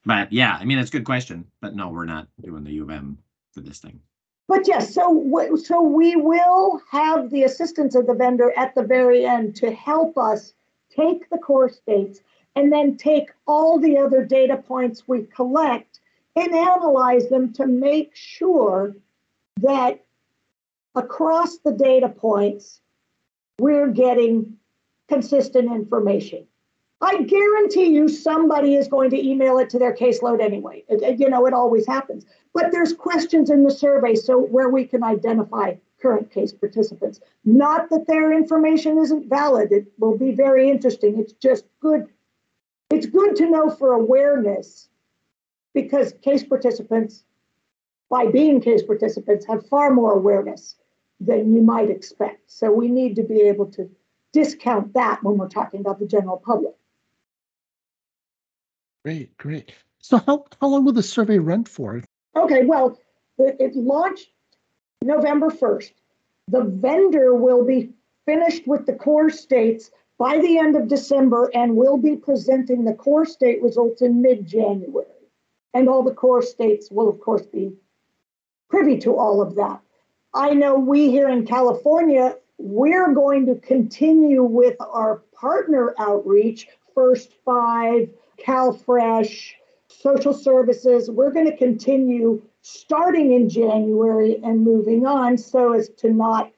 But 0.04 0.32
yeah, 0.32 0.56
I 0.60 0.64
mean, 0.64 0.78
it's 0.78 0.88
a 0.90 0.92
good 0.92 1.04
question, 1.04 1.44
but 1.60 1.76
no, 1.76 1.88
we're 1.88 2.04
not 2.04 2.26
doing 2.40 2.64
the 2.64 2.72
U 2.72 2.82
of 2.82 2.90
M 2.90 3.18
for 3.52 3.60
this 3.60 3.78
thing. 3.78 4.00
But 4.48 4.66
yes, 4.66 4.94
so, 4.94 5.56
so 5.62 5.82
we 5.82 6.16
will 6.16 6.80
have 6.90 7.30
the 7.30 7.44
assistance 7.44 7.94
of 7.94 8.06
the 8.06 8.14
vendor 8.14 8.52
at 8.56 8.74
the 8.74 8.82
very 8.82 9.26
end 9.26 9.54
to 9.56 9.70
help 9.70 10.16
us 10.16 10.54
take 10.90 11.28
the 11.28 11.36
core 11.36 11.70
dates 11.86 12.20
and 12.56 12.72
then 12.72 12.96
take 12.96 13.30
all 13.46 13.78
the 13.78 13.98
other 13.98 14.24
data 14.24 14.56
points 14.56 15.06
we 15.06 15.24
collect 15.24 16.00
and 16.34 16.54
analyze 16.54 17.28
them 17.28 17.52
to 17.52 17.66
make 17.66 18.16
sure 18.16 18.96
that 19.60 20.02
across 20.94 21.58
the 21.58 21.72
data 21.72 22.08
points, 22.08 22.80
we're 23.58 23.88
getting 23.88 24.56
consistent 25.08 25.70
information. 25.70 26.46
I 27.00 27.22
guarantee 27.22 27.86
you 27.86 28.08
somebody 28.08 28.74
is 28.74 28.88
going 28.88 29.10
to 29.10 29.24
email 29.24 29.58
it 29.58 29.70
to 29.70 29.78
their 29.78 29.94
caseload 29.94 30.40
anyway. 30.40 30.84
It- 30.88 31.02
it- 31.02 31.20
you 31.20 31.30
know, 31.30 31.46
it 31.46 31.54
always 31.54 31.86
happens. 31.86 32.26
But 32.52 32.72
there's 32.72 32.92
questions 32.92 33.50
in 33.50 33.62
the 33.62 33.70
survey 33.70 34.16
so 34.16 34.38
where 34.38 34.68
we 34.68 34.84
can 34.84 35.04
identify 35.04 35.76
current 36.00 36.30
case 36.30 36.52
participants. 36.52 37.20
Not 37.44 37.88
that 37.90 38.06
their 38.06 38.32
information 38.32 38.98
isn't 38.98 39.26
valid. 39.26 39.70
It 39.70 39.86
will 39.98 40.16
be 40.16 40.32
very 40.32 40.68
interesting. 40.68 41.18
It's 41.18 41.34
just 41.34 41.66
good. 41.80 42.08
It's 42.90 43.06
good 43.06 43.36
to 43.36 43.48
know 43.48 43.70
for 43.70 43.92
awareness 43.92 44.88
because 45.74 46.14
case 46.14 46.42
participants, 46.42 47.24
by 48.08 48.26
being 48.26 48.60
case 48.60 48.82
participants, 48.82 49.46
have 49.46 49.66
far 49.68 49.92
more 49.92 50.14
awareness 50.14 50.74
than 51.20 51.52
you 51.52 51.62
might 51.62 51.90
expect. 51.90 52.50
So 52.50 52.72
we 52.72 52.88
need 52.88 53.14
to 53.16 53.22
be 53.22 53.42
able 53.42 53.66
to 53.66 53.88
discount 54.32 54.94
that 54.94 55.22
when 55.22 55.36
we're 55.36 55.48
talking 55.48 55.80
about 55.80 56.00
the 56.00 56.06
general 56.06 56.38
public. 56.38 56.74
Great, 59.08 59.38
great. 59.38 59.72
So 60.00 60.18
how, 60.18 60.44
how 60.60 60.68
long 60.68 60.84
will 60.84 60.92
the 60.92 61.02
survey 61.02 61.38
run 61.38 61.64
for? 61.64 62.02
Okay, 62.36 62.66
well, 62.66 63.00
it, 63.38 63.56
it 63.58 63.74
launched 63.74 64.28
November 65.02 65.48
1st. 65.48 65.92
The 66.48 66.64
vendor 66.64 67.34
will 67.34 67.64
be 67.64 67.94
finished 68.26 68.66
with 68.66 68.84
the 68.84 68.92
core 68.92 69.30
states 69.30 69.90
by 70.18 70.40
the 70.40 70.58
end 70.58 70.76
of 70.76 70.88
December 70.88 71.50
and 71.54 71.74
will 71.74 71.96
be 71.96 72.16
presenting 72.16 72.84
the 72.84 72.92
core 72.92 73.24
state 73.24 73.62
results 73.62 74.02
in 74.02 74.20
mid-January. 74.20 75.06
And 75.72 75.88
all 75.88 76.02
the 76.02 76.12
core 76.12 76.42
states 76.42 76.90
will, 76.90 77.08
of 77.08 77.18
course, 77.18 77.46
be 77.46 77.72
privy 78.68 78.98
to 78.98 79.16
all 79.16 79.40
of 79.40 79.54
that. 79.54 79.80
I 80.34 80.50
know 80.50 80.78
we 80.78 81.10
here 81.10 81.30
in 81.30 81.46
California, 81.46 82.36
we're 82.58 83.14
going 83.14 83.46
to 83.46 83.54
continue 83.54 84.42
with 84.42 84.76
our 84.82 85.22
partner 85.32 85.94
outreach, 85.98 86.68
First 86.94 87.32
Five, 87.42 88.10
CalFresh, 88.44 89.52
social 89.88 90.32
services. 90.32 91.10
We're 91.10 91.30
going 91.30 91.50
to 91.50 91.56
continue 91.56 92.42
starting 92.62 93.32
in 93.32 93.48
January 93.48 94.40
and 94.42 94.62
moving 94.62 95.06
on 95.06 95.38
so 95.38 95.72
as 95.72 95.88
to 95.98 96.10
not 96.10 96.52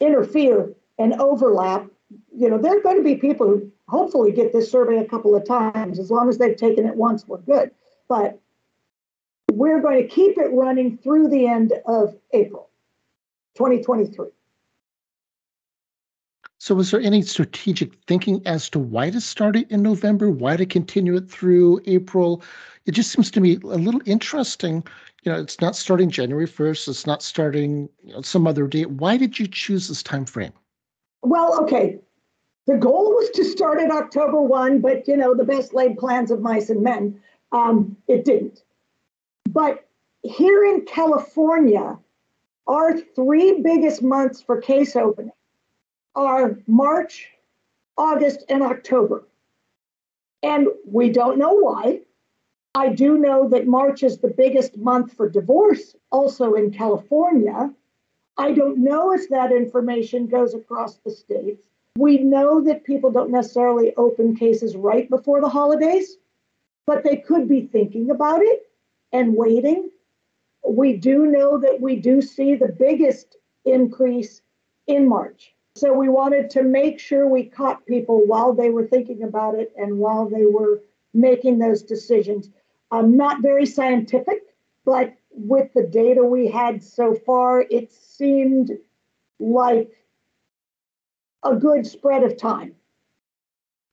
interfere 0.00 0.72
and 0.98 1.14
overlap. 1.14 1.86
You 2.34 2.50
know, 2.50 2.58
there 2.58 2.76
are 2.76 2.82
going 2.82 2.96
to 2.96 3.02
be 3.02 3.16
people 3.16 3.46
who 3.46 3.72
hopefully 3.88 4.32
get 4.32 4.52
this 4.52 4.70
survey 4.70 4.98
a 4.98 5.04
couple 5.04 5.34
of 5.34 5.46
times. 5.46 5.98
As 5.98 6.10
long 6.10 6.28
as 6.28 6.38
they've 6.38 6.56
taken 6.56 6.86
it 6.86 6.94
once, 6.94 7.26
we're 7.26 7.38
good. 7.38 7.70
But 8.08 8.40
we're 9.52 9.80
going 9.80 10.02
to 10.02 10.08
keep 10.08 10.38
it 10.38 10.52
running 10.52 10.98
through 10.98 11.28
the 11.28 11.46
end 11.46 11.72
of 11.86 12.14
April 12.32 12.70
2023. 13.56 14.26
So 16.66 16.74
was 16.74 16.90
there 16.90 17.00
any 17.00 17.22
strategic 17.22 17.94
thinking 18.08 18.42
as 18.44 18.68
to 18.70 18.80
why 18.80 19.10
to 19.10 19.20
start 19.20 19.54
it 19.54 19.70
in 19.70 19.84
November, 19.84 20.32
why 20.32 20.56
to 20.56 20.66
continue 20.66 21.14
it 21.14 21.30
through 21.30 21.80
April? 21.86 22.42
It 22.86 22.90
just 22.90 23.12
seems 23.12 23.30
to 23.30 23.40
me 23.40 23.54
a 23.62 23.78
little 23.78 24.02
interesting. 24.04 24.82
You 25.22 25.30
know, 25.30 25.40
it's 25.40 25.60
not 25.60 25.76
starting 25.76 26.10
January 26.10 26.48
1st, 26.48 26.88
it's 26.88 27.06
not 27.06 27.22
starting 27.22 27.88
you 28.02 28.14
know, 28.14 28.22
some 28.22 28.48
other 28.48 28.66
date. 28.66 28.90
Why 28.90 29.16
did 29.16 29.38
you 29.38 29.46
choose 29.46 29.86
this 29.86 30.02
time 30.02 30.24
frame? 30.24 30.52
Well, 31.22 31.56
okay. 31.62 32.00
The 32.66 32.78
goal 32.78 33.10
was 33.10 33.30
to 33.36 33.44
start 33.44 33.78
at 33.78 33.92
October 33.92 34.42
1, 34.42 34.80
but 34.80 35.06
you 35.06 35.16
know, 35.16 35.36
the 35.36 35.44
best 35.44 35.72
laid 35.72 35.96
plans 35.98 36.32
of 36.32 36.40
mice 36.40 36.68
and 36.68 36.82
men. 36.82 37.20
Um, 37.52 37.96
it 38.08 38.24
didn't. 38.24 38.64
But 39.48 39.86
here 40.22 40.64
in 40.64 40.84
California, 40.84 41.96
our 42.66 42.98
three 42.98 43.60
biggest 43.62 44.02
months 44.02 44.42
for 44.42 44.60
case 44.60 44.96
opening 44.96 45.30
are 46.16 46.58
March, 46.66 47.30
August, 47.96 48.44
and 48.48 48.62
October. 48.62 49.24
And 50.42 50.68
we 50.86 51.10
don't 51.10 51.38
know 51.38 51.52
why. 51.52 52.00
I 52.74 52.88
do 52.90 53.18
know 53.18 53.48
that 53.50 53.66
March 53.66 54.02
is 54.02 54.18
the 54.18 54.28
biggest 54.28 54.76
month 54.76 55.12
for 55.12 55.28
divorce, 55.28 55.94
also 56.10 56.54
in 56.54 56.72
California. 56.72 57.72
I 58.38 58.52
don't 58.52 58.78
know 58.78 59.12
if 59.12 59.28
that 59.30 59.52
information 59.52 60.26
goes 60.26 60.54
across 60.54 60.96
the 60.96 61.10
states. 61.10 61.66
We 61.96 62.18
know 62.18 62.60
that 62.62 62.84
people 62.84 63.10
don't 63.10 63.30
necessarily 63.30 63.94
open 63.96 64.36
cases 64.36 64.76
right 64.76 65.08
before 65.08 65.40
the 65.40 65.48
holidays, 65.48 66.18
but 66.86 67.02
they 67.02 67.16
could 67.16 67.48
be 67.48 67.62
thinking 67.62 68.10
about 68.10 68.42
it 68.42 68.70
and 69.12 69.34
waiting. 69.34 69.90
We 70.68 70.98
do 70.98 71.26
know 71.26 71.58
that 71.58 71.80
we 71.80 71.96
do 71.96 72.20
see 72.20 72.54
the 72.54 72.68
biggest 72.68 73.36
increase 73.64 74.42
in 74.86 75.08
March. 75.08 75.55
So 75.76 75.92
we 75.92 76.08
wanted 76.08 76.48
to 76.50 76.62
make 76.62 76.98
sure 76.98 77.28
we 77.28 77.44
caught 77.44 77.84
people 77.84 78.26
while 78.26 78.54
they 78.54 78.70
were 78.70 78.86
thinking 78.86 79.22
about 79.22 79.56
it 79.56 79.74
and 79.76 79.98
while 79.98 80.26
they 80.26 80.46
were 80.46 80.80
making 81.12 81.58
those 81.58 81.82
decisions. 81.82 82.48
Um, 82.90 83.14
not 83.14 83.42
very 83.42 83.66
scientific, 83.66 84.54
but 84.86 85.12
with 85.32 85.70
the 85.74 85.82
data 85.82 86.24
we 86.24 86.46
had 86.46 86.82
so 86.82 87.14
far, 87.14 87.60
it 87.70 87.92
seemed 87.92 88.70
like 89.38 89.92
a 91.42 91.54
good 91.54 91.86
spread 91.86 92.22
of 92.22 92.38
time. 92.38 92.74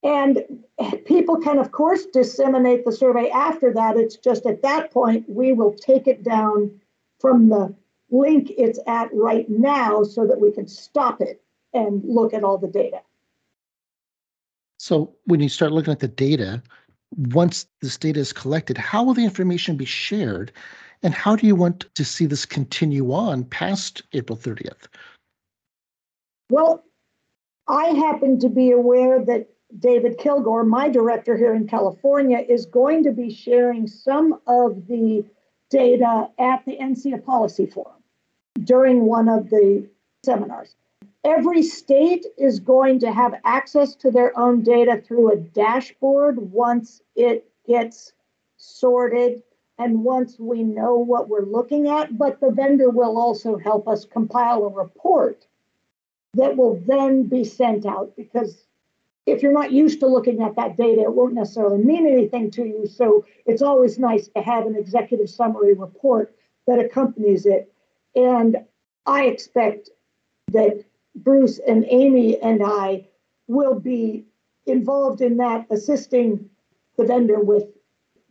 And 0.04 0.64
people 1.06 1.42
can, 1.42 1.60
of 1.60 1.74
course, 1.74 2.06
disseminate 2.06 2.86
the 2.86 2.94
survey 2.94 3.30
after 3.30 3.74
that. 3.74 3.98
It's 3.98 4.16
just 4.16 4.46
at 4.46 4.62
that 4.62 4.92
point, 4.92 5.26
we 5.28 5.52
will 5.52 5.74
take 5.74 6.08
it 6.08 6.24
down 6.24 6.80
from 7.20 7.50
the 7.50 7.76
link 8.10 8.54
it's 8.58 8.80
at 8.88 9.10
right 9.14 9.50
now 9.50 10.04
so 10.04 10.26
that 10.26 10.40
we 10.40 10.52
can 10.54 10.68
stop 10.68 11.20
it 11.20 11.42
and 11.74 12.04
look 12.06 12.34
at 12.34 12.44
all 12.44 12.58
the 12.58 12.68
data. 12.68 13.02
So 14.78 15.16
when 15.26 15.40
you 15.40 15.50
start 15.50 15.72
looking 15.72 15.94
at 15.94 16.00
the 16.00 16.08
data, 16.08 16.62
once 17.16 17.66
this 17.82 17.98
data 17.98 18.20
is 18.20 18.34
collected, 18.34 18.78
how 18.78 19.04
will 19.04 19.14
the 19.14 19.24
information 19.24 19.78
be 19.78 19.86
shared? 19.86 20.52
And 21.04 21.14
how 21.14 21.36
do 21.36 21.48
you 21.48 21.56
want 21.56 21.86
to 21.96 22.06
see 22.06 22.26
this 22.26 22.46
continue 22.46 23.14
on 23.14 23.44
past 23.46 24.02
April 24.14 24.38
30th? 24.38 24.88
Well, 26.50 26.84
I 27.68 27.86
happen 27.88 28.40
to 28.40 28.50
be 28.50 28.72
aware 28.72 29.24
that 29.26 29.50
David 29.80 30.18
Kilgore, 30.18 30.64
my 30.64 30.90
director 30.90 31.36
here 31.38 31.54
in 31.54 31.68
California, 31.68 32.40
is 32.48 32.66
going 32.66 33.04
to 33.04 33.12
be 33.12 33.34
sharing 33.34 33.88
some 33.88 34.40
of 34.46 34.88
the 34.88 35.26
data 35.70 36.30
at 36.38 36.64
the 36.66 36.78
NCSEA 36.78 37.26
Policy 37.26 37.66
Forum 37.66 38.04
during 38.64 39.06
one 39.06 39.28
of 39.28 39.50
the 39.50 39.88
seminars. 40.24 40.76
Every 41.24 41.64
state 41.64 42.26
is 42.38 42.60
going 42.60 43.00
to 43.00 43.12
have 43.12 43.40
access 43.46 43.96
to 43.96 44.12
their 44.12 44.38
own 44.38 44.62
data 44.62 45.02
through 45.06 45.32
a 45.32 45.38
dashboard 45.38 46.38
once 46.52 47.02
it 47.16 47.50
gets 47.66 48.12
sorted 48.58 49.42
and 49.80 50.04
once 50.04 50.38
we 50.38 50.64
know 50.64 50.96
what 50.96 51.30
we're 51.30 51.46
looking 51.46 51.88
at. 51.88 52.18
But 52.18 52.42
the 52.42 52.52
vendor 52.52 52.90
will 52.90 53.18
also 53.18 53.58
help 53.58 53.88
us 53.88 54.06
compile 54.06 54.64
a 54.66 54.70
report 54.70 55.48
that 56.34 56.58
will 56.58 56.82
then 56.88 57.24
be 57.24 57.44
sent 57.44 57.86
out 57.86 58.16
because 58.18 58.66
if 59.26 59.42
you're 59.42 59.54
not 59.54 59.72
used 59.72 60.02
to 60.02 60.08
looking 60.08 60.42
at 60.42 60.56
that 60.58 60.76
data, 60.76 61.04
it 61.04 61.14
won't 61.14 61.36
necessarily 61.36 61.78
mean 61.78 62.06
anything 62.06 62.52
to 62.52 62.66
you. 62.66 62.86
So 62.86 63.26
it's 63.46 63.62
always 63.62 63.98
nice 63.98 64.28
to 64.30 64.42
have 64.42 64.66
an 64.66 64.76
executive 64.76 65.30
summary 65.30 65.74
report 65.74 66.36
that 66.68 66.80
accompanies 66.80 67.46
it. 67.46 67.72
And 68.16 68.58
I 69.06 69.26
expect 69.26 69.90
that 70.52 70.84
Bruce 71.16 71.60
and 71.60 71.86
Amy 71.88 72.40
and 72.42 72.62
I 72.64 73.08
will 73.48 73.80
be 73.80 74.26
involved 74.66 75.22
in 75.22 75.38
that, 75.38 75.68
assisting 75.70 76.50
the 76.98 77.06
vendor 77.06 77.40
with 77.40 77.66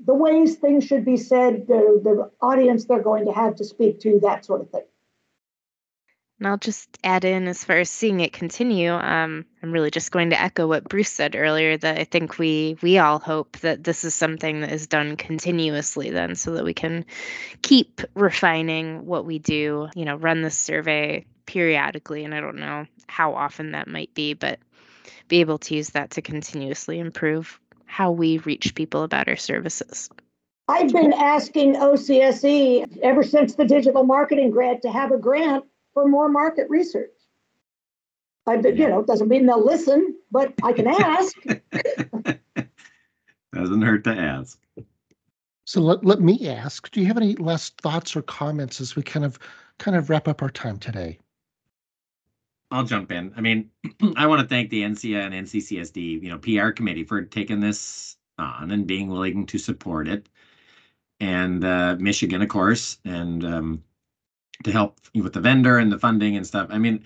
the 0.05 0.15
ways 0.15 0.57
things 0.57 0.85
should 0.85 1.05
be 1.05 1.17
said, 1.17 1.67
the, 1.69 2.01
the 2.03 2.31
audience 2.41 2.87
they're 2.87 3.03
going 3.03 3.27
to 3.27 3.33
have 3.33 3.57
to 3.57 3.65
speak 3.65 4.01
to, 4.01 4.19
that 4.21 4.45
sort 4.45 4.61
of 4.61 4.71
thing. 4.71 4.83
And 6.39 6.49
I'll 6.49 6.59
just 6.59 6.99
add 7.05 7.25
in 7.25 7.47
as 7.47 7.63
far 7.63 7.79
as 7.79 7.89
seeing 7.89 8.19
it 8.19 8.33
continue. 8.33 8.93
Um, 8.93 9.47
I'm 9.63 9.71
really 9.71 9.93
just 9.93 10.11
going 10.11 10.31
to 10.31 10.41
echo 10.41 10.67
what 10.67 10.89
Bruce 10.89 11.11
said 11.11 11.37
earlier 11.37 11.77
that 11.77 12.01
I 12.01 12.03
think 12.03 12.37
we 12.37 12.77
we 12.83 12.99
all 12.99 13.21
hope 13.21 13.59
that 13.59 13.85
this 13.85 14.03
is 14.03 14.13
something 14.13 14.61
that 14.63 14.73
is 14.73 14.89
done 14.89 15.17
continuously 15.17 16.11
then 16.11 16.35
so 16.35 16.55
that 16.55 16.65
we 16.65 16.75
can 16.75 17.05
keep 17.63 18.01
refining 18.15 19.07
what 19.07 19.25
we 19.25 19.39
do, 19.39 19.89
you 19.95 20.05
know, 20.05 20.17
run 20.17 20.43
this 20.43 20.59
survey 20.59 21.25
periodically 21.47 22.25
and 22.25 22.35
I 22.35 22.41
don't 22.41 22.59
know 22.59 22.87
how 23.07 23.35
often 23.35 23.73
that 23.73 23.89
might 23.89 24.13
be, 24.15 24.35
but 24.35 24.59
be 25.29 25.41
able 25.41 25.59
to 25.59 25.75
use 25.75 25.91
that 25.91 26.11
to 26.11 26.23
continuously 26.23 26.99
improve 26.99 27.61
how 27.87 28.11
we 28.11 28.39
reach 28.39 28.75
people 28.75 29.03
about 29.03 29.29
our 29.29 29.37
services. 29.37 30.09
I've 30.69 30.93
been 30.93 31.13
asking 31.13 31.75
OCSE 31.75 33.01
ever 33.03 33.23
since 33.23 33.55
the 33.55 33.65
digital 33.65 34.05
marketing 34.05 34.51
grant 34.51 34.83
to 34.83 34.93
have 34.93 35.13
a 35.13 35.19
grant 35.19 35.65
for 35.93 36.09
more 36.09 36.29
market 36.29 36.69
research. 36.71 37.11
I, 38.47 38.55
you 38.57 38.89
know, 38.89 39.03
doesn't 39.03 39.29
mean 39.29 39.47
they'll 39.47 39.65
listen, 39.65 40.17
but 40.31 40.53
I 40.63 40.73
can 40.73 40.89
ask. 40.89 41.37
Doesn't 43.53 43.83
hurt 43.83 44.05
to 44.05 44.11
ask. 44.11 44.59
So 45.65 45.81
let, 45.81 46.05
let 46.05 46.21
me 46.21 46.49
ask, 46.49 46.91
do 46.91 47.01
you 47.01 47.07
have 47.07 47.19
any 47.19 47.37
last 47.37 47.81
thoughts 47.81 48.17
or 48.17 48.23
comments 48.23 48.81
as 48.81 48.97
we 48.97 49.03
kind 49.03 49.25
of 49.25 49.39
kind 49.79 49.97
of 49.97 50.11
wrap 50.11 50.27
up 50.27 50.43
our 50.43 50.51
time 50.51 50.79
today? 50.79 51.19
I'll 52.73 52.85
jump 52.85 53.13
in. 53.13 53.33
I 53.37 53.43
mean, 53.43 53.71
I 54.17 54.27
want 54.27 54.41
to 54.41 54.49
thank 54.49 54.71
the 54.71 54.83
NCSEA 54.83 55.27
and 55.27 55.35
NCCSD, 55.47 56.23
you 56.23 56.31
know, 56.31 56.39
PR 56.39 56.71
committee 56.71 57.05
for 57.05 57.23
taking 57.23 57.61
this 57.61 58.17
on 58.39 58.71
and 58.71 58.87
being 58.87 59.09
willing 59.09 59.47
to 59.47 59.59
support 59.59 60.09
it. 60.09 60.29
And 61.21 61.65
uh, 61.65 61.97
Michigan, 62.01 62.43
of 62.43 62.49
course, 62.49 62.99
and 63.05 63.45
um, 63.45 63.83
to 64.65 64.73
help 64.73 65.01
with 65.15 65.35
the 65.35 65.41
vendor 65.41 65.79
and 65.79 65.93
the 65.93 65.99
funding 65.99 66.37
and 66.37 66.47
stuff. 66.47 66.69
I 66.71 66.79
mean, 66.79 67.05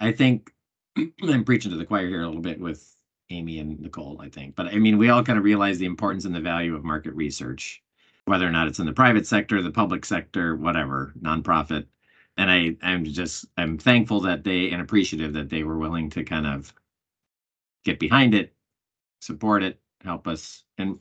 I 0.00 0.12
think 0.12 0.52
I'm 1.22 1.44
preaching 1.44 1.72
to 1.72 1.76
the 1.76 1.84
choir 1.84 2.08
here 2.08 2.22
a 2.22 2.26
little 2.26 2.40
bit 2.40 2.60
with 2.60 2.96
Amy 3.30 3.58
and 3.58 3.80
Nicole, 3.80 4.20
I 4.22 4.28
think. 4.28 4.54
But 4.54 4.66
I 4.68 4.78
mean, 4.78 4.98
we 4.98 5.08
all 5.08 5.24
kind 5.24 5.38
of 5.38 5.44
realize 5.44 5.78
the 5.78 5.86
importance 5.86 6.24
and 6.24 6.34
the 6.34 6.40
value 6.40 6.76
of 6.76 6.84
market 6.84 7.14
research, 7.14 7.82
whether 8.26 8.46
or 8.46 8.50
not 8.50 8.68
it's 8.68 8.78
in 8.78 8.86
the 8.86 8.92
private 8.92 9.26
sector, 9.26 9.60
the 9.62 9.70
public 9.70 10.04
sector, 10.04 10.54
whatever, 10.54 11.12
nonprofit. 11.20 11.86
And 12.36 12.50
I, 12.50 12.76
I'm 12.82 13.04
just, 13.04 13.46
I'm 13.56 13.78
thankful 13.78 14.20
that 14.22 14.44
they 14.44 14.70
and 14.70 14.80
appreciative 14.82 15.34
that 15.34 15.50
they 15.50 15.64
were 15.64 15.78
willing 15.78 16.10
to 16.10 16.24
kind 16.24 16.46
of 16.46 16.72
get 17.84 17.98
behind 17.98 18.34
it, 18.34 18.52
support 19.20 19.62
it, 19.62 19.78
help 20.04 20.28
us, 20.28 20.64
and 20.78 20.98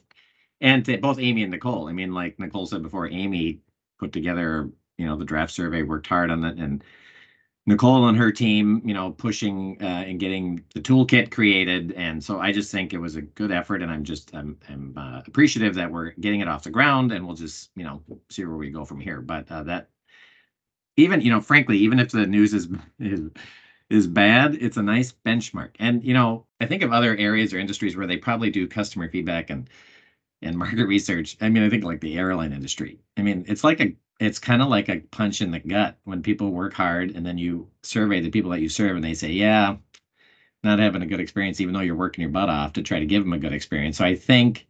and 0.62 0.86
to 0.86 0.98
both 0.98 1.20
Amy 1.20 1.44
and 1.44 1.52
Nicole. 1.52 1.88
I 1.90 1.94
mean, 1.94 2.14
like 2.14 2.40
Nicole 2.40 2.68
said 2.68 2.82
before, 2.84 3.08
Amy 3.10 3.60
put 4.00 4.12
together 4.14 4.70
you 4.98 5.06
know 5.06 5.18
the 5.18 5.26
draft 5.26 5.52
survey 5.54 5.84
worked 5.84 6.08
hard 6.08 6.32
on 6.32 6.44
it 6.46 6.58
and 6.60 6.84
nicole 7.68 8.08
and 8.10 8.18
her 8.18 8.32
team 8.32 8.82
you 8.86 8.94
know 8.94 9.12
pushing 9.12 9.78
uh, 9.82 9.86
and 9.86 10.20
getting 10.20 10.62
the 10.76 10.82
toolkit 10.82 11.32
created 11.32 11.92
and 11.94 12.24
so 12.24 12.40
i 12.40 12.52
just 12.52 12.72
think 12.72 12.94
it 12.94 13.00
was 13.00 13.16
a 13.16 13.22
good 13.22 13.52
effort 13.52 13.82
and 13.84 13.92
i'm 13.92 14.04
just 14.04 14.36
i'm, 14.36 14.58
I'm 14.70 14.94
uh, 14.98 15.22
appreciative 15.28 15.76
that 15.76 15.92
we're 15.92 16.12
getting 16.20 16.42
it 16.42 16.48
off 16.50 16.64
the 16.64 16.72
ground 16.72 17.12
and 17.12 17.26
we'll 17.26 17.36
just 17.36 17.72
you 17.76 17.84
know 17.84 18.04
see 18.32 18.46
where 18.46 18.58
we 18.58 18.72
go 18.72 18.86
from 18.86 19.00
here 19.00 19.22
but 19.22 19.52
uh, 19.52 19.64
that 19.64 19.90
even 20.98 21.22
you 21.22 21.30
know 21.32 21.42
frankly 21.42 21.78
even 21.78 22.00
if 22.00 22.12
the 22.12 22.26
news 22.26 22.54
is 22.54 22.68
is 23.00 23.22
is 23.90 24.08
bad 24.08 24.56
it's 24.56 24.78
a 24.78 24.84
nice 24.84 25.14
benchmark. 25.26 25.72
And 25.80 26.04
you 26.04 26.14
know 26.14 26.46
i 26.62 26.66
think 26.66 26.84
of 26.84 26.92
other 26.94 27.16
areas 27.18 27.54
or 27.54 27.60
industries 27.60 27.96
where 27.96 28.08
they 28.08 28.18
probably 28.18 28.50
do 28.50 28.68
customer 28.68 29.10
feedback 29.10 29.50
and 29.50 29.70
and 30.42 30.58
market 30.60 30.86
research. 30.86 31.38
I 31.42 31.50
mean 31.50 31.64
i 31.64 31.70
think 31.70 31.84
like 31.84 32.02
the 32.02 32.18
airline 32.18 32.54
industry. 32.54 33.00
I 33.18 33.22
mean 33.22 33.46
it's 33.48 33.64
like 33.64 33.80
a 33.82 33.96
it's 34.20 34.40
kind 34.40 34.62
of 34.62 34.70
like 34.70 34.88
a 34.90 35.00
punch 35.12 35.42
in 35.42 35.52
the 35.52 35.60
gut 35.60 35.98
when 36.04 36.22
people 36.22 36.52
work 36.52 36.74
hard 36.74 37.16
and 37.16 37.26
then 37.26 37.38
you 37.40 37.68
survey 37.84 38.22
the 38.22 38.30
people 38.30 38.52
that 38.52 38.62
you 38.62 38.70
serve 38.70 38.96
and 38.96 39.04
they 39.04 39.16
say, 39.16 39.32
yeah, 39.32 39.78
not 40.64 40.80
having 40.80 41.02
a 41.02 41.08
good 41.08 41.20
experience, 41.20 41.60
even 41.62 41.74
though 41.74 41.80
you're 41.82 41.96
working 41.96 42.22
your 42.22 42.32
butt 42.32 42.50
off 42.50 42.74
to 42.74 42.82
try 42.84 43.00
to 43.00 43.06
give 43.06 43.24
them 43.24 43.34
a 43.34 43.38
good 43.38 43.54
experience. 43.54 43.98
So 43.98 44.06
I 44.06 44.16
think, 44.16 44.68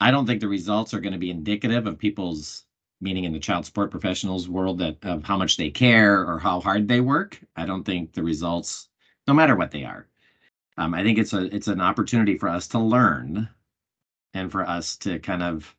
I 0.00 0.10
don't 0.10 0.26
think 0.26 0.40
the 0.40 0.48
results 0.48 0.94
are 0.94 1.00
going 1.00 1.12
to 1.12 1.18
be 1.18 1.30
indicative 1.30 1.86
of 1.86 1.98
people's 1.98 2.66
meaning 3.04 3.24
in 3.24 3.32
the 3.32 3.40
child 3.40 3.66
support 3.66 3.92
professionals 3.92 4.48
world 4.48 4.78
that 4.80 4.98
of 5.04 5.24
how 5.24 5.36
much 5.38 5.56
they 5.58 5.70
care 5.70 6.26
or 6.26 6.38
how 6.40 6.60
hard 6.60 6.88
they 6.88 7.00
work. 7.00 7.40
I 7.56 7.66
don't 7.66 7.84
think 7.84 8.14
the 8.14 8.24
results, 8.24 8.88
no 9.28 9.34
matter 9.34 9.56
what 9.56 9.72
they 9.72 9.84
are. 9.84 10.08
Um, 10.78 10.94
I 10.94 11.04
think 11.04 11.18
it's 11.18 11.34
a 11.34 11.54
it's 11.54 11.68
an 11.68 11.80
opportunity 11.80 12.36
for 12.38 12.48
us 12.48 12.68
to 12.68 12.80
learn 12.80 13.48
and 14.34 14.50
for 14.52 14.68
us 14.68 14.96
to 14.98 15.18
kind 15.20 15.42
of 15.42 15.76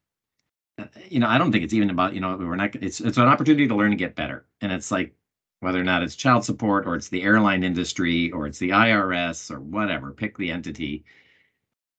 you 1.10 1.20
know, 1.20 1.28
I 1.28 1.38
don't 1.38 1.52
think 1.52 1.64
it's 1.64 1.74
even 1.74 1.90
about, 1.90 2.14
you 2.14 2.20
know, 2.22 2.36
we're 2.38 2.56
not, 2.56 2.76
it's, 2.76 3.00
it's 3.02 3.18
an 3.18 3.28
opportunity 3.28 3.68
to 3.68 3.76
learn 3.76 3.92
and 3.92 4.00
get 4.00 4.16
better. 4.16 4.46
And 4.62 4.72
it's 4.72 4.92
like, 4.92 5.16
whether 5.62 5.80
or 5.80 5.84
not 5.84 6.04
it's 6.04 6.16
child 6.16 6.44
support 6.46 6.86
or 6.86 6.96
it's 6.96 7.10
the 7.10 7.24
airline 7.24 7.64
industry 7.64 8.30
or 8.32 8.46
it's 8.46 8.60
the 8.60 8.70
IRS 8.70 9.50
or 9.50 9.60
whatever, 9.62 10.12
pick 10.12 10.38
the 10.38 10.52
entity. 10.52 11.06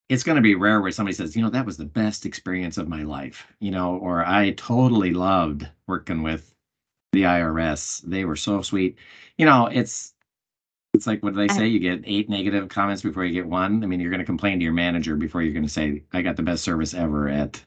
It's 0.09 0.23
going 0.23 0.37
to 0.37 0.43
be 0.43 0.55
rare 0.55 0.81
where 0.81 0.93
somebody 0.93 1.15
says, 1.15 1.35
you 1.35 1.43
know, 1.43 1.51
that 1.51 1.67
was 1.67 1.77
the 1.77 1.85
best 1.85 2.27
experience 2.27 2.79
of 2.79 2.89
my 2.89 3.03
life, 3.03 3.47
you 3.59 3.71
know, 3.71 3.97
or 3.97 4.25
I 4.25 4.53
totally 4.53 5.13
loved 5.13 5.69
working 5.89 6.23
with 6.23 6.55
the 7.13 7.23
IRS. 7.23 8.03
They 8.03 8.25
were 8.25 8.37
so 8.37 8.63
sweet. 8.63 8.97
You 9.37 9.47
know, 9.47 9.67
it's, 9.67 10.15
it's 10.95 11.07
like 11.07 11.23
what 11.23 11.35
do 11.35 11.47
they 11.47 11.53
say? 11.53 11.67
You 11.67 11.81
get 11.81 12.03
eight 12.07 12.29
negative 12.29 12.69
comments 12.69 13.03
before 13.03 13.25
you 13.25 13.33
get 13.33 13.47
one. 13.47 13.83
I 13.83 13.87
mean, 13.87 14.01
you're 14.01 14.11
going 14.11 14.21
to 14.21 14.25
complain 14.25 14.59
to 14.61 14.65
your 14.65 14.73
manager 14.73 15.17
before 15.17 15.43
you're 15.43 15.53
going 15.53 15.67
to 15.67 15.69
say, 15.69 16.05
I 16.13 16.23
got 16.23 16.37
the 16.37 16.43
best 16.43 16.63
service 16.63 16.95
ever 16.95 17.29
at 17.29 17.65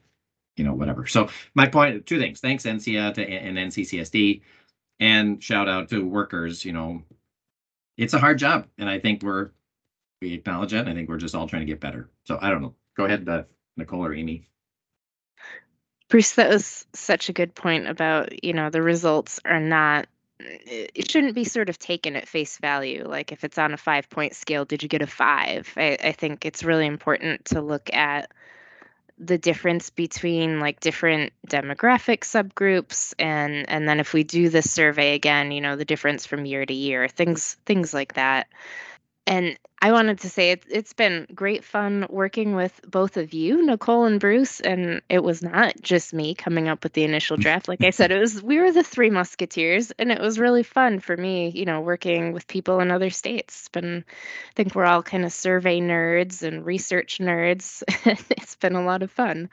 you 0.60 0.64
know, 0.64 0.74
whatever. 0.74 1.06
So 1.06 1.30
my 1.54 1.66
point, 1.66 2.04
two 2.04 2.18
things. 2.18 2.40
Thanks 2.40 2.64
NCSEA 2.64 3.14
to, 3.14 3.26
and 3.26 3.56
NCCSD, 3.56 4.42
and 4.98 5.42
shout 5.42 5.68
out 5.68 5.88
to 5.88 6.06
workers. 6.06 6.66
You 6.66 6.72
know, 6.72 7.02
it's 7.96 8.12
a 8.12 8.18
hard 8.18 8.38
job, 8.38 8.66
and 8.76 8.86
I 8.86 8.98
think 8.98 9.22
we're 9.22 9.52
we 10.20 10.34
acknowledge 10.34 10.74
it. 10.74 10.86
I 10.86 10.94
think 10.94 11.08
we're 11.08 11.16
just 11.16 11.34
all 11.34 11.48
trying 11.48 11.62
to 11.62 11.66
get 11.66 11.80
better. 11.80 12.10
So 12.24 12.38
I 12.40 12.50
don't 12.50 12.62
know. 12.62 12.74
Go 12.96 13.04
ahead, 13.04 13.28
uh, 13.28 13.44
Nicole 13.76 14.04
or 14.04 14.14
Amy. 14.14 14.48
Bruce, 16.08 16.32
that 16.32 16.50
was 16.50 16.86
such 16.92 17.28
a 17.28 17.32
good 17.32 17.54
point 17.54 17.88
about 17.88 18.44
you 18.44 18.52
know 18.52 18.68
the 18.68 18.82
results 18.82 19.40
are 19.44 19.60
not 19.60 20.06
it 20.38 21.10
shouldn't 21.10 21.34
be 21.34 21.44
sort 21.44 21.68
of 21.68 21.78
taken 21.78 22.16
at 22.16 22.26
face 22.26 22.58
value. 22.58 23.06
Like 23.06 23.30
if 23.30 23.44
it's 23.44 23.58
on 23.58 23.72
a 23.72 23.76
five 23.76 24.08
point 24.08 24.34
scale, 24.34 24.64
did 24.64 24.82
you 24.82 24.88
get 24.88 25.02
a 25.02 25.06
five? 25.06 25.72
I, 25.76 25.98
I 26.02 26.12
think 26.12 26.44
it's 26.44 26.64
really 26.64 26.86
important 26.86 27.44
to 27.46 27.60
look 27.60 27.92
at 27.92 28.30
the 29.18 29.36
difference 29.36 29.90
between 29.90 30.60
like 30.60 30.80
different 30.80 31.32
demographic 31.46 32.20
subgroups 32.20 33.12
and 33.18 33.68
and 33.68 33.86
then 33.86 34.00
if 34.00 34.14
we 34.14 34.24
do 34.24 34.48
this 34.48 34.70
survey 34.70 35.14
again 35.14 35.52
you 35.52 35.60
know 35.60 35.76
the 35.76 35.84
difference 35.84 36.24
from 36.24 36.46
year 36.46 36.64
to 36.64 36.72
year 36.72 37.06
things 37.06 37.58
things 37.66 37.92
like 37.92 38.14
that 38.14 38.46
and 39.30 39.56
I 39.80 39.92
wanted 39.92 40.18
to 40.20 40.28
say 40.28 40.50
it, 40.50 40.64
it's 40.68 40.92
been 40.92 41.26
great 41.34 41.64
fun 41.64 42.04
working 42.10 42.56
with 42.56 42.80
both 42.86 43.16
of 43.16 43.32
you, 43.32 43.64
Nicole 43.64 44.04
and 44.04 44.18
Bruce. 44.18 44.58
And 44.60 45.00
it 45.08 45.22
was 45.22 45.40
not 45.40 45.80
just 45.80 46.12
me 46.12 46.34
coming 46.34 46.68
up 46.68 46.82
with 46.82 46.94
the 46.94 47.04
initial 47.04 47.36
draft. 47.38 47.68
Like 47.68 47.84
I 47.84 47.90
said, 47.90 48.10
it 48.10 48.18
was 48.18 48.42
we 48.42 48.58
were 48.58 48.72
the 48.72 48.82
three 48.82 49.08
musketeers, 49.08 49.92
and 50.00 50.10
it 50.10 50.20
was 50.20 50.40
really 50.40 50.64
fun 50.64 50.98
for 50.98 51.16
me, 51.16 51.50
you 51.50 51.64
know, 51.64 51.80
working 51.80 52.32
with 52.32 52.48
people 52.48 52.80
in 52.80 52.90
other 52.90 53.08
states. 53.08 53.60
It's 53.60 53.68
been, 53.68 54.04
I 54.08 54.52
think 54.54 54.74
we're 54.74 54.84
all 54.84 55.02
kind 55.02 55.24
of 55.24 55.32
survey 55.32 55.80
nerds 55.80 56.42
and 56.42 56.66
research 56.66 57.18
nerds. 57.18 57.84
it's 58.30 58.56
been 58.56 58.74
a 58.74 58.84
lot 58.84 59.04
of 59.04 59.12
fun. 59.12 59.48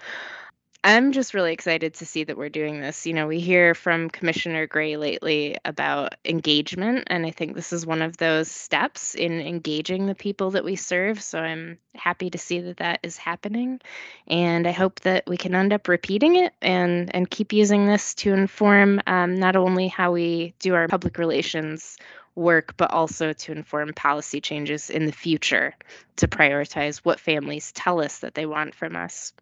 I'm 0.84 1.12
just 1.12 1.34
really 1.34 1.54
excited 1.54 1.96
to 1.96 2.06
see 2.06 2.24
that 2.24 2.38
we're 2.38 2.50
doing 2.50 2.80
this. 2.80 3.06
You 3.06 3.14
know, 3.14 3.28
we 3.28 3.40
hear 3.40 3.74
from 3.74 4.10
Commissioner 4.10 4.68
Gray 4.68 4.96
lately 4.96 5.58
about 5.66 6.16
engagement, 6.24 7.06
and 7.08 7.26
I 7.26 7.32
think 7.32 7.56
this 7.56 7.74
is 7.74 7.86
one 7.86 8.02
of 8.02 8.18
those 8.18 8.50
steps 8.50 9.16
in 9.16 9.42
engaging 9.42 10.06
the 10.06 10.16
people 10.16 10.52
that 10.52 10.64
we 10.64 10.76
serve. 10.76 11.22
So 11.22 11.40
I'm 11.40 11.78
happy 11.96 12.30
to 12.30 12.38
see 12.38 12.62
that 12.62 12.78
that 12.78 13.00
is 13.04 13.18
happening, 13.18 13.82
and 14.28 14.68
I 14.68 14.72
hope 14.72 15.02
that 15.02 15.24
we 15.28 15.36
can 15.36 15.56
end 15.56 15.74
up 15.74 15.88
repeating 15.88 16.36
it 16.36 16.54
and 16.62 17.14
and 17.14 17.30
keep 17.30 17.52
using 17.54 17.88
this 17.88 18.14
to 18.16 18.34
inform 18.34 19.02
um, 19.08 19.36
not 19.36 19.56
only 19.56 19.88
how 19.88 20.12
we 20.12 20.54
do 20.60 20.76
our 20.76 20.88
public 20.88 21.18
relations 21.18 21.98
work, 22.36 22.78
but 22.78 22.92
also 22.92 23.34
to 23.34 23.52
inform 23.52 23.94
policy 23.94 24.40
changes 24.40 24.90
in 24.90 25.06
the 25.06 25.12
future 25.12 25.76
to 26.18 26.28
prioritize 26.28 26.98
what 26.98 27.20
families 27.20 27.72
tell 27.72 28.00
us 28.00 28.20
that 28.20 28.36
they 28.36 28.46
want 28.46 28.76
from 28.76 28.96
us. 28.96 29.34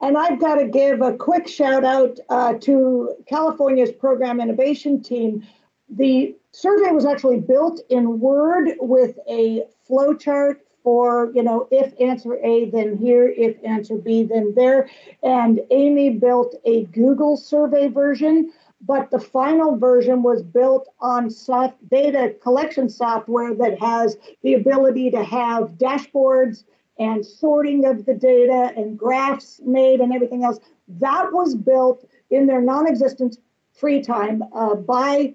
And 0.00 0.16
I've 0.16 0.40
got 0.40 0.54
to 0.56 0.66
give 0.66 1.02
a 1.02 1.14
quick 1.14 1.46
shout 1.46 1.84
out 1.84 2.18
uh, 2.28 2.54
to 2.54 3.14
California's 3.26 3.92
program 3.92 4.40
innovation 4.40 5.02
team. 5.02 5.46
The 5.90 6.34
survey 6.52 6.90
was 6.90 7.04
actually 7.04 7.40
built 7.40 7.80
in 7.90 8.20
Word 8.20 8.70
with 8.80 9.18
a 9.28 9.64
flowchart 9.88 10.56
for, 10.82 11.30
you 11.34 11.42
know, 11.42 11.68
if 11.70 11.92
answer 12.00 12.36
A, 12.42 12.70
then 12.70 12.96
here, 12.96 13.28
if 13.28 13.56
answer 13.64 13.96
B, 13.96 14.22
then 14.22 14.54
there. 14.56 14.88
And 15.22 15.60
Amy 15.70 16.10
built 16.10 16.54
a 16.64 16.84
Google 16.86 17.36
survey 17.36 17.88
version, 17.88 18.52
but 18.80 19.10
the 19.10 19.20
final 19.20 19.76
version 19.76 20.22
was 20.22 20.42
built 20.42 20.88
on 21.00 21.28
soft 21.28 21.76
data 21.90 22.34
collection 22.42 22.88
software 22.88 23.54
that 23.54 23.78
has 23.78 24.16
the 24.42 24.54
ability 24.54 25.10
to 25.10 25.22
have 25.22 25.72
dashboards 25.72 26.64
and 27.00 27.24
sorting 27.24 27.86
of 27.86 28.04
the 28.04 28.14
data 28.14 28.72
and 28.76 28.96
graphs 28.96 29.60
made 29.64 30.00
and 30.00 30.12
everything 30.12 30.44
else. 30.44 30.60
That 30.86 31.32
was 31.32 31.56
built 31.56 32.04
in 32.30 32.46
their 32.46 32.60
non 32.60 32.86
existent 32.86 33.38
free 33.72 34.02
time 34.02 34.44
uh, 34.54 34.74
by 34.74 35.34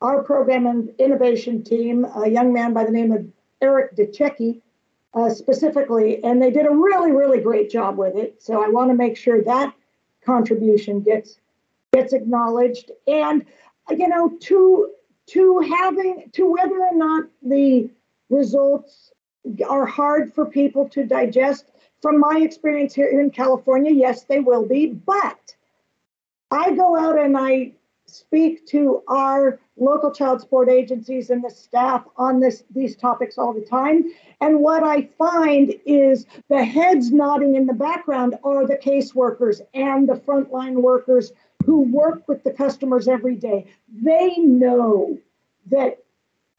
our 0.00 0.24
program 0.24 0.66
and 0.66 0.88
innovation 0.98 1.62
team, 1.62 2.06
a 2.16 2.28
young 2.28 2.52
man 2.52 2.72
by 2.72 2.84
the 2.84 2.90
name 2.90 3.12
of 3.12 3.26
Eric 3.60 3.94
DeCecchi, 3.94 4.60
uh, 5.14 5.28
specifically, 5.28 6.24
and 6.24 6.42
they 6.42 6.50
did 6.50 6.66
a 6.66 6.70
really, 6.70 7.12
really 7.12 7.40
great 7.40 7.70
job 7.70 7.98
with 7.98 8.16
it. 8.16 8.42
So 8.42 8.64
I 8.64 8.68
want 8.68 8.90
to 8.90 8.96
make 8.96 9.16
sure 9.16 9.44
that 9.44 9.72
contribution 10.24 11.02
gets 11.02 11.38
gets 11.92 12.14
acknowledged, 12.14 12.90
and 13.06 13.44
you 13.90 14.08
know, 14.08 14.30
to 14.40 14.90
to 15.26 15.60
having 15.60 16.30
to 16.32 16.50
whether 16.50 16.80
or 16.80 16.94
not 16.94 17.24
the 17.42 17.90
results 18.30 19.11
are 19.68 19.86
hard 19.86 20.32
for 20.34 20.46
people 20.46 20.88
to 20.90 21.04
digest. 21.04 21.66
From 22.00 22.18
my 22.18 22.40
experience 22.42 22.94
here 22.94 23.08
in 23.08 23.30
California, 23.30 23.92
yes, 23.92 24.24
they 24.24 24.40
will 24.40 24.66
be, 24.66 24.86
but 24.86 25.54
I 26.50 26.74
go 26.74 26.96
out 26.98 27.18
and 27.18 27.36
I 27.36 27.72
speak 28.06 28.66
to 28.66 29.02
our 29.08 29.58
local 29.76 30.12
child 30.12 30.40
support 30.40 30.68
agencies 30.68 31.30
and 31.30 31.42
the 31.42 31.50
staff 31.50 32.04
on 32.16 32.40
this 32.40 32.64
these 32.74 32.94
topics 32.94 33.38
all 33.38 33.54
the 33.54 33.64
time 33.64 34.04
and 34.42 34.60
what 34.60 34.82
i 34.82 35.02
find 35.16 35.74
is 35.86 36.26
the 36.50 36.62
heads 36.62 37.10
nodding 37.10 37.54
in 37.54 37.66
the 37.66 37.72
background 37.72 38.34
are 38.44 38.66
the 38.66 38.76
caseworkers 38.76 39.62
and 39.72 40.08
the 40.08 40.14
frontline 40.14 40.82
workers 40.82 41.32
who 41.64 41.80
work 41.80 42.26
with 42.28 42.44
the 42.44 42.52
customers 42.52 43.08
every 43.08 43.34
day 43.34 43.64
they 43.88 44.36
know 44.36 45.18
that 45.70 46.01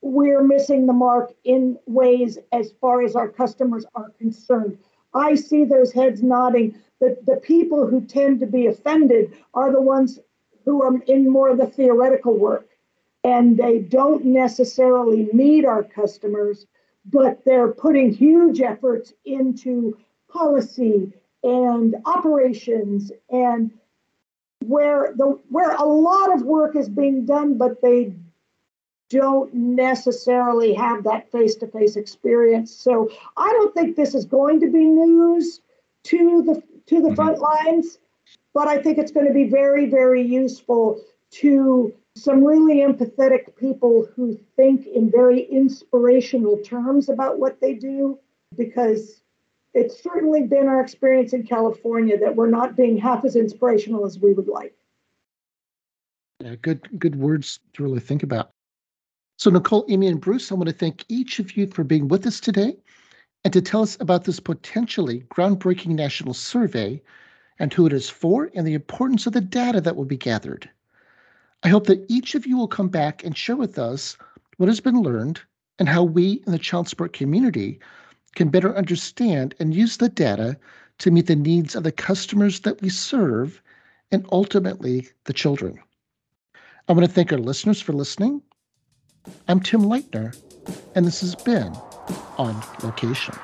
we're 0.03 0.43
missing 0.43 0.85
the 0.85 0.93
mark 0.93 1.33
in 1.45 1.79
ways 1.87 2.37
as 2.51 2.73
far 2.81 3.01
as 3.01 3.15
our 3.15 3.29
customers 3.29 3.85
are 3.95 4.09
concerned. 4.19 4.77
I 5.13 5.35
see 5.35 5.63
those 5.63 5.93
heads 5.93 6.21
nodding. 6.21 6.75
The, 6.99 7.17
the 7.25 7.37
people 7.37 7.87
who 7.87 8.01
tend 8.01 8.41
to 8.41 8.45
be 8.45 8.67
offended 8.67 9.33
are 9.53 9.71
the 9.71 9.81
ones 9.81 10.19
who 10.65 10.83
are 10.83 11.01
in 11.03 11.29
more 11.29 11.49
of 11.49 11.57
the 11.57 11.67
theoretical 11.67 12.37
work. 12.37 12.69
And 13.23 13.57
they 13.57 13.79
don't 13.79 14.25
necessarily 14.25 15.29
meet 15.31 15.63
our 15.63 15.83
customers, 15.83 16.65
but 17.05 17.45
they're 17.45 17.71
putting 17.71 18.11
huge 18.11 18.59
efforts 18.59 19.13
into 19.23 19.97
policy 20.29 21.13
and 21.43 21.95
operations 22.05 23.11
and 23.29 23.71
where 24.65 25.13
the 25.15 25.39
where 25.49 25.71
a 25.71 25.85
lot 25.85 26.33
of 26.33 26.43
work 26.43 26.75
is 26.75 26.89
being 26.89 27.25
done, 27.25 27.57
but 27.57 27.81
they 27.81 28.13
don't 29.13 29.53
necessarily 29.53 30.73
have 30.73 31.03
that 31.03 31.31
face-to-face 31.31 31.95
experience. 31.95 32.75
So 32.75 33.09
I 33.37 33.49
don't 33.51 33.73
think 33.73 33.95
this 33.95 34.13
is 34.15 34.25
going 34.25 34.59
to 34.61 34.67
be 34.67 34.85
news 34.85 35.61
to 36.05 36.43
the 36.43 36.63
to 36.87 37.01
the 37.01 37.07
mm-hmm. 37.07 37.15
front 37.15 37.39
lines 37.39 37.99
but 38.53 38.67
I 38.67 38.81
think 38.81 38.97
it's 38.97 39.11
going 39.11 39.27
to 39.27 39.33
be 39.33 39.45
very, 39.49 39.87
very 39.87 40.21
useful 40.21 41.01
to 41.31 41.93
some 42.15 42.43
really 42.43 42.77
empathetic 42.77 43.55
people 43.57 44.07
who 44.15 44.39
think 44.55 44.85
in 44.85 45.09
very 45.09 45.41
inspirational 45.41 46.57
terms 46.57 47.09
about 47.09 47.39
what 47.39 47.59
they 47.59 47.73
do, 47.73 48.19
because 48.55 49.21
it's 49.73 50.01
certainly 50.03 50.43
been 50.43 50.67
our 50.67 50.79
experience 50.79 51.33
in 51.33 51.43
California 51.43 52.17
that 52.19 52.35
we're 52.35 52.49
not 52.49 52.75
being 52.75 52.97
half 52.97 53.25
as 53.25 53.35
inspirational 53.35 54.05
as 54.05 54.19
we 54.19 54.33
would 54.33 54.47
like. 54.47 54.75
Yeah, 56.39 56.55
good, 56.61 56.99
good 56.99 57.15
words 57.15 57.59
to 57.73 57.83
really 57.83 57.99
think 57.99 58.21
about. 58.21 58.51
So, 59.43 59.51
Nicole, 59.51 59.85
Amy, 59.89 60.07
and 60.07 60.21
Bruce, 60.21 60.49
I 60.49 60.55
want 60.55 60.69
to 60.69 60.73
thank 60.73 61.03
each 61.09 61.37
of 61.37 61.57
you 61.57 61.67
for 61.67 61.83
being 61.83 62.07
with 62.07 62.25
us 62.25 62.39
today 62.39 62.77
and 63.43 63.51
to 63.51 63.61
tell 63.61 63.81
us 63.81 63.97
about 63.99 64.23
this 64.23 64.39
potentially 64.39 65.25
groundbreaking 65.29 65.87
national 65.87 66.33
survey 66.33 67.01
and 67.59 67.73
who 67.73 67.85
it 67.85 67.91
is 67.91 68.09
for 68.09 68.49
and 68.55 68.65
the 68.65 68.73
importance 68.73 69.27
of 69.27 69.33
the 69.33 69.41
data 69.41 69.81
that 69.81 69.97
will 69.97 70.05
be 70.05 70.15
gathered. 70.15 70.69
I 71.61 71.67
hope 71.67 71.87
that 71.87 72.05
each 72.07 72.35
of 72.35 72.47
you 72.47 72.55
will 72.55 72.69
come 72.69 72.87
back 72.87 73.21
and 73.25 73.37
share 73.37 73.57
with 73.57 73.77
us 73.77 74.17
what 74.55 74.69
has 74.69 74.79
been 74.79 75.01
learned 75.01 75.41
and 75.77 75.89
how 75.89 76.03
we 76.03 76.41
in 76.47 76.53
the 76.53 76.57
child 76.57 76.87
support 76.87 77.11
community 77.11 77.81
can 78.35 78.47
better 78.47 78.73
understand 78.77 79.55
and 79.59 79.75
use 79.75 79.97
the 79.97 80.07
data 80.07 80.57
to 80.99 81.11
meet 81.11 81.27
the 81.27 81.35
needs 81.35 81.75
of 81.75 81.83
the 81.83 81.91
customers 81.91 82.61
that 82.61 82.81
we 82.81 82.87
serve 82.87 83.61
and 84.09 84.25
ultimately 84.31 85.09
the 85.25 85.33
children. 85.33 85.77
I 86.87 86.93
want 86.93 87.05
to 87.05 87.11
thank 87.11 87.33
our 87.33 87.39
listeners 87.39 87.81
for 87.81 87.91
listening. 87.91 88.41
I'm 89.47 89.59
Tim 89.59 89.83
Leitner, 89.83 90.37
and 90.95 91.05
this 91.05 91.21
has 91.21 91.35
been 91.35 91.73
On 92.37 92.61
Location. 92.83 93.35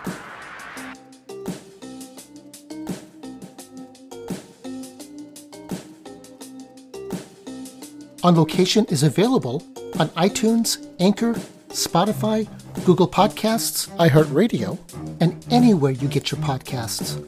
On 8.24 8.36
Location 8.36 8.86
is 8.86 9.04
available 9.04 9.64
on 10.00 10.10
iTunes, 10.10 10.86
Anchor, 11.00 11.34
Spotify, 11.70 12.48
Google 12.86 13.08
Podcasts, 13.08 13.88
iHeartRadio, 13.98 14.78
and 15.22 15.46
anywhere 15.50 15.92
you 15.92 16.08
get 16.08 16.32
your 16.32 16.42
podcasts. 16.42 17.26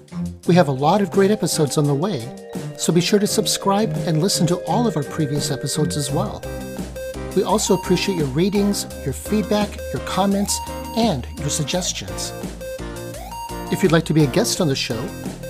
We 0.48 0.56
have 0.56 0.68
a 0.68 0.74
lot 0.74 1.02
of 1.02 1.12
great 1.12 1.32
episodes 1.32 1.78
on 1.78 1.86
the 1.86 1.96
way, 1.96 2.50
so 2.78 2.92
be 2.92 3.00
sure 3.00 3.20
to 3.20 3.28
subscribe 3.28 3.94
and 4.06 4.22
listen 4.22 4.46
to 4.48 4.58
all 4.66 4.88
of 4.88 4.98
our 4.98 5.04
previous 5.04 5.52
episodes 5.52 5.96
as 5.96 6.12
well. 6.12 6.42
We 7.36 7.44
also 7.44 7.76
appreciate 7.76 8.18
your 8.18 8.28
ratings, 8.28 8.86
your 9.06 9.14
feedback, 9.14 9.78
your 9.94 10.02
comments, 10.06 10.60
and 10.98 11.26
your 11.40 11.50
suggestions. 11.50 12.34
If 13.72 13.82
you'd 13.82 13.94
like 13.94 14.06
to 14.06 14.14
be 14.14 14.26
a 14.26 14.28
guest 14.28 14.60
on 14.60 14.68
the 14.68 14.76
show, 14.76 15.02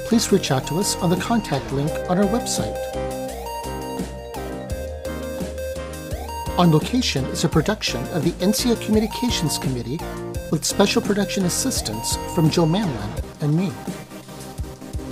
please 0.05 0.32
reach 0.32 0.51
out 0.51 0.67
to 0.67 0.75
us 0.75 0.95
on 0.97 1.09
the 1.09 1.15
contact 1.15 1.71
link 1.71 1.89
on 2.07 2.19
our 2.19 2.25
website. 2.25 2.77
On 6.59 6.69
Location 6.71 7.25
is 7.25 7.43
a 7.43 7.49
production 7.49 8.03
of 8.09 8.23
the 8.23 8.32
NCSEA 8.45 8.86
Communications 8.86 9.57
Committee 9.57 9.99
with 10.51 10.63
special 10.63 11.01
production 11.01 11.45
assistance 11.45 12.17
from 12.36 12.51
Joe 12.51 12.65
Manlin 12.65 13.23
and 13.41 13.55
me. 13.55 13.71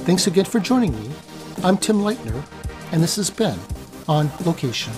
Thanks 0.05 0.27
again 0.27 0.45
for 0.45 0.59
joining 0.59 0.93
me. 0.99 1.09
I'm 1.63 1.77
Tim 1.77 2.01
Leitner, 2.01 2.43
and 2.91 3.01
this 3.01 3.15
has 3.15 3.31
been 3.31 3.57
On 4.07 4.29
Location. 4.45 4.93